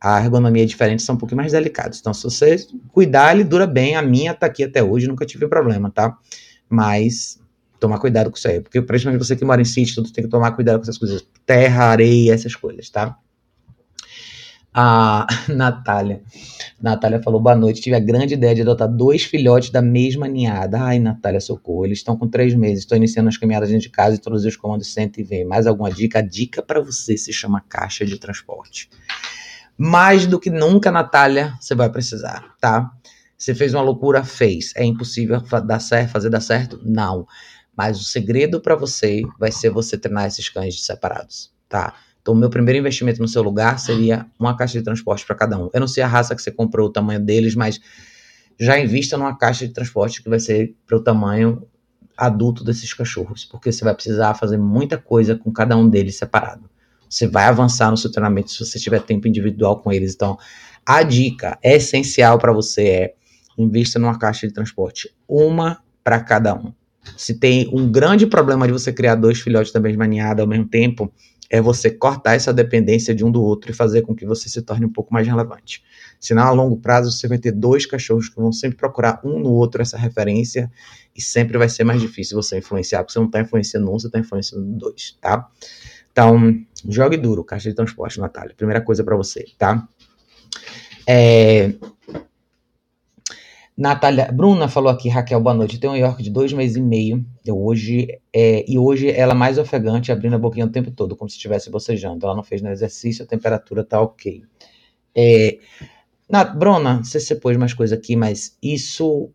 a 0.00 0.20
ergonomia 0.22 0.62
é 0.62 0.66
diferente 0.66 1.02
são 1.02 1.16
um 1.16 1.18
pouquinho 1.18 1.38
mais 1.38 1.52
delicados. 1.52 1.98
Então, 1.98 2.14
se 2.14 2.22
você 2.22 2.56
cuidar, 2.92 3.34
ele 3.34 3.44
dura 3.44 3.66
bem. 3.66 3.96
A 3.96 4.02
minha 4.02 4.32
tá 4.32 4.46
aqui 4.46 4.62
até 4.64 4.82
hoje, 4.82 5.08
nunca 5.08 5.26
tive 5.26 5.48
problema, 5.48 5.90
tá? 5.90 6.16
Mas 6.68 7.40
tomar 7.80 7.98
cuidado 7.98 8.30
com 8.30 8.36
isso 8.36 8.48
aí, 8.48 8.60
porque 8.60 8.82
principalmente 8.82 9.24
você 9.24 9.36
que 9.36 9.44
mora 9.44 9.60
em 9.60 9.64
sítio, 9.64 9.96
tudo 9.96 10.12
tem 10.12 10.24
que 10.24 10.30
tomar 10.30 10.50
cuidado 10.52 10.78
com 10.78 10.82
essas 10.82 10.98
coisas, 10.98 11.24
terra, 11.46 11.84
areia, 11.84 12.32
essas 12.32 12.54
coisas, 12.54 12.90
tá? 12.90 13.16
A 14.72 15.26
Natália. 15.48 16.22
Natália 16.80 17.20
falou: 17.20 17.40
boa 17.40 17.56
noite. 17.56 17.80
Tive 17.80 17.96
a 17.96 18.00
grande 18.00 18.34
ideia 18.34 18.54
de 18.54 18.62
adotar 18.62 18.88
dois 18.88 19.24
filhotes 19.24 19.70
da 19.70 19.82
mesma 19.82 20.28
ninhada. 20.28 20.80
Ai, 20.80 21.00
Natália, 21.00 21.40
socorro. 21.40 21.86
Eles 21.86 21.98
estão 21.98 22.16
com 22.16 22.28
três 22.28 22.54
meses. 22.54 22.80
Estou 22.80 22.96
iniciando 22.96 23.28
as 23.28 23.36
caminhadas 23.36 23.70
dentro 23.70 23.82
de 23.82 23.90
casa 23.90 24.14
e 24.14 24.18
todos 24.18 24.44
os 24.44 24.56
comandos 24.56 24.92
sentem 24.92 25.24
e 25.24 25.26
vem. 25.26 25.44
Mais 25.44 25.66
alguma 25.66 25.90
dica? 25.90 26.20
A 26.20 26.22
dica 26.22 26.62
para 26.62 26.80
você 26.80 27.16
se 27.16 27.32
chama 27.32 27.64
caixa 27.68 28.04
de 28.04 28.18
transporte 28.18 28.88
mais 29.78 30.26
do 30.26 30.40
que 30.40 30.50
nunca, 30.50 30.90
Natália, 30.90 31.54
você 31.60 31.72
vai 31.72 31.88
precisar, 31.88 32.56
tá? 32.60 32.90
Você 33.36 33.54
fez 33.54 33.72
uma 33.72 33.82
loucura, 33.82 34.24
fez. 34.24 34.72
É 34.74 34.84
impossível 34.84 35.40
dar 35.64 35.78
certo, 35.78 36.10
fazer 36.10 36.28
dar 36.28 36.40
certo? 36.40 36.80
Não. 36.84 37.24
Mas 37.76 38.00
o 38.00 38.04
segredo 38.04 38.60
para 38.60 38.74
você 38.74 39.22
vai 39.38 39.52
ser 39.52 39.70
você 39.70 39.96
treinar 39.96 40.26
esses 40.26 40.48
cães 40.48 40.84
separados, 40.84 41.52
tá? 41.68 41.94
Então, 42.20 42.34
o 42.34 42.36
meu 42.36 42.50
primeiro 42.50 42.80
investimento 42.80 43.22
no 43.22 43.28
seu 43.28 43.40
lugar 43.40 43.78
seria 43.78 44.26
uma 44.36 44.56
caixa 44.56 44.76
de 44.76 44.84
transporte 44.84 45.24
para 45.24 45.36
cada 45.36 45.56
um. 45.56 45.70
Eu 45.72 45.78
não 45.78 45.86
sei 45.86 46.02
a 46.02 46.08
raça 46.08 46.34
que 46.34 46.42
você 46.42 46.50
comprou, 46.50 46.88
o 46.88 46.92
tamanho 46.92 47.20
deles, 47.20 47.54
mas 47.54 47.80
já 48.58 48.78
invista 48.80 49.16
numa 49.16 49.38
caixa 49.38 49.66
de 49.66 49.72
transporte 49.72 50.20
que 50.20 50.28
vai 50.28 50.40
ser 50.40 50.74
para 50.84 50.96
o 50.98 51.02
tamanho 51.02 51.64
adulto 52.16 52.64
desses 52.64 52.92
cachorros, 52.92 53.44
porque 53.44 53.70
você 53.70 53.84
vai 53.84 53.94
precisar 53.94 54.34
fazer 54.34 54.58
muita 54.58 54.98
coisa 54.98 55.36
com 55.36 55.52
cada 55.52 55.76
um 55.76 55.88
deles 55.88 56.18
separado. 56.18 56.68
Você 57.08 57.26
vai 57.26 57.44
avançar 57.44 57.90
no 57.90 57.96
seu 57.96 58.10
treinamento 58.10 58.50
se 58.50 58.64
você 58.64 58.78
tiver 58.78 59.00
tempo 59.02 59.26
individual 59.28 59.80
com 59.80 59.92
eles. 59.92 60.14
Então, 60.14 60.38
a 60.84 61.02
dica 61.02 61.58
essencial 61.62 62.38
para 62.38 62.52
você 62.52 62.88
é 62.88 63.14
invista 63.56 63.98
numa 63.98 64.18
caixa 64.18 64.46
de 64.46 64.54
transporte, 64.54 65.10
uma 65.28 65.82
para 66.04 66.20
cada 66.20 66.54
um. 66.54 66.72
Se 67.16 67.34
tem 67.34 67.68
um 67.72 67.90
grande 67.90 68.26
problema 68.26 68.66
de 68.66 68.72
você 68.72 68.92
criar 68.92 69.14
dois 69.14 69.40
filhotes 69.40 69.72
da 69.72 69.80
mesma 69.80 70.06
ninhada 70.06 70.42
ao 70.42 70.48
mesmo 70.48 70.66
tempo, 70.66 71.12
é 71.50 71.60
você 71.60 71.90
cortar 71.90 72.34
essa 72.34 72.52
dependência 72.52 73.14
de 73.14 73.24
um 73.24 73.30
do 73.30 73.42
outro 73.42 73.70
e 73.70 73.74
fazer 73.74 74.02
com 74.02 74.14
que 74.14 74.26
você 74.26 74.48
se 74.48 74.60
torne 74.60 74.84
um 74.84 74.92
pouco 74.92 75.12
mais 75.12 75.26
relevante. 75.26 75.82
Senão, 76.20 76.42
a 76.42 76.50
longo 76.50 76.76
prazo, 76.76 77.10
você 77.10 77.26
vai 77.26 77.38
ter 77.38 77.52
dois 77.52 77.86
cachorros 77.86 78.28
que 78.28 78.36
vão 78.36 78.52
sempre 78.52 78.76
procurar 78.76 79.20
um 79.24 79.38
no 79.38 79.50
outro 79.50 79.80
essa 79.80 79.96
referência 79.96 80.70
e 81.16 81.22
sempre 81.22 81.56
vai 81.56 81.68
ser 81.68 81.84
mais 81.84 82.00
difícil 82.00 82.40
você 82.40 82.58
influenciar, 82.58 82.98
porque 82.98 83.12
você 83.12 83.18
não 83.18 83.26
está 83.26 83.40
influenciando 83.40 83.90
um, 83.90 83.98
você 83.98 84.08
está 84.08 84.18
influenciando 84.18 84.64
dois, 84.78 85.16
tá? 85.20 85.48
Então, 86.12 86.54
jogue 86.88 87.16
duro, 87.16 87.44
caixa 87.44 87.68
de 87.68 87.74
transporte, 87.74 88.20
Natália. 88.20 88.54
Primeira 88.56 88.80
coisa 88.80 89.04
para 89.04 89.16
você, 89.16 89.46
tá? 89.56 89.88
É... 91.06 91.74
Natália, 93.76 94.32
Bruna 94.32 94.66
falou 94.66 94.90
aqui, 94.90 95.08
Raquel, 95.08 95.40
boa 95.40 95.54
noite. 95.54 95.78
Tem 95.78 95.88
um 95.88 95.94
York 95.94 96.20
de 96.20 96.30
dois 96.30 96.52
meses 96.52 96.76
e 96.76 96.80
meio. 96.80 97.24
Hoje, 97.48 98.08
é, 98.34 98.64
e 98.68 98.76
hoje 98.76 99.08
ela 99.08 99.32
é 99.32 99.36
mais 99.36 99.56
ofegante, 99.56 100.10
abrindo 100.10 100.34
a 100.34 100.38
boquinha 100.38 100.66
o 100.66 100.70
tempo 100.70 100.90
todo, 100.90 101.14
como 101.14 101.30
se 101.30 101.36
estivesse 101.36 101.70
bocejando. 101.70 102.26
Ela 102.26 102.34
não 102.34 102.42
fez 102.42 102.60
no 102.60 102.70
exercício, 102.70 103.24
a 103.24 103.28
temperatura 103.28 103.84
tá 103.84 104.00
ok. 104.00 104.42
É, 105.14 105.58
na, 106.28 106.44
Bruna, 106.44 107.04
você, 107.04 107.20
você 107.20 107.36
pôs 107.36 107.56
mais 107.56 107.72
coisa 107.72 107.94
aqui, 107.94 108.16
mas 108.16 108.58
isso 108.60 109.30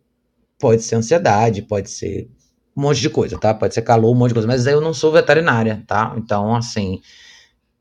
pode 0.60 0.84
ser 0.84 0.96
ansiedade, 0.96 1.62
pode 1.62 1.90
ser 1.90 2.30
um 2.76 2.82
monte 2.82 3.02
de 3.02 3.10
coisa, 3.10 3.38
tá? 3.38 3.54
Pode 3.54 3.74
ser 3.74 3.82
calor, 3.84 4.12
um 4.12 4.16
monte 4.16 4.30
de 4.30 4.34
coisa, 4.36 4.48
mas 4.48 4.66
eu 4.66 4.82
não 4.82 4.94
sou 4.94 5.12
veterinária, 5.12 5.84
tá? 5.88 6.14
Então, 6.18 6.56
assim, 6.56 7.02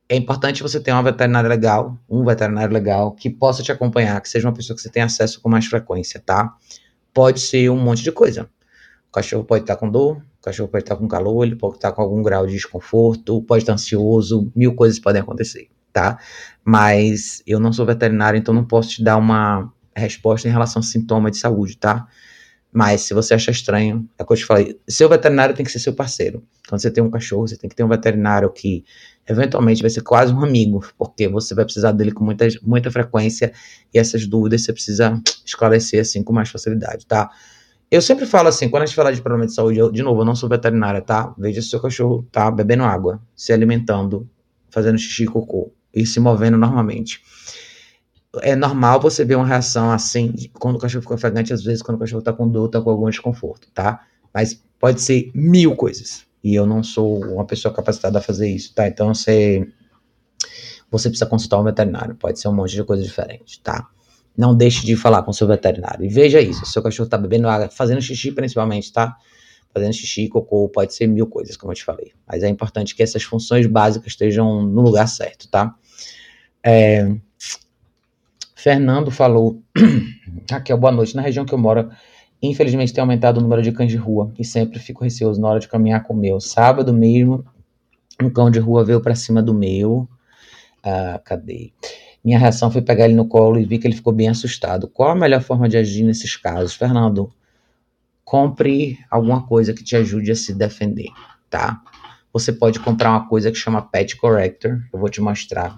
é 0.09 0.16
importante 0.16 0.62
você 0.62 0.78
ter 0.78 0.93
uma 0.93 1.03
veterinária 1.03 1.49
legal, 1.49 1.99
um 2.09 2.24
veterinário 2.24 2.72
legal, 2.72 3.12
que 3.12 3.30
possa 3.30 3.62
te 3.62 3.72
acompanhar, 3.72 4.20
que 4.20 4.28
seja 4.28 4.47
uma 4.47 4.55
pessoa 4.55 4.76
que 4.76 4.82
você 4.82 4.90
tenha 4.90 5.07
acesso 5.07 5.40
com 5.40 5.49
mais 5.49 5.66
frequência, 5.66 6.20
tá? 6.24 6.55
Pode 7.14 7.40
ser 7.40 7.70
um 7.70 7.78
monte 7.78 8.03
de 8.03 8.12
coisa. 8.12 8.49
O 9.09 9.12
cachorro 9.12 9.45
pode 9.45 9.64
estar 9.64 9.76
com 9.76 9.90
dor, 9.90 10.18
o 10.18 10.43
cachorro 10.43 10.68
pode 10.68 10.84
estar 10.84 10.97
com 10.97 11.09
calor, 11.09 11.45
ele 11.45 11.57
pode 11.57 11.76
estar 11.76 11.93
com 11.93 12.03
algum 12.03 12.22
grau 12.22 12.47
de 12.47 12.53
desconforto, 12.53 13.43
pode 13.43 13.62
estar 13.62 13.72
ansioso, 13.72 14.51
mil 14.55 14.74
coisas 14.74 14.99
podem 14.99 15.22
acontecer, 15.22 15.68
tá? 15.93 16.18
Mas 16.64 17.43
eu 17.47 17.59
não 17.59 17.72
sou 17.72 17.86
veterinário, 17.86 18.38
então 18.38 18.53
não 18.53 18.64
posso 18.64 18.90
te 18.90 19.03
dar 19.03 19.16
uma 19.16 19.72
resposta 19.95 20.49
em 20.49 20.51
relação 20.51 20.80
a 20.80 20.82
sintoma 20.82 21.30
de 21.30 21.38
saúde, 21.38 21.76
tá? 21.76 22.07
Mas 22.72 23.02
se 23.02 23.12
você 23.12 23.34
achar 23.34 23.52
estranho, 23.52 24.08
é 24.18 24.22
o 24.22 24.26
que 24.26 24.32
eu 24.32 24.36
te 24.38 24.46
falei, 24.46 24.80
seu 24.88 25.06
veterinário 25.06 25.54
tem 25.54 25.64
que 25.64 25.70
ser 25.70 25.78
seu 25.78 25.92
parceiro. 25.92 26.42
Quando 26.66 26.80
você 26.80 26.90
tem 26.90 27.04
um 27.04 27.10
cachorro, 27.10 27.46
você 27.46 27.54
tem 27.54 27.68
que 27.68 27.76
ter 27.76 27.84
um 27.84 27.88
veterinário 27.88 28.50
que 28.50 28.82
eventualmente 29.28 29.82
vai 29.82 29.90
ser 29.90 30.00
quase 30.00 30.32
um 30.32 30.42
amigo, 30.42 30.82
porque 30.96 31.28
você 31.28 31.54
vai 31.54 31.66
precisar 31.66 31.92
dele 31.92 32.12
com 32.12 32.24
muita, 32.24 32.48
muita 32.62 32.90
frequência 32.90 33.52
e 33.92 33.98
essas 33.98 34.26
dúvidas 34.26 34.64
você 34.64 34.72
precisa 34.72 35.20
esclarecer 35.44 36.00
assim 36.00 36.22
com 36.22 36.32
mais 36.32 36.48
facilidade, 36.48 37.06
tá? 37.06 37.30
Eu 37.90 38.00
sempre 38.00 38.24
falo 38.24 38.48
assim, 38.48 38.70
quando 38.70 38.84
a 38.84 38.86
gente 38.86 38.96
fala 38.96 39.12
de 39.12 39.20
problema 39.20 39.44
de 39.44 39.52
saúde, 39.52 39.78
eu, 39.78 39.92
de 39.92 40.02
novo, 40.02 40.22
eu 40.22 40.24
não 40.24 40.34
sou 40.34 40.48
veterinária, 40.48 41.02
tá? 41.02 41.34
Veja 41.36 41.60
se 41.60 41.68
seu 41.68 41.78
cachorro 41.78 42.26
tá 42.32 42.50
bebendo 42.50 42.84
água, 42.84 43.20
se 43.36 43.52
alimentando, 43.52 44.26
fazendo 44.70 44.96
xixi 44.96 45.24
e 45.24 45.26
cocô 45.26 45.70
e 45.94 46.06
se 46.06 46.18
movendo 46.18 46.56
normalmente 46.56 47.20
é 48.40 48.56
normal 48.56 49.00
você 49.00 49.24
ver 49.24 49.36
uma 49.36 49.46
reação 49.46 49.90
assim 49.90 50.34
quando 50.54 50.76
o 50.76 50.78
cachorro 50.78 51.02
fica 51.02 51.14
ofegante, 51.14 51.52
às 51.52 51.62
vezes 51.62 51.82
quando 51.82 51.96
o 51.96 52.00
cachorro 52.00 52.22
tá 52.22 52.32
com 52.32 52.48
dor, 52.48 52.68
tá 52.68 52.80
com 52.80 52.90
algum 52.90 53.10
desconforto, 53.10 53.68
tá? 53.74 54.02
Mas 54.32 54.62
pode 54.78 55.02
ser 55.02 55.30
mil 55.34 55.76
coisas. 55.76 56.24
E 56.42 56.54
eu 56.54 56.66
não 56.66 56.82
sou 56.82 57.22
uma 57.24 57.44
pessoa 57.44 57.72
capacitada 57.72 58.18
a 58.18 58.22
fazer 58.22 58.48
isso, 58.48 58.74
tá? 58.74 58.88
Então 58.88 59.14
você, 59.14 59.68
você 60.90 61.08
precisa 61.08 61.28
consultar 61.28 61.60
um 61.60 61.64
veterinário. 61.64 62.16
Pode 62.16 62.40
ser 62.40 62.48
um 62.48 62.54
monte 62.54 62.74
de 62.74 62.82
coisa 62.82 63.02
diferente, 63.02 63.60
tá? 63.60 63.86
Não 64.36 64.56
deixe 64.56 64.84
de 64.84 64.96
falar 64.96 65.22
com 65.22 65.32
seu 65.32 65.46
veterinário. 65.46 66.04
E 66.04 66.08
veja 66.08 66.40
isso: 66.40 66.64
seu 66.66 66.82
cachorro 66.82 67.08
tá 67.08 67.18
bebendo 67.18 67.48
água, 67.48 67.68
fazendo 67.68 68.00
xixi 68.00 68.32
principalmente, 68.32 68.92
tá? 68.92 69.16
Fazendo 69.72 69.92
xixi, 69.92 70.28
cocô, 70.28 70.68
pode 70.68 70.94
ser 70.94 71.06
mil 71.06 71.26
coisas, 71.26 71.56
como 71.56 71.72
eu 71.72 71.76
te 71.76 71.84
falei. 71.84 72.12
Mas 72.26 72.42
é 72.42 72.48
importante 72.48 72.94
que 72.94 73.02
essas 73.02 73.22
funções 73.22 73.66
básicas 73.66 74.08
estejam 74.08 74.62
no 74.62 74.82
lugar 74.82 75.06
certo, 75.06 75.48
tá? 75.48 75.74
É, 76.62 77.14
Fernando 78.62 79.10
falou, 79.10 79.60
Raquel, 80.48 80.78
boa 80.78 80.92
noite. 80.92 81.16
Na 81.16 81.22
região 81.22 81.44
que 81.44 81.52
eu 81.52 81.58
moro, 81.58 81.90
infelizmente 82.40 82.92
tem 82.92 83.02
aumentado 83.02 83.38
o 83.38 83.40
número 83.40 83.60
de 83.60 83.72
cães 83.72 83.90
de 83.90 83.96
rua 83.96 84.32
e 84.38 84.44
sempre 84.44 84.78
fico 84.78 85.02
receoso 85.02 85.40
na 85.40 85.48
hora 85.48 85.58
de 85.58 85.66
caminhar 85.66 86.04
com 86.04 86.14
o 86.14 86.16
meu. 86.16 86.38
Sábado 86.38 86.94
mesmo, 86.94 87.44
um 88.22 88.30
cão 88.30 88.52
de 88.52 88.60
rua 88.60 88.84
veio 88.84 89.00
para 89.00 89.16
cima 89.16 89.42
do 89.42 89.52
meu. 89.52 90.08
Ah, 90.80 91.20
cadê? 91.24 91.72
Minha 92.24 92.38
reação 92.38 92.70
foi 92.70 92.80
pegar 92.80 93.06
ele 93.06 93.14
no 93.14 93.26
colo 93.26 93.58
e 93.58 93.64
vi 93.64 93.80
que 93.80 93.86
ele 93.88 93.96
ficou 93.96 94.12
bem 94.12 94.28
assustado. 94.28 94.86
Qual 94.86 95.10
a 95.10 95.16
melhor 95.16 95.42
forma 95.42 95.68
de 95.68 95.76
agir 95.76 96.04
nesses 96.04 96.36
casos? 96.36 96.72
Fernando, 96.72 97.32
compre 98.24 98.96
alguma 99.10 99.44
coisa 99.44 99.74
que 99.74 99.82
te 99.82 99.96
ajude 99.96 100.30
a 100.30 100.36
se 100.36 100.54
defender, 100.54 101.08
tá? 101.50 101.82
Você 102.32 102.52
pode 102.52 102.78
comprar 102.78 103.10
uma 103.10 103.28
coisa 103.28 103.50
que 103.50 103.58
chama 103.58 103.82
Pet 103.82 104.16
Corrector, 104.16 104.78
eu 104.92 105.00
vou 105.00 105.08
te 105.08 105.20
mostrar 105.20 105.76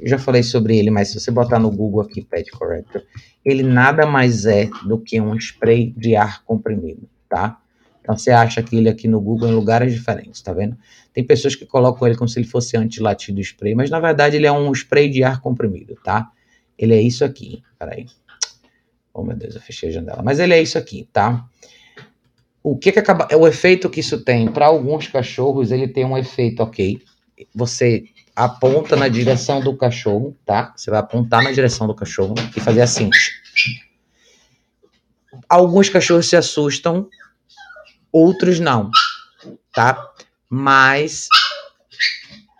eu 0.00 0.08
já 0.08 0.18
falei 0.18 0.42
sobre 0.42 0.76
ele, 0.78 0.90
mas 0.90 1.08
se 1.08 1.20
você 1.20 1.30
botar 1.30 1.58
no 1.58 1.70
Google 1.70 2.02
aqui 2.02 2.22
Pet 2.22 2.50
Corrector, 2.52 3.02
ele 3.44 3.62
nada 3.62 4.06
mais 4.06 4.46
é 4.46 4.68
do 4.86 4.98
que 4.98 5.20
um 5.20 5.34
spray 5.36 5.92
de 5.96 6.16
ar 6.16 6.42
comprimido, 6.44 7.08
tá? 7.28 7.58
Então 8.00 8.18
você 8.18 8.30
acha 8.30 8.62
que 8.62 8.76
ele 8.76 8.88
aqui 8.88 9.06
no 9.06 9.20
Google 9.20 9.48
em 9.48 9.54
lugares 9.54 9.92
diferentes, 9.92 10.40
tá 10.42 10.52
vendo? 10.52 10.76
Tem 11.12 11.22
pessoas 11.22 11.54
que 11.54 11.64
colocam 11.64 12.06
ele 12.08 12.16
como 12.16 12.28
se 12.28 12.38
ele 12.38 12.46
fosse 12.46 12.76
antilatido 12.76 13.40
spray, 13.40 13.74
mas 13.74 13.90
na 13.90 14.00
verdade 14.00 14.36
ele 14.36 14.46
é 14.46 14.52
um 14.52 14.72
spray 14.72 15.08
de 15.08 15.22
ar 15.22 15.40
comprimido, 15.40 15.96
tá? 16.02 16.30
Ele 16.76 16.94
é 16.94 17.00
isso 17.00 17.24
aqui, 17.24 17.62
peraí. 17.78 18.06
Oh 19.14 19.22
meu 19.22 19.36
Deus, 19.36 19.54
eu 19.54 19.60
fechei 19.60 19.90
a 19.90 19.92
janela. 19.92 20.22
Mas 20.22 20.40
ele 20.40 20.54
é 20.54 20.62
isso 20.62 20.78
aqui, 20.78 21.08
tá? 21.12 21.46
O 22.62 22.76
que 22.76 22.90
que 22.92 22.98
acaba... 22.98 23.28
É 23.30 23.36
o 23.36 23.46
efeito 23.46 23.90
que 23.90 24.00
isso 24.00 24.24
tem 24.24 24.50
para 24.50 24.66
alguns 24.66 25.06
cachorros, 25.06 25.70
ele 25.70 25.86
tem 25.86 26.04
um 26.04 26.16
efeito, 26.16 26.62
ok? 26.62 27.00
Você 27.54 28.04
aponta 28.34 28.96
na 28.96 29.08
direção 29.08 29.60
do 29.60 29.76
cachorro, 29.76 30.36
tá? 30.44 30.72
Você 30.76 30.90
vai 30.90 31.00
apontar 31.00 31.42
na 31.42 31.52
direção 31.52 31.86
do 31.86 31.94
cachorro 31.94 32.34
e 32.56 32.60
fazer 32.60 32.82
assim. 32.82 33.10
Alguns 35.48 35.88
cachorros 35.88 36.28
se 36.28 36.36
assustam, 36.36 37.08
outros 38.10 38.58
não, 38.58 38.90
tá? 39.72 40.10
Mas 40.48 41.28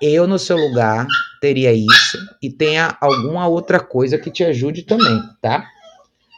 eu 0.01 0.27
no 0.27 0.39
seu 0.39 0.57
lugar 0.57 1.07
teria 1.41 1.73
isso 1.73 2.19
e 2.43 2.51
tenha 2.51 2.97
alguma 3.01 3.47
outra 3.47 3.81
coisa 3.81 4.19
que 4.19 4.31
te 4.31 4.45
ajude 4.45 4.83
também, 4.83 5.21
tá? 5.41 5.67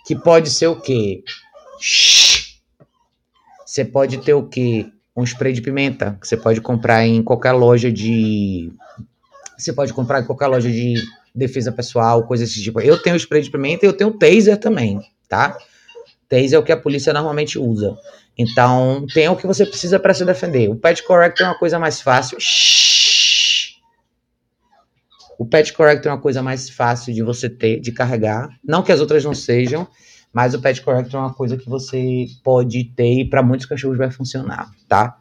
Que 0.07 0.15
pode 0.15 0.51
ser 0.51 0.67
o 0.67 0.81
quê? 0.81 1.25
Você 3.65 3.85
pode 3.85 4.19
ter 4.19 4.35
o 4.35 4.47
quê? 4.47 4.87
Um 5.17 5.25
spray 5.25 5.53
de 5.53 5.63
pimenta 5.63 6.19
que 6.21 6.27
você 6.27 6.37
pode 6.37 6.61
comprar 6.61 7.07
em 7.07 7.23
qualquer 7.23 7.53
loja 7.53 7.91
de 7.91 8.73
você 9.65 9.73
pode 9.73 9.93
comprar 9.93 10.21
em 10.21 10.25
qualquer 10.25 10.47
loja 10.47 10.71
de 10.71 11.03
defesa 11.35 11.73
pessoal, 11.73 12.27
coisas 12.27 12.49
desse 12.49 12.63
tipo. 12.63 12.81
Eu 12.81 13.01
tenho 13.01 13.17
spray 13.17 13.43
de 13.43 13.51
pimenta 13.51 13.85
e 13.85 13.89
eu 13.89 13.93
tenho 13.93 14.13
taser 14.13 14.59
também, 14.59 15.01
tá? 15.29 15.57
Taser 16.29 16.55
é 16.55 16.59
o 16.59 16.63
que 16.63 16.73
a 16.73 16.77
polícia 16.77 17.13
normalmente 17.13 17.59
usa. 17.59 17.97
Então, 18.37 19.07
tem 19.15 19.29
o 19.29 19.37
que 19.37 19.47
você 19.47 19.65
precisa 19.65 19.99
para 19.99 20.13
se 20.13 20.25
defender. 20.25 20.69
O 20.69 20.77
Pet 20.77 21.03
Corrector 21.05 21.47
é 21.47 21.49
uma 21.51 21.59
coisa 21.59 21.79
mais 21.79 22.01
fácil. 22.01 22.37
O 25.39 25.47
Pet 25.47 25.73
Corrector 25.73 26.11
é 26.11 26.15
uma 26.15 26.21
coisa 26.21 26.43
mais 26.43 26.69
fácil 26.69 27.15
de 27.15 27.23
você 27.23 27.49
ter, 27.49 27.81
de 27.81 27.93
carregar. 27.93 28.49
Não 28.63 28.83
que 28.83 28.93
as 28.93 29.01
outras 29.01 29.25
não 29.25 29.35
sejam, 29.35 29.87
mas 30.33 30.55
o 30.55 30.61
Pet 30.61 30.81
Corrector 30.83 31.21
é 31.21 31.23
uma 31.25 31.35
coisa 31.35 31.57
que 31.57 31.69
você 31.69 32.27
pode 32.43 32.85
ter 32.97 33.21
e 33.21 33.29
para 33.29 33.43
muitos 33.43 33.67
cachorros 33.67 33.99
vai 33.99 34.11
funcionar, 34.11 34.69
tá? 34.89 35.17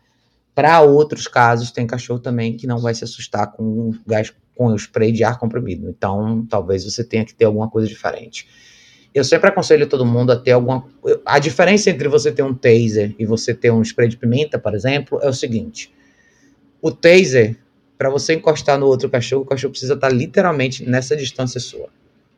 Para 0.56 0.82
outros 0.82 1.28
casos, 1.28 1.72
tem 1.72 1.88
cachorro 1.88 2.20
também 2.20 2.56
que 2.56 2.68
não 2.68 2.78
vai 2.80 2.94
se 2.94 3.04
assustar 3.04 3.52
com 3.52 3.92
gás 4.06 4.34
com 4.56 4.68
o 4.68 4.76
spray 4.76 5.12
de 5.12 5.24
ar 5.24 5.40
comprimido. 5.40 5.90
Então, 5.90 6.46
talvez 6.48 6.86
você 6.86 7.04
tenha 7.04 7.26
que 7.26 7.34
ter 7.34 7.46
alguma 7.46 7.70
coisa 7.70 7.88
diferente. 7.88 8.48
Eu 9.14 9.24
sempre 9.24 9.50
aconselho 9.50 9.88
todo 9.88 10.06
mundo 10.06 10.32
a 10.32 10.36
ter 10.36 10.52
alguma. 10.52 10.88
A 11.26 11.38
diferença 11.38 11.90
entre 11.90 12.08
você 12.08 12.32
ter 12.32 12.44
um 12.44 12.54
taser 12.54 13.16
e 13.20 13.26
você 13.26 13.54
ter 13.54 13.72
um 13.72 13.82
spray 13.82 14.08
de 14.08 14.18
pimenta, 14.18 14.58
por 14.58 14.74
exemplo, 14.74 15.20
é 15.22 15.28
o 15.28 15.34
seguinte: 15.34 15.94
o 16.82 16.92
taser, 16.92 17.56
para 17.98 18.10
você 18.10 18.34
encostar 18.34 18.80
no 18.80 18.88
outro 18.88 19.10
cachorro, 19.10 19.44
o 19.44 19.46
cachorro 19.46 19.72
precisa 19.72 19.94
estar 19.94 20.10
literalmente 20.10 20.84
nessa 20.88 21.16
distância 21.16 21.60
sua. 21.60 21.90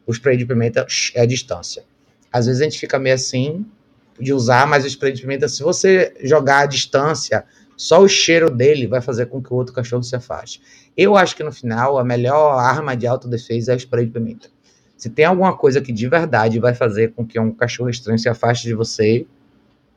O 0.05 0.11
spray 0.11 0.38
de 0.38 0.45
pimenta 0.45 0.86
é 1.13 1.22
a 1.22 1.26
distância. 1.26 1.84
Às 2.32 2.45
vezes 2.45 2.61
a 2.61 2.66
gente 2.66 2.78
fica 2.78 2.99
meio 2.99 3.16
assim 3.16 3.66
de 4.20 4.34
usar, 4.34 4.68
mas 4.68 4.84
o 4.84 4.88
spray 4.88 5.13
de 5.13 5.22
pimenta, 5.22 5.47
se 5.47 5.63
você 5.63 6.13
jogar 6.22 6.59
a 6.59 6.66
distância 6.66 7.45
só 7.78 8.01
o 8.01 8.07
cheiro 8.07 8.49
dele 8.49 8.88
vai 8.88 9.01
fazer 9.01 9.28
com 9.28 9.41
que 9.41 9.53
o 9.53 9.55
outro 9.55 9.73
cachorro 9.73 10.03
se 10.03 10.15
afaste. 10.15 10.61
Eu 10.95 11.15
acho 11.15 11.36
que 11.36 11.43
no 11.43 11.51
final 11.51 11.97
a 11.97 12.03
melhor 12.03 12.57
arma 12.57 12.95
de 12.95 13.05
autodefesa 13.05 13.73
é 13.73 13.76
o 13.76 13.80
spray 13.80 14.05
de 14.05 14.11
pimenta. 14.11 14.47
Se 14.95 15.09
tem 15.09 15.26
alguma 15.26 15.55
coisa 15.55 15.82
que 15.82 15.91
de 15.91 16.07
verdade 16.07 16.59
vai 16.59 16.73
fazer 16.73 17.11
com 17.13 17.26
que 17.26 17.39
um 17.39 17.51
cachorro 17.51 17.89
estranho 17.89 18.17
se 18.17 18.30
afaste 18.30 18.65
de 18.65 18.73
você, 18.73 19.28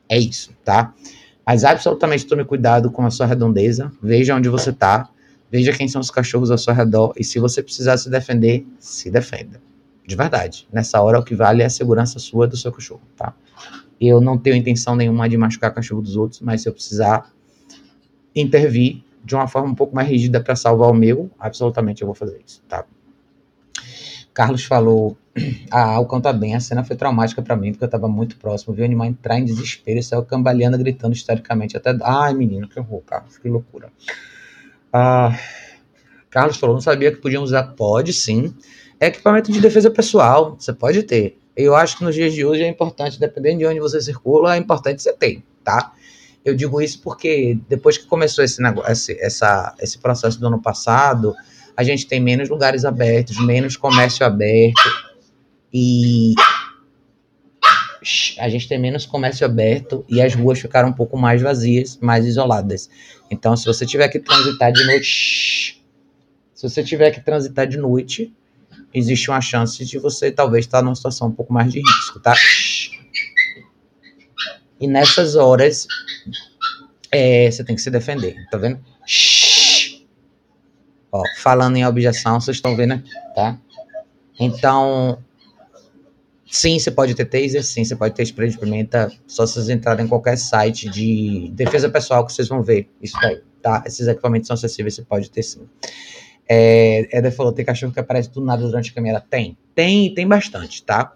é 0.09 0.17
isso, 0.17 0.51
tá? 0.63 0.93
Mas 1.45 1.63
absolutamente 1.63 2.25
tome 2.25 2.43
cuidado 2.43 2.91
com 2.91 3.05
a 3.05 3.09
sua 3.09 3.25
redondeza, 3.25 3.91
veja 4.03 4.35
onde 4.35 4.49
você 4.49 4.73
tá, 4.73 5.09
veja 5.49 5.71
quem 5.73 5.87
são 5.87 6.01
os 6.01 6.11
cachorros 6.11 6.51
ao 6.51 6.57
seu 6.57 6.73
redor 6.73 7.13
e 7.17 7.23
se 7.23 7.39
você 7.39 7.63
precisar 7.63 7.97
se 7.97 8.09
defender, 8.09 8.67
se 8.77 9.09
defenda. 9.09 9.61
De 10.05 10.15
verdade. 10.15 10.67
Nessa 10.73 10.99
hora 11.01 11.19
o 11.19 11.23
que 11.23 11.35
vale 11.35 11.61
é 11.61 11.65
a 11.65 11.69
segurança 11.69 12.19
sua 12.19 12.47
do 12.47 12.57
seu 12.57 12.71
cachorro, 12.71 13.01
tá? 13.15 13.33
Eu 14.01 14.19
não 14.19 14.37
tenho 14.37 14.55
intenção 14.55 14.95
nenhuma 14.95 15.29
de 15.29 15.37
machucar 15.37 15.73
cachorro 15.73 16.01
dos 16.01 16.15
outros, 16.15 16.41
mas 16.41 16.61
se 16.61 16.69
eu 16.69 16.73
precisar, 16.73 17.31
intervir 18.41 19.03
de 19.23 19.35
uma 19.35 19.47
forma 19.47 19.69
um 19.69 19.75
pouco 19.75 19.95
mais 19.95 20.07
rígida 20.07 20.41
para 20.41 20.55
salvar 20.55 20.89
o 20.89 20.93
meu, 20.93 21.29
absolutamente 21.39 22.01
eu 22.01 22.07
vou 22.07 22.15
fazer 22.15 22.41
isso, 22.45 22.61
tá? 22.67 22.85
Carlos 24.33 24.63
falou: 24.63 25.17
Ah, 25.69 25.99
o 25.99 26.05
cão 26.05 26.21
tá 26.21 26.31
bem. 26.31 26.55
A 26.55 26.59
cena 26.59 26.83
foi 26.83 26.95
traumática 26.95 27.41
para 27.41 27.55
mim, 27.55 27.71
porque 27.71 27.83
eu 27.83 27.89
tava 27.89 28.07
muito 28.07 28.37
próximo. 28.37 28.73
Vi 28.73 28.81
o 28.81 28.85
animal 28.85 29.07
entrar 29.07 29.37
em 29.37 29.43
desespero 29.43 29.99
e 29.99 30.03
saiu 30.03 30.23
cambaleando, 30.23 30.77
gritando 30.77 31.13
historicamente. 31.13 31.75
Até. 31.75 31.97
Ai, 32.01 32.33
menino, 32.33 32.67
que 32.67 32.79
horror, 32.79 33.01
Carlos, 33.05 33.37
que 33.37 33.49
loucura. 33.49 33.91
Ah, 34.93 35.37
Carlos 36.29 36.57
falou: 36.57 36.75
Não 36.75 36.81
sabia 36.81 37.11
que 37.11 37.17
podiam 37.17 37.43
usar. 37.43 37.63
Pode 37.75 38.13
sim. 38.13 38.53
É 38.99 39.07
equipamento 39.07 39.51
de 39.51 39.59
defesa 39.61 39.89
pessoal, 39.89 40.55
você 40.59 40.73
pode 40.73 41.03
ter. 41.03 41.37
Eu 41.55 41.75
acho 41.75 41.97
que 41.97 42.03
nos 42.03 42.15
dias 42.15 42.33
de 42.33 42.45
hoje 42.45 42.63
é 42.63 42.67
importante, 42.67 43.19
dependendo 43.19 43.59
de 43.59 43.65
onde 43.65 43.79
você 43.79 44.01
circula, 44.01 44.55
é 44.55 44.57
importante 44.57 45.01
você 45.01 45.11
ter, 45.13 45.43
tá? 45.63 45.93
Eu 46.49 46.55
digo 46.55 46.81
isso 46.81 47.01
porque 47.01 47.57
depois 47.67 47.97
que 47.97 48.05
começou 48.05 48.43
esse, 48.43 48.61
esse, 48.87 49.17
essa, 49.21 49.75
esse 49.79 49.97
processo 49.99 50.39
do 50.39 50.47
ano 50.47 50.61
passado, 50.61 51.35
a 51.77 51.83
gente 51.83 52.07
tem 52.07 52.19
menos 52.19 52.49
lugares 52.49 52.83
abertos, 52.83 53.37
menos 53.45 53.77
comércio 53.77 54.25
aberto 54.25 54.89
e 55.73 56.33
a 58.39 58.49
gente 58.49 58.67
tem 58.67 58.79
menos 58.79 59.05
comércio 59.05 59.45
aberto 59.45 60.05
e 60.09 60.21
as 60.21 60.33
ruas 60.33 60.59
ficaram 60.59 60.89
um 60.89 60.93
pouco 60.93 61.17
mais 61.17 61.41
vazias, 61.41 61.97
mais 62.01 62.25
isoladas. 62.25 62.89
Então, 63.29 63.55
se 63.55 63.65
você 63.65 63.85
tiver 63.85 64.07
que 64.09 64.19
transitar 64.19 64.71
de 64.71 64.85
noite, 64.85 65.83
Se 66.53 66.67
você 66.67 66.83
tiver 66.83 67.11
que 67.11 67.21
transitar 67.21 67.65
de 67.65 67.77
noite, 67.77 68.33
existe 68.93 69.29
uma 69.29 69.39
chance 69.39 69.85
de 69.85 69.97
você 69.97 70.29
talvez 70.29 70.65
estar 70.65 70.81
numa 70.81 70.93
situação 70.93 71.29
um 71.29 71.31
pouco 71.31 71.53
mais 71.53 71.71
de 71.71 71.79
risco, 71.79 72.19
tá? 72.19 72.35
E 74.77 74.85
nessas 74.85 75.35
horas, 75.37 75.87
é, 77.11 77.49
você 77.49 77.63
tem 77.63 77.75
que 77.75 77.81
se 77.81 77.89
defender, 77.89 78.35
tá 78.49 78.57
vendo? 78.57 78.79
Ó, 81.11 81.23
falando 81.37 81.75
em 81.75 81.85
objeção, 81.85 82.39
vocês 82.39 82.57
estão 82.57 82.75
vendo 82.75 83.01
tá? 83.35 83.59
Então, 84.39 85.17
sim, 86.45 86.77
você 86.77 86.91
pode 86.91 87.15
ter 87.15 87.25
taser, 87.25 87.63
sim, 87.63 87.83
você 87.83 87.95
pode 87.95 88.13
ter 88.13 88.23
spray 88.23 88.49
de 88.49 88.57
pimenta, 88.57 89.11
só 89.27 89.45
se 89.45 89.53
vocês 89.53 89.69
entrarem 89.69 90.05
em 90.05 90.07
qualquer 90.07 90.37
site 90.37 90.89
de 90.89 91.51
defesa 91.53 91.89
pessoal 91.89 92.25
que 92.25 92.31
vocês 92.31 92.47
vão 92.47 92.61
ver 92.61 92.89
isso 93.01 93.17
daí, 93.19 93.41
tá? 93.61 93.83
Esses 93.85 94.07
equipamentos 94.07 94.47
são 94.47 94.53
acessíveis, 94.53 94.95
você 94.95 95.01
pode 95.01 95.29
ter 95.31 95.43
sim. 95.43 95.67
É, 96.47 97.07
Eder 97.15 97.31
falou, 97.31 97.51
tem 97.51 97.65
cachorro 97.65 97.91
que 97.91 97.99
aparece 97.99 98.31
do 98.31 98.41
nada 98.41 98.63
durante 98.63 98.91
a 98.91 98.93
caminhada? 98.93 99.23
Tem, 99.29 99.57
tem, 99.75 100.13
tem 100.13 100.27
bastante, 100.27 100.83
tá? 100.83 101.13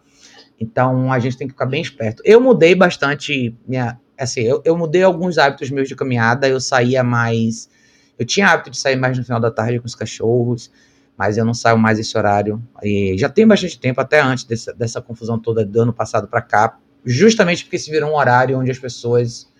Então, 0.59 1.11
a 1.11 1.19
gente 1.19 1.37
tem 1.37 1.47
que 1.47 1.53
ficar 1.53 1.65
bem 1.65 1.81
esperto. 1.81 2.21
Eu 2.25 2.39
mudei 2.39 2.75
bastante 2.75 3.55
minha, 3.67 3.99
assim, 4.17 4.41
eu, 4.41 4.61
eu 4.65 4.77
mudei 4.77 5.03
alguns 5.03 5.37
hábitos 5.37 5.69
meus 5.69 5.87
de 5.87 5.95
caminhada, 5.95 6.47
eu 6.47 6.59
saía 6.59 7.03
mais, 7.03 7.69
eu 8.17 8.25
tinha 8.25 8.47
hábito 8.47 8.69
de 8.69 8.77
sair 8.77 8.95
mais 8.95 9.17
no 9.17 9.23
final 9.23 9.39
da 9.39 9.51
tarde 9.51 9.79
com 9.79 9.85
os 9.85 9.95
cachorros, 9.95 10.71
mas 11.17 11.37
eu 11.37 11.45
não 11.45 11.53
saio 11.53 11.77
mais 11.77 11.99
esse 11.99 12.17
horário. 12.17 12.61
E 12.81 13.15
já 13.17 13.29
tem 13.29 13.45
bastante 13.45 13.79
tempo, 13.79 14.01
até 14.01 14.21
antes 14.21 14.43
dessa, 14.43 14.73
dessa 14.73 15.01
confusão 15.01 15.39
toda 15.39 15.65
do 15.65 15.81
ano 15.81 15.93
passado 15.93 16.27
para 16.27 16.41
cá, 16.41 16.77
justamente 17.05 17.63
porque 17.63 17.77
se 17.77 17.91
virou 17.91 18.11
um 18.11 18.15
horário 18.15 18.57
onde 18.57 18.71
as 18.71 18.79
pessoas 18.79 19.51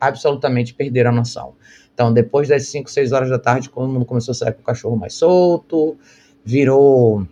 absolutamente 0.00 0.74
perderam 0.74 1.10
a 1.10 1.14
noção. 1.14 1.54
Então, 1.94 2.12
depois 2.12 2.48
das 2.48 2.66
5, 2.68 2.90
6 2.90 3.12
horas 3.12 3.28
da 3.28 3.38
tarde, 3.38 3.68
todo 3.68 3.88
mundo 3.88 4.04
começou 4.04 4.32
a 4.32 4.34
sair 4.34 4.52
com 4.52 4.60
o 4.60 4.64
cachorro 4.64 4.96
mais 4.96 5.14
solto, 5.14 5.96
virou 6.44 7.26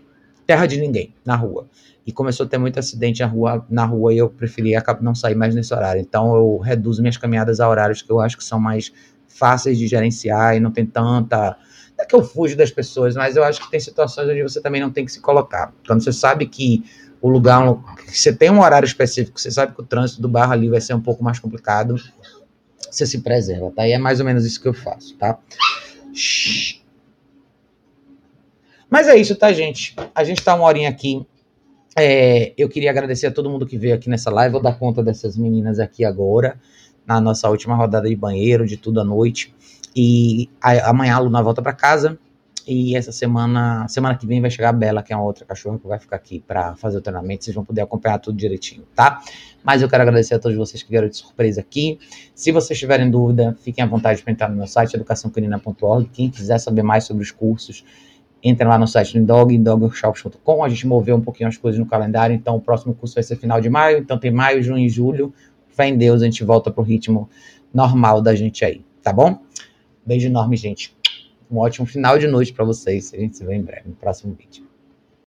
terra 0.47 0.67
de 0.67 0.81
ninguém 0.81 1.15
na 1.25 1.35
rua. 1.35 1.67
E 2.07 2.13
começou 2.13 2.47
a 2.47 2.49
ter 2.49 2.59
muito 2.59 2.79
acidente 2.79 3.21
na 3.21 3.27
rua, 3.27 3.67
na 3.69 3.85
rua 3.85 4.13
e 4.13 4.19
eu 4.19 4.29
preferi 4.29 4.73
não 5.01 5.15
sair 5.15 5.35
mais 5.35 5.55
nesse 5.55 5.73
horário. 5.75 6.01
Então, 6.01 6.35
eu 6.35 6.59
reduzo 6.59 7.03
minhas 7.03 7.17
caminhadas 7.17 7.61
a 7.61 7.69
horários 7.69 8.03
que 8.03 8.11
eu 8.11 8.21
acho 8.21 8.37
que 8.37 8.45
são 8.45 8.59
mais 8.59 8.93
fáceis 9.29 9.79
de 9.79 9.87
gerenciar 9.87 10.57
e 10.57 10.61
não 10.61 10.71
tem 10.71 10.85
tanta 10.87 11.57
é 12.01 12.07
que 12.07 12.15
eu 12.15 12.25
fujo 12.25 12.57
das 12.57 12.71
pessoas, 12.71 13.15
mas 13.15 13.37
eu 13.37 13.45
acho 13.45 13.61
que 13.61 13.71
tem 13.71 13.79
situações 13.79 14.29
onde 14.29 14.43
você 14.43 14.61
também 14.61 14.81
não 14.81 14.91
tem 14.91 15.05
que 15.05 15.13
se 15.13 15.21
colocar. 15.21 15.73
Quando 15.87 16.03
você 16.03 16.13
sabe 16.13 16.47
que 16.47 16.83
o 17.21 17.29
lugar, 17.29 17.63
você 18.07 18.33
tem 18.33 18.51
um 18.51 18.61
horário 18.61 18.87
específico, 18.87 19.39
você 19.39 19.51
sabe 19.51 19.75
que 19.75 19.83
o 19.83 19.85
trânsito 19.85 20.23
do 20.23 20.29
bairro 20.29 20.53
ali 20.53 20.69
vai 20.71 20.81
ser 20.81 20.95
um 20.95 21.01
pouco 21.01 21.23
mais 21.23 21.39
complicado, 21.39 21.97
você 22.91 23.05
se 23.05 23.21
preserva, 23.21 23.71
tá? 23.71 23.87
E 23.87 23.93
é 23.93 23.99
mais 23.99 24.19
ou 24.19 24.25
menos 24.25 24.47
isso 24.47 24.61
que 24.61 24.67
eu 24.67 24.73
faço, 24.73 25.15
tá? 25.19 25.39
Mas 28.89 29.07
é 29.07 29.17
isso, 29.17 29.37
tá, 29.37 29.53
gente? 29.53 29.95
A 30.15 30.25
gente 30.25 30.43
tá 30.43 30.55
uma 30.55 30.65
horinha 30.65 30.89
aqui. 30.89 31.25
É, 31.97 32.53
eu 32.57 32.69
queria 32.69 32.91
agradecer 32.91 33.27
a 33.27 33.31
todo 33.31 33.51
mundo 33.51 33.67
que 33.67 33.77
veio 33.77 33.95
aqui 33.95 34.09
nessa 34.09 34.31
live. 34.31 34.53
Vou 34.53 34.63
dar 34.63 34.79
conta 34.79 35.03
dessas 35.03 35.37
meninas 35.37 35.79
aqui 35.79 36.05
agora, 36.05 36.59
na 37.07 37.21
nossa 37.21 37.49
última 37.49 37.75
rodada 37.75 38.09
de 38.09 38.17
banheiro, 38.17 38.67
de 38.67 38.77
tudo 38.77 39.01
à 39.01 39.05
noite. 39.05 39.55
E 39.95 40.49
a, 40.61 40.91
amanhã 40.91 41.17
a 41.17 41.19
Luna 41.19 41.43
volta 41.43 41.61
para 41.61 41.73
casa. 41.73 42.19
E 42.67 42.95
essa 42.95 43.11
semana, 43.11 43.89
semana 43.89 44.17
que 44.17 44.27
vem 44.27 44.41
vai 44.41 44.51
chegar 44.51 44.69
a 44.69 44.73
Bela, 44.73 45.03
que 45.03 45.13
é 45.13 45.17
uma 45.17 45.25
outra 45.25 45.45
cachorra 45.45 45.79
que 45.79 45.89
vai 45.89 45.99
ficar 45.99 46.17
aqui 46.17 46.39
para 46.47 46.77
fazer 46.77 46.99
o 46.99 47.01
treinamento. 47.01 47.45
Vocês 47.45 47.55
vão 47.55 47.65
poder 47.65 47.81
acompanhar 47.81 48.19
tudo 48.19 48.37
direitinho, 48.37 48.85
tá? 48.95 49.21
Mas 49.65 49.83
eu 49.83 49.89
quero 49.89 50.03
agradecer 50.03 50.35
a 50.35 50.39
todos 50.39 50.57
vocês 50.57 50.83
que 50.83 50.91
vieram 50.91 51.09
de 51.09 51.17
surpresa 51.17 51.61
aqui. 51.61 51.99
Se 52.35 52.53
vocês 52.53 52.79
tiverem 52.79 53.11
dúvida, 53.11 53.57
fiquem 53.61 53.83
à 53.83 53.87
vontade 53.87 54.23
para 54.23 54.33
entrar 54.33 54.49
no 54.49 54.57
meu 54.57 54.67
site, 54.67 54.95
educaçãocanina.org. 54.95 56.09
Quem 56.13 56.31
quiser 56.31 56.59
saber 56.59 56.83
mais 56.83 57.05
sobre 57.05 57.23
os 57.23 57.33
cursos, 57.33 57.85
entre 58.43 58.67
lá 58.67 58.79
no 58.79 58.87
site 58.87 59.19
do 59.19 59.25
Dog, 59.25 59.57
dogworkshops.com. 59.59 60.65
A 60.65 60.69
gente 60.69 60.87
moveu 60.87 61.17
um 61.17 61.21
pouquinho 61.21 61.49
as 61.49 61.57
coisas 61.57 61.79
no 61.79 61.87
calendário, 61.87 62.35
então 62.35 62.57
o 62.57 62.61
próximo 62.61 62.95
curso 62.95 63.15
vai 63.15 63.23
ser 63.23 63.37
final 63.37 63.61
de 63.61 63.69
maio. 63.69 63.99
Então 63.99 64.19
tem 64.19 64.31
maio, 64.31 64.63
junho 64.63 64.85
e 64.85 64.89
julho. 64.89 65.33
Fé 65.69 65.89
em 65.89 65.97
Deus, 65.97 66.23
a 66.23 66.25
gente 66.25 66.43
volta 66.45 66.71
pro 66.71 66.83
ritmo 66.83 67.29
normal 67.73 68.21
da 68.21 68.35
gente 68.35 68.65
aí, 68.65 68.85
tá 69.03 69.13
bom? 69.13 69.39
Beijo 70.05 70.27
enorme, 70.27 70.57
gente. 70.57 70.95
Um 71.51 71.59
ótimo 71.59 71.87
final 71.87 72.19
de 72.19 72.27
noite 72.27 72.53
para 72.53 72.65
vocês. 72.65 73.13
A 73.13 73.17
gente 73.17 73.37
se 73.37 73.45
vê 73.45 73.55
em 73.55 73.63
breve 73.63 73.89
no 73.89 73.95
próximo 73.95 74.35
vídeo. 74.35 74.70